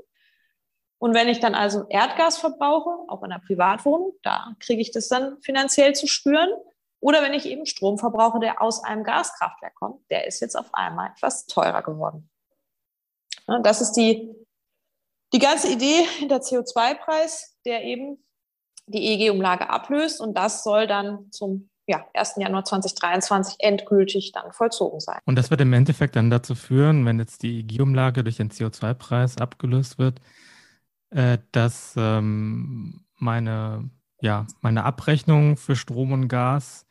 Und 0.98 1.14
wenn 1.14 1.28
ich 1.28 1.40
dann 1.40 1.54
also 1.54 1.86
Erdgas 1.88 2.38
verbrauche, 2.38 2.90
auch 3.08 3.22
in 3.22 3.30
einer 3.30 3.42
Privatwohnung, 3.42 4.14
da 4.22 4.54
kriege 4.60 4.80
ich 4.80 4.90
das 4.90 5.08
dann 5.08 5.40
finanziell 5.42 5.94
zu 5.94 6.06
spüren. 6.06 6.48
Oder 7.00 7.22
wenn 7.22 7.34
ich 7.34 7.44
eben 7.44 7.66
Strom 7.66 7.98
verbrauche, 7.98 8.40
der 8.40 8.62
aus 8.62 8.82
einem 8.82 9.04
Gaskraftwerk 9.04 9.74
kommt, 9.74 10.10
der 10.10 10.26
ist 10.26 10.40
jetzt 10.40 10.56
auf 10.56 10.72
einmal 10.72 11.10
etwas 11.10 11.44
teurer 11.44 11.82
geworden. 11.82 12.30
Das 13.62 13.82
ist 13.82 13.92
die, 13.92 14.34
die 15.34 15.40
ganze 15.40 15.70
Idee 15.70 16.04
hinter 16.18 16.36
CO2-Preis, 16.36 17.58
der 17.66 17.82
eben 17.82 18.18
die 18.86 19.04
EEG-Umlage 19.04 19.68
ablöst. 19.68 20.20
Und 20.20 20.38
das 20.38 20.62
soll 20.62 20.86
dann 20.86 21.30
zum 21.32 21.68
ja, 21.86 22.06
1. 22.14 22.36
Januar 22.36 22.64
2023 22.64 23.56
endgültig 23.58 24.32
dann 24.32 24.52
vollzogen 24.52 25.00
sein. 25.00 25.18
Und 25.26 25.36
das 25.36 25.50
wird 25.50 25.60
im 25.60 25.72
Endeffekt 25.72 26.16
dann 26.16 26.30
dazu 26.30 26.54
führen, 26.54 27.04
wenn 27.04 27.18
jetzt 27.18 27.42
die 27.42 27.60
EEG-Umlage 27.60 28.22
durch 28.22 28.36
den 28.36 28.50
CO2-Preis 28.50 29.38
abgelöst 29.38 29.98
wird, 29.98 30.20
äh, 31.10 31.38
dass 31.50 31.94
ähm, 31.96 33.04
meine, 33.16 33.90
ja, 34.20 34.46
meine 34.60 34.84
Abrechnung 34.84 35.56
für 35.56 35.74
Strom 35.74 36.12
und 36.12 36.28
Gas 36.28 36.86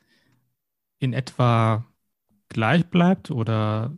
in 1.00 1.14
etwa 1.14 1.86
gleich 2.50 2.86
bleibt 2.86 3.32
oder, 3.32 3.98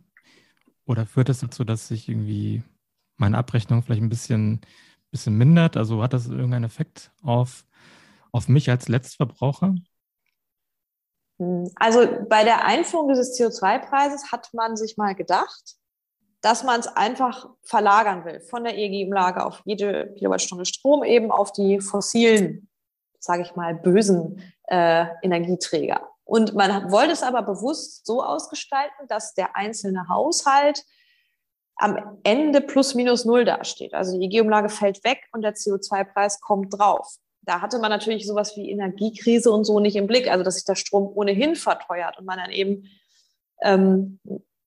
oder 0.86 1.04
führt 1.04 1.28
das 1.28 1.40
dazu, 1.40 1.64
dass 1.64 1.88
sich 1.88 2.08
irgendwie 2.08 2.62
meine 3.16 3.38
Abrechnung 3.38 3.82
vielleicht 3.82 4.02
ein 4.02 4.08
bisschen, 4.08 4.60
bisschen 5.10 5.36
mindert? 5.36 5.76
Also 5.76 6.02
hat 6.02 6.12
das 6.12 6.26
irgendeinen 6.26 6.64
Effekt 6.64 7.10
auf, 7.22 7.64
auf 8.32 8.48
mich 8.48 8.70
als 8.70 8.88
Letztverbraucher? 8.88 9.74
Hm, 11.38 11.70
also 11.76 12.06
bei 12.28 12.44
der 12.44 12.64
Einführung 12.64 13.08
dieses 13.08 13.38
CO2-Preises 13.38 14.32
hat 14.32 14.52
man 14.52 14.76
sich 14.76 14.96
mal 14.96 15.14
gedacht, 15.14 15.76
dass 16.40 16.62
man 16.62 16.80
es 16.80 16.86
einfach 16.86 17.48
verlagern 17.62 18.24
will 18.24 18.40
von 18.40 18.64
der 18.64 18.76
EEG-Umlage 18.76 19.44
auf 19.44 19.62
jede 19.64 20.14
Kilowattstunde 20.14 20.64
Strom 20.64 21.02
eben 21.02 21.30
auf 21.30 21.52
die 21.52 21.80
fossilen, 21.80 22.68
sage 23.18 23.42
ich 23.42 23.56
mal, 23.56 23.74
bösen 23.74 24.42
äh, 24.68 25.06
Energieträger. 25.22 26.08
Und 26.24 26.54
man 26.54 26.90
wollte 26.90 27.12
es 27.12 27.22
aber 27.22 27.42
bewusst 27.42 28.06
so 28.06 28.22
ausgestalten, 28.22 29.06
dass 29.08 29.34
der 29.34 29.56
einzelne 29.56 30.08
Haushalt 30.08 30.84
am 31.76 32.18
Ende 32.22 32.60
plus 32.60 32.94
minus 32.94 33.24
null 33.24 33.44
dasteht. 33.44 33.94
Also 33.94 34.18
die 34.18 34.26
EG-Umlage 34.26 34.68
fällt 34.68 35.04
weg 35.04 35.28
und 35.32 35.42
der 35.42 35.54
CO2-Preis 35.54 36.40
kommt 36.40 36.72
drauf. 36.78 37.16
Da 37.42 37.60
hatte 37.60 37.78
man 37.78 37.90
natürlich 37.90 38.26
sowas 38.26 38.56
wie 38.56 38.70
Energiekrise 38.70 39.52
und 39.52 39.64
so 39.64 39.78
nicht 39.78 39.96
im 39.96 40.06
Blick, 40.06 40.28
also 40.28 40.42
dass 40.42 40.56
sich 40.56 40.64
der 40.64 40.74
Strom 40.74 41.10
ohnehin 41.14 41.54
verteuert 41.54 42.18
und 42.18 42.24
man 42.24 42.38
dann 42.38 42.50
eben 42.50 42.84
ähm, 43.62 44.18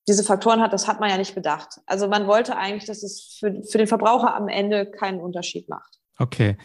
diese 0.07 0.23
Faktoren 0.23 0.61
hat, 0.61 0.73
das 0.73 0.87
hat 0.87 0.99
man 0.99 1.09
ja 1.09 1.17
nicht 1.17 1.35
bedacht. 1.35 1.81
Also 1.85 2.07
man 2.07 2.25
wollte 2.25 2.57
eigentlich, 2.57 2.85
dass 2.85 3.03
es 3.03 3.37
für, 3.39 3.61
für 3.63 3.77
den 3.77 3.87
Verbraucher 3.87 4.35
am 4.35 4.47
Ende 4.47 4.85
keinen 4.89 5.19
Unterschied 5.19 5.69
macht. 5.69 5.99
Okay. 6.17 6.57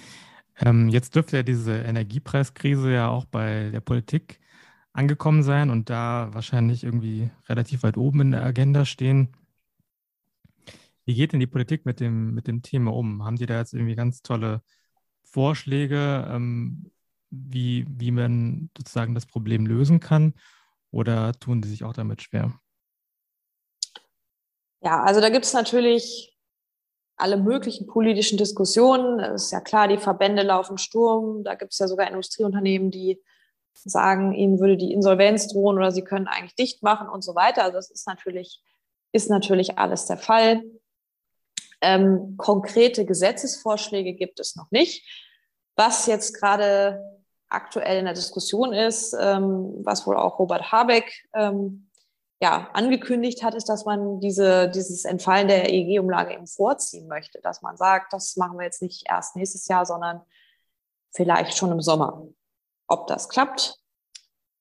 Ähm, 0.60 0.88
jetzt 0.88 1.14
dürfte 1.14 1.38
ja 1.38 1.42
diese 1.42 1.76
Energiepreiskrise 1.76 2.92
ja 2.92 3.08
auch 3.08 3.24
bei 3.24 3.70
der 3.70 3.80
Politik 3.80 4.40
angekommen 4.92 5.42
sein 5.42 5.70
und 5.70 5.90
da 5.90 6.28
wahrscheinlich 6.32 6.84
irgendwie 6.84 7.30
relativ 7.48 7.82
weit 7.82 7.96
oben 7.96 8.20
in 8.20 8.30
der 8.30 8.44
Agenda 8.44 8.84
stehen. 8.84 9.34
Wie 11.04 11.14
geht 11.14 11.32
denn 11.32 11.40
die 11.40 11.46
Politik 11.46 11.84
mit 11.84 12.00
dem, 12.00 12.34
mit 12.34 12.46
dem 12.46 12.62
Thema 12.62 12.92
um? 12.92 13.24
Haben 13.24 13.36
die 13.36 13.46
da 13.46 13.58
jetzt 13.58 13.74
irgendwie 13.74 13.94
ganz 13.94 14.22
tolle 14.22 14.62
Vorschläge, 15.22 16.26
ähm, 16.30 16.90
wie, 17.30 17.84
wie 17.88 18.10
man 18.10 18.70
sozusagen 18.76 19.14
das 19.14 19.26
Problem 19.26 19.66
lösen 19.66 20.00
kann? 20.00 20.34
Oder 20.90 21.32
tun 21.32 21.60
die 21.60 21.68
sich 21.68 21.84
auch 21.84 21.92
damit 21.92 22.22
schwer? 22.22 22.58
Ja, 24.80 25.02
also 25.02 25.20
da 25.20 25.30
gibt 25.30 25.44
es 25.44 25.52
natürlich 25.52 26.38
alle 27.16 27.36
möglichen 27.36 27.86
politischen 27.86 28.38
Diskussionen. 28.38 29.20
Es 29.20 29.44
ist 29.44 29.50
ja 29.52 29.60
klar, 29.60 29.88
die 29.88 29.98
Verbände 29.98 30.42
laufen 30.42 30.78
Sturm. 30.78 31.44
Da 31.44 31.54
gibt 31.54 31.72
es 31.72 31.78
ja 31.78 31.88
sogar 31.88 32.08
Industrieunternehmen, 32.08 32.90
die 32.90 33.22
sagen, 33.72 34.32
ihnen 34.32 34.60
würde 34.60 34.76
die 34.76 34.92
Insolvenz 34.92 35.48
drohen 35.48 35.76
oder 35.76 35.90
sie 35.90 36.04
können 36.04 36.28
eigentlich 36.28 36.54
dicht 36.54 36.82
machen 36.82 37.08
und 37.08 37.22
so 37.22 37.34
weiter. 37.34 37.64
Also 37.64 37.76
das 37.76 37.90
ist 37.90 38.06
natürlich, 38.06 38.62
ist 39.12 39.30
natürlich 39.30 39.78
alles 39.78 40.06
der 40.06 40.16
Fall. 40.16 40.62
Ähm, 41.84 42.36
konkrete 42.38 43.04
Gesetzesvorschläge 43.04 44.14
gibt 44.14 44.40
es 44.40 44.56
noch 44.56 44.70
nicht. 44.70 45.06
Was 45.76 46.06
jetzt 46.06 46.34
gerade 46.40 46.98
aktuell 47.50 47.98
in 47.98 48.06
der 48.06 48.14
Diskussion 48.14 48.72
ist, 48.72 49.14
ähm, 49.20 49.74
was 49.84 50.06
wohl 50.06 50.16
auch 50.16 50.38
Robert 50.38 50.72
Habeck 50.72 51.12
ähm, 51.34 51.90
ja, 52.40 52.70
angekündigt 52.72 53.42
hat, 53.42 53.54
ist, 53.54 53.68
dass 53.68 53.84
man 53.84 54.20
diese, 54.20 54.70
dieses 54.70 55.04
Entfallen 55.04 55.48
der 55.48 55.70
EEG-Umlage 55.70 56.34
eben 56.34 56.46
vorziehen 56.46 57.06
möchte. 57.06 57.40
Dass 57.42 57.62
man 57.62 57.76
sagt, 57.76 58.12
das 58.12 58.36
machen 58.36 58.58
wir 58.58 58.64
jetzt 58.64 58.82
nicht 58.82 59.04
erst 59.08 59.36
nächstes 59.36 59.68
Jahr, 59.68 59.86
sondern 59.86 60.22
vielleicht 61.14 61.56
schon 61.56 61.70
im 61.70 61.80
Sommer. 61.80 62.26
Ob 62.86 63.06
das 63.06 63.28
klappt, 63.28 63.78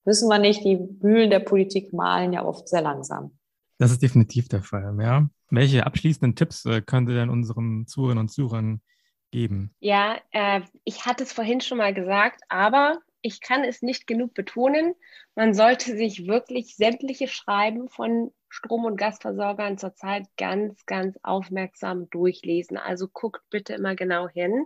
wissen 0.05 0.30
wir 0.30 0.39
nicht. 0.39 0.63
Die 0.63 0.78
Mühlen 0.78 1.30
der 1.30 1.39
Politik 1.39 1.93
malen 1.93 2.34
ja 2.34 2.45
oft 2.45 2.67
sehr 2.67 2.82
langsam. 2.82 3.38
Das 3.80 3.91
ist 3.91 4.01
definitiv 4.01 4.47
der 4.49 4.61
Fall, 4.61 4.95
ja. 5.01 5.28
Welche 5.54 5.86
abschließenden 5.86 6.36
Tipps 6.36 6.66
äh, 6.66 6.82
können 6.82 7.06
Sie 7.06 7.14
denn 7.14 7.30
unseren 7.30 7.86
Zuhörern 7.86 8.18
und 8.18 8.30
Zuhörern 8.30 8.82
geben? 9.30 9.76
Ja, 9.80 10.18
äh, 10.32 10.62
ich 10.84 11.06
hatte 11.06 11.24
es 11.24 11.32
vorhin 11.32 11.62
schon 11.62 11.78
mal 11.78 11.93
gesagt, 11.93 12.41
aber 12.49 12.97
ich 13.22 13.39
kann 13.39 13.64
es 13.64 13.84
nicht 13.84 14.08
genug 14.08 14.34
betonen. 14.34 14.95
Man 15.36 15.54
sollte 15.54 15.95
sich 15.95 16.26
wirklich 16.26 16.76
sämtliche 16.76 17.28
Schreiben 17.28 17.88
von 17.88 18.32
Strom- 18.49 18.86
und 18.86 18.97
Gasversorgern 18.97 19.78
zurzeit 19.78 20.26
ganz, 20.38 20.88
ganz 20.88 21.20
aufmerksam 21.22 22.10
durchlesen. 22.10 22.78
Also 22.78 23.08
guckt 23.08 23.43
bitte 23.51 23.76
immer 23.76 23.95
genau 23.95 24.28
hin. 24.28 24.66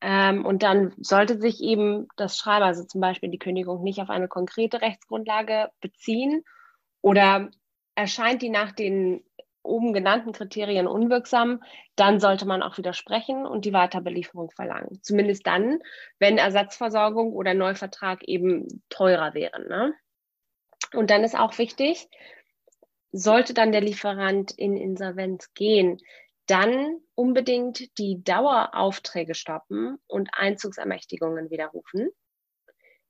Ähm, 0.00 0.46
und 0.46 0.62
dann 0.62 0.94
sollte 0.96 1.38
sich 1.38 1.62
eben 1.62 2.08
das 2.16 2.38
Schreiben, 2.38 2.64
also 2.64 2.84
zum 2.84 3.02
Beispiel 3.02 3.28
die 3.28 3.38
Kündigung, 3.38 3.82
nicht 3.82 4.00
auf 4.00 4.08
eine 4.08 4.28
konkrete 4.28 4.80
Rechtsgrundlage 4.80 5.68
beziehen 5.82 6.42
oder 7.02 7.50
erscheint 7.94 8.42
die 8.42 8.50
nach 8.50 8.72
den 8.72 9.22
oben 9.64 9.92
genannten 9.92 10.32
Kriterien 10.32 10.86
unwirksam, 10.86 11.62
dann 11.96 12.20
sollte 12.20 12.46
man 12.46 12.62
auch 12.62 12.78
widersprechen 12.78 13.46
und 13.46 13.64
die 13.64 13.72
Weiterbelieferung 13.72 14.50
verlangen. 14.50 15.00
Zumindest 15.02 15.46
dann, 15.46 15.80
wenn 16.18 16.38
Ersatzversorgung 16.38 17.32
oder 17.32 17.54
Neuvertrag 17.54 18.22
eben 18.24 18.82
teurer 18.90 19.34
wären. 19.34 19.66
Ne? 19.68 19.94
Und 20.92 21.10
dann 21.10 21.24
ist 21.24 21.36
auch 21.36 21.58
wichtig, 21.58 22.08
sollte 23.10 23.54
dann 23.54 23.72
der 23.72 23.80
Lieferant 23.80 24.52
in 24.52 24.76
Insolvenz 24.76 25.52
gehen, 25.54 25.98
dann 26.46 26.98
unbedingt 27.14 27.96
die 27.98 28.22
Daueraufträge 28.22 29.34
stoppen 29.34 29.98
und 30.06 30.30
Einzugsermächtigungen 30.34 31.50
widerrufen. 31.50 32.10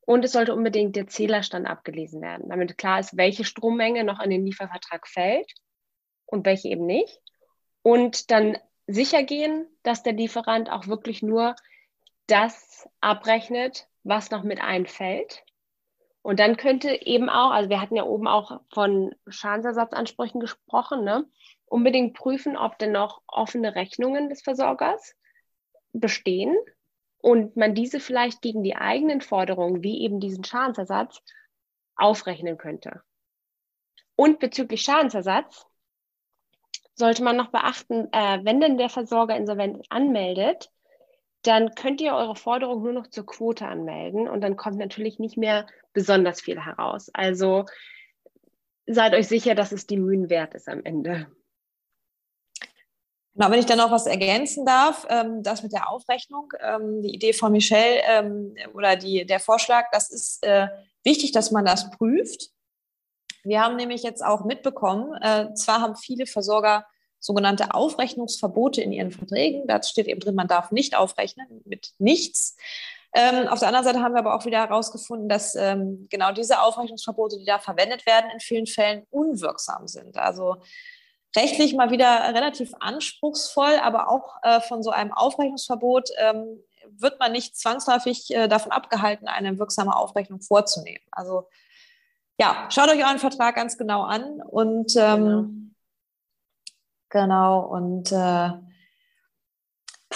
Und 0.07 0.25
es 0.25 0.33
sollte 0.33 0.55
unbedingt 0.55 0.97
der 0.97 1.07
Zählerstand 1.07 1.67
abgelesen 1.67 2.21
werden, 2.21 2.51
damit 2.51 2.77
klar 2.77 3.01
ist, 3.01 3.17
welche 3.17 3.45
Strommenge 3.45 4.05
noch 4.05 4.19
an 4.19 4.29
den 4.29 4.45
Liefervertrag 4.45 5.09
fällt 5.09 5.51
und 6.27 6.45
welche 6.45 6.69
eben 6.69 6.87
nicht. 6.87 7.21
Und 7.83 8.31
dann 8.31 8.57
sicher 8.87 9.23
gehen, 9.23 9.67
dass 9.83 10.03
der 10.03 10.13
Lieferant 10.13 10.71
auch 10.71 10.87
wirklich 10.87 11.23
nur 11.23 11.57
das 12.27 12.89
abrechnet, 13.01 13.89
was 14.03 14.31
noch 14.31 14.43
mit 14.43 14.61
einfällt. 14.61 15.45
Und 16.23 16.41
dann 16.41 16.57
könnte 16.57 16.91
eben 17.07 17.29
auch, 17.29 17.51
also 17.51 17.69
wir 17.69 17.81
hatten 17.81 17.97
ja 17.97 18.05
oben 18.05 18.27
auch 18.27 18.61
von 18.73 19.15
Schadensersatzansprüchen 19.29 20.41
gesprochen, 20.41 21.05
ne? 21.05 21.27
unbedingt 21.67 22.15
prüfen, 22.15 22.57
ob 22.57 22.79
denn 22.79 22.93
noch 22.93 23.23
offene 23.27 23.75
Rechnungen 23.75 24.29
des 24.29 24.43
Versorgers 24.43 25.15
bestehen 25.93 26.57
und 27.19 27.57
man 27.57 27.75
diese 27.75 28.01
vielleicht 28.01 28.43
gegen 28.43 28.63
die 28.63 28.77
eigenen 28.77 29.21
Forderungen, 29.21 29.83
wie 29.83 30.03
eben 30.03 30.21
diesen 30.21 30.45
Schadensersatz, 30.45 31.23
aufrechnen 31.97 32.59
könnte. 32.59 33.03
Und 34.17 34.41
bezüglich 34.41 34.83
Schadensersatz 34.83 35.67
sollte 36.95 37.23
man 37.23 37.37
noch 37.37 37.51
beachten, 37.51 38.09
äh, 38.13 38.41
wenn 38.43 38.61
denn 38.61 38.79
der 38.79 38.89
Versorger 38.89 39.37
Insolvenz 39.37 39.85
anmeldet, 39.89 40.71
dann 41.43 41.75
könnt 41.75 42.01
ihr 42.01 42.15
eure 42.15 42.37
Forderung 42.37 42.83
nur 42.83 42.93
noch 42.93 43.07
zur 43.09 43.27
Quote 43.27 43.67
anmelden 43.67 44.29
und 44.29 44.41
dann 44.41 44.57
kommt 44.57 44.79
natürlich 44.79 45.19
nicht 45.19 45.37
mehr 45.37 45.67
besonders 45.93 46.41
viel 46.41 46.61
heraus. 46.61 47.11
Also 47.13 47.67
seid 48.87 49.15
euch 49.15 49.29
sicher, 49.29 49.55
dass 49.55 49.73
es 49.73 49.87
die 49.87 49.99
Mühen 49.99 50.31
wert 50.31 50.55
ist 50.55 50.69
am 50.69 50.85
Ende. 50.85 51.27
Genau, 53.35 53.51
wenn 53.51 53.59
ich 53.59 53.67
dann 53.67 53.79
noch 53.79 53.91
was 53.91 54.07
ergänzen 54.07 54.65
darf, 54.65 55.07
ähm, 55.11 55.43
das 55.43 55.65
mit 55.65 55.73
der 55.73 55.91
Aufrechnung, 55.91 56.53
ähm, 56.61 57.03
die 57.03 57.13
Idee 57.13 57.33
von 57.33 57.51
Michelle 57.51 58.01
ähm, 58.07 58.55
oder 58.75 58.95
die, 58.95 59.27
der 59.27 59.41
Vorschlag, 59.41 59.87
das 59.91 60.11
ist 60.11 60.45
äh, 60.45 60.69
wichtig, 61.03 61.33
dass 61.33 61.51
man 61.51 61.65
das 61.65 61.91
prüft. 61.91 62.54
Wir 63.45 63.63
haben 63.63 63.77
nämlich 63.77 64.03
jetzt 64.03 64.25
auch 64.25 64.45
mitbekommen, 64.45 65.15
äh, 65.23 65.55
zwar 65.55 65.81
haben 65.81 65.97
viele 65.97 66.27
Versorger 66.27 66.87
sogenannte 67.21 67.73
Aufrechnungsverbote 67.73 68.83
in 68.83 68.93
ihren 68.93 69.11
Verträgen. 69.11 69.67
Da 69.67 69.83
steht 69.83 70.07
eben 70.09 70.21
drin, 70.21 70.35
man 70.35 70.49
darf 70.49 70.71
nicht 70.71 70.97
aufrechnen 70.97 71.63
mit 71.65 71.93
nichts. 71.99 72.57
Ähm, 73.15 73.49
auf 73.49 73.61
der 73.61 73.69
anderen 73.69 73.85
Seite 73.85 74.03
haben 74.03 74.15
wir 74.15 74.19
aber 74.19 74.35
auch 74.35 74.45
wieder 74.45 74.59
herausgefunden, 74.59 75.29
dass 75.29 75.55
ähm, 75.55 76.07
genau 76.11 76.33
diese 76.33 76.61
Aufrechnungsverbote, 76.61 77.39
die 77.39 77.45
da 77.45 77.59
verwendet 77.59 78.07
werden, 78.07 78.31
in 78.31 78.41
vielen 78.41 78.67
Fällen 78.67 79.07
unwirksam 79.11 79.87
sind. 79.87 80.19
Also 80.19 80.57
rechtlich 81.37 81.75
mal 81.75 81.91
wieder 81.91 82.35
relativ 82.35 82.73
anspruchsvoll, 82.81 83.77
aber 83.83 84.11
auch 84.11 84.37
äh, 84.43 84.61
von 84.61 84.83
so 84.83 84.91
einem 84.91 85.13
Aufrechnungsverbot 85.13 86.11
ähm, 86.19 86.61
wird 86.91 87.19
man 87.21 87.33
nicht 87.33 87.57
zwangsläufig 87.57 88.35
äh, 88.35 88.49
davon 88.49 88.73
abgehalten, 88.73 89.29
eine 89.29 89.59
wirksame 89.59 89.97
Aufrechnung 89.97 90.41
vorzunehmen. 90.41 91.05
Also 91.11 91.49
ja, 92.39 92.69
schaut 92.71 92.89
euch 92.89 93.05
euren 93.05 93.19
Vertrag 93.19 93.55
ganz 93.55 93.77
genau 93.79 94.03
an 94.03 94.41
und 94.43 94.95
ähm, 94.97 95.75
genau. 97.09 97.61
genau 97.61 97.61
und 97.61 98.13
äh, 98.13 98.51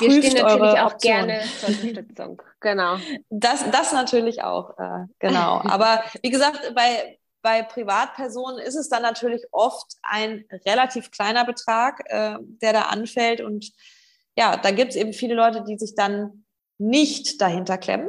wir 0.00 0.22
stehen 0.22 0.42
natürlich 0.42 0.78
auch 0.78 0.92
Option. 0.92 1.12
gerne 1.12 1.42
zur 1.58 1.68
Unterstützung. 1.68 2.42
Genau. 2.60 2.96
Das, 3.30 3.70
das 3.70 3.92
natürlich 3.92 4.42
auch, 4.42 4.78
äh, 4.78 5.06
genau. 5.18 5.60
Aber 5.64 6.02
wie 6.22 6.30
gesagt, 6.30 6.72
bei, 6.74 7.18
bei 7.42 7.62
Privatpersonen 7.62 8.58
ist 8.58 8.76
es 8.76 8.88
dann 8.88 9.02
natürlich 9.02 9.44
oft 9.52 9.96
ein 10.02 10.44
relativ 10.66 11.10
kleiner 11.10 11.44
Betrag, 11.44 12.02
äh, 12.06 12.36
der 12.40 12.72
da 12.72 12.82
anfällt. 12.82 13.40
Und 13.40 13.72
ja, 14.36 14.56
da 14.56 14.70
gibt 14.70 14.90
es 14.90 14.96
eben 14.96 15.12
viele 15.12 15.34
Leute, 15.34 15.64
die 15.64 15.78
sich 15.78 15.94
dann 15.94 16.44
nicht 16.78 17.40
dahinter 17.40 17.78
klemmen. 17.78 18.08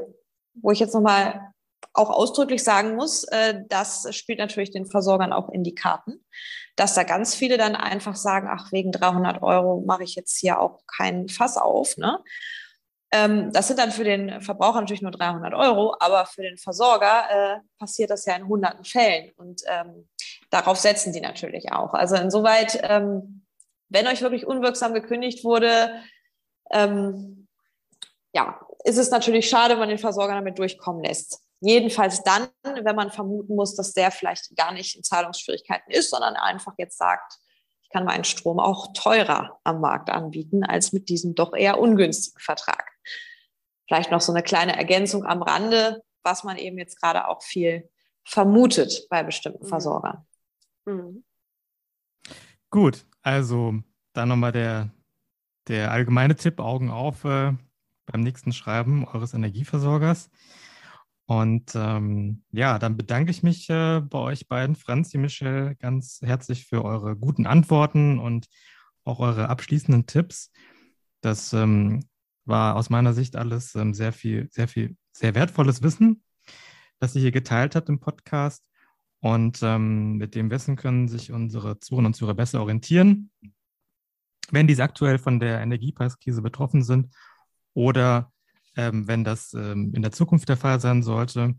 Wo 0.62 0.72
ich 0.72 0.80
jetzt 0.80 0.94
nochmal 0.94 1.49
auch 2.00 2.10
ausdrücklich 2.10 2.64
sagen 2.64 2.96
muss, 2.96 3.26
äh, 3.26 3.62
das 3.68 4.08
spielt 4.16 4.40
natürlich 4.40 4.72
den 4.72 4.86
Versorgern 4.86 5.34
auch 5.34 5.50
in 5.50 5.64
die 5.64 5.76
Karten, 5.76 6.26
dass 6.76 6.96
da 6.96 7.04
ganz 7.04 7.36
viele 7.36 7.58
dann 7.58 7.76
einfach 7.76 8.16
sagen, 8.16 8.48
ach, 8.50 8.72
wegen 8.72 8.92
300 8.92 9.44
Euro 9.44 9.84
mache 9.86 10.04
ich 10.04 10.16
jetzt 10.16 10.38
hier 10.38 10.60
auch 10.60 10.80
keinen 10.88 11.28
Fass 11.28 11.58
auf. 11.58 11.98
Ne? 11.98 12.20
Ähm, 13.12 13.52
das 13.52 13.68
sind 13.68 13.80
dann 13.80 13.92
für 13.92 14.06
den 14.06 14.42
Verbraucher 14.42 14.80
natürlich 14.80 15.02
nur 15.02 15.12
300 15.12 15.54
Euro, 15.54 15.96
aber 16.00 16.26
für 16.26 16.42
den 16.42 16.58
Versorger 16.58 17.24
äh, 17.30 17.60
passiert 17.78 18.12
das 18.12 18.26
ja 18.26 18.36
in 18.36 18.48
hunderten 18.48 18.86
Fällen 18.86 19.32
und 19.36 19.62
ähm, 19.68 20.08
darauf 20.50 20.78
setzen 20.78 21.12
die 21.12 21.22
natürlich 21.22 21.72
auch. 21.74 21.94
Also 21.94 22.16
insoweit, 22.16 22.80
ähm, 22.84 23.46
wenn 23.90 24.08
euch 24.08 24.22
wirklich 24.22 24.48
unwirksam 24.48 24.94
gekündigt 24.94 25.44
wurde, 25.44 26.02
ja, 28.34 28.60
ist 28.84 28.98
es 28.98 29.12
natürlich 29.12 29.50
schade, 29.50 29.74
wenn 29.74 29.80
man 29.80 29.90
den 29.90 29.98
Versorger 29.98 30.36
damit 30.36 30.60
durchkommen 30.60 31.04
lässt. 31.04 31.42
Jedenfalls 31.62 32.24
dann, 32.24 32.48
wenn 32.64 32.96
man 32.96 33.12
vermuten 33.12 33.56
muss, 33.56 33.76
dass 33.76 33.94
der 33.94 34.12
vielleicht 34.12 34.56
gar 34.56 34.72
nicht 34.72 34.96
in 34.96 35.04
Zahlungsschwierigkeiten 35.04 35.92
ist, 35.92 36.10
sondern 36.10 36.36
einfach 36.36 36.74
jetzt 36.78 36.98
sagt, 36.98 37.34
ich 37.82 37.90
kann 37.90 38.06
meinen 38.06 38.24
Strom 38.24 38.60
auch 38.60 38.94
teurer 38.94 39.60
am 39.64 39.82
Markt 39.82 40.10
anbieten 40.10 40.64
als 40.64 40.94
mit 40.94 41.10
diesem 41.10 41.36
doch 41.36 41.54
eher 41.54 41.80
ungünstigen 41.80 42.40
Vertrag. 42.40 42.88
Vielleicht 43.88 44.12
noch 44.12 44.22
so 44.22 44.32
eine 44.32 44.44
kleine 44.44 44.78
Ergänzung 44.78 45.26
am 45.26 45.42
Rande, 45.42 46.04
was 46.24 46.44
man 46.44 46.58
eben 46.58 46.78
jetzt 46.78 47.02
gerade 47.02 47.28
auch 47.28 47.42
viel 47.42 47.90
vermutet 48.24 49.08
bei 49.10 49.24
bestimmten 49.24 49.66
mhm. 49.66 49.70
Versorgern. 49.70 50.26
Mhm. 50.86 51.24
Gut, 52.70 53.06
also 53.24 53.74
dann 54.14 54.30
nochmal 54.30 54.52
der, 54.52 54.92
der 55.68 55.92
allgemeine 55.92 56.36
Tipp, 56.36 56.60
Augen 56.60 56.92
auf 56.92 57.26
äh, 57.26 57.54
beim 58.12 58.22
nächsten 58.22 58.52
Schreiben 58.52 59.06
eures 59.06 59.34
Energieversorgers. 59.34 60.30
Und 61.26 61.74
ähm, 61.76 62.44
ja, 62.52 62.80
dann 62.80 62.98
bedanke 62.98 63.30
ich 63.30 63.44
mich 63.44 63.70
äh, 63.70 64.02
bei 64.02 64.18
euch 64.18 64.48
beiden, 64.48 64.76
Franzi, 64.76 65.20
Michelle, 65.20 65.76
ganz 65.76 66.22
herzlich 66.24 66.66
für 66.66 66.84
eure 66.84 67.16
guten 67.16 67.46
Antworten 67.46 68.18
und 68.18 68.48
auch 69.04 69.20
eure 69.20 69.48
abschließenden 69.48 70.08
Tipps. 70.08 70.52
Das 71.22 71.54
ähm, 71.54 72.04
war 72.46 72.76
aus 72.76 72.90
meiner 72.90 73.14
Sicht 73.14 73.36
alles 73.36 73.76
ähm, 73.76 73.94
sehr 73.94 74.12
viel, 74.12 74.50
sehr 74.50 74.68
viel, 74.68 74.98
sehr 75.12 75.36
wertvolles 75.36 75.84
Wissen, 75.84 76.24
das 77.00 77.16
ihr 77.16 77.22
hier 77.22 77.32
geteilt 77.32 77.76
habt 77.76 77.90
im 77.90 78.00
Podcast. 78.00 78.66
Und 79.20 79.60
ähm, 79.62 80.18
mit 80.18 80.34
dem 80.34 80.50
Wissen 80.50 80.78
können 80.78 81.08
sich 81.08 81.32
unsere 81.32 81.80
Zuhörer 81.80 82.08
und 82.08 82.16
Zuhörer 82.16 82.36
besser 82.36 82.62
orientieren, 82.62 83.30
wenn 84.50 84.66
diese 84.66 84.82
aktuell 84.82 85.20
von 85.20 85.40
der 85.40 85.60
Energiepreiskrise 85.62 86.42
betroffen 86.42 86.82
sind 86.82 87.14
oder 87.74 88.32
ähm, 88.76 89.08
wenn 89.08 89.24
das 89.24 89.54
ähm, 89.54 89.94
in 89.94 90.02
der 90.02 90.12
Zukunft 90.12 90.50
der 90.50 90.58
Fall 90.58 90.80
sein 90.80 91.04
sollte 91.04 91.56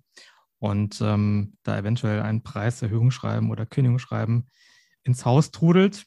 und 0.58 1.00
ähm, 1.00 1.56
da 1.62 1.78
eventuell 1.78 2.22
ein 2.22 2.42
Preiserhöhungsschreiben 2.42 3.50
oder 3.50 3.66
Kündigungsschreiben 3.66 4.48
ins 5.04 5.24
Haus 5.24 5.50
trudelt. 5.50 6.04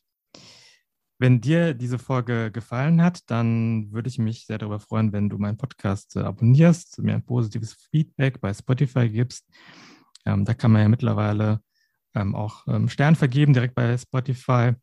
Wenn 1.20 1.42
dir 1.42 1.74
diese 1.74 2.00
Folge 2.00 2.52
gefallen 2.52 3.02
hat, 3.02 3.22
dann 3.30 3.92
würde 3.92 4.10
ich 4.10 4.18
mich 4.18 4.46
sehr 4.46 4.58
darüber 4.58 4.80
freuen, 4.80 5.14
wenn 5.14 5.30
du 5.30 5.38
meinen 5.38 5.58
Podcast 5.58 6.16
äh, 6.16 6.22
abonnierst, 6.22 7.00
mir 7.00 7.14
ein 7.14 7.26
positives 7.26 7.74
Feedback 7.92 8.42
bei 8.42 8.54
Spotify 8.54 9.10
gibst. 9.10 9.48
Ähm, 10.26 10.46
da 10.46 10.54
kann 10.54 10.72
man 10.72 10.82
ja 10.82 10.90
mittlerweile 10.90 11.62
ähm, 12.16 12.36
auch 12.36 12.68
ähm, 12.68 12.90
Stern 12.90 13.16
vergeben, 13.16 13.54
direkt 13.54 13.76
bei 13.76 13.98
Spotify. 13.98 14.74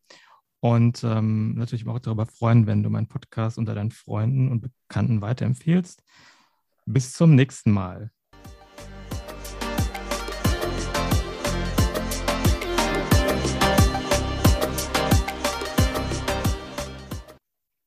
Und 0.61 1.03
ähm, 1.05 1.55
natürlich 1.55 1.87
auch 1.89 1.99
darüber 1.99 2.27
freuen, 2.27 2.67
wenn 2.67 2.83
du 2.83 2.91
meinen 2.91 3.09
Podcast 3.09 3.57
unter 3.57 3.75
deinen 3.75 3.91
Freunden 3.91 4.51
und 4.51 4.61
Bekannten 4.61 5.23
weiterempfehlst. 5.23 6.03
Bis 6.85 7.13
zum 7.13 7.35
nächsten 7.35 7.71
Mal. 7.73 8.11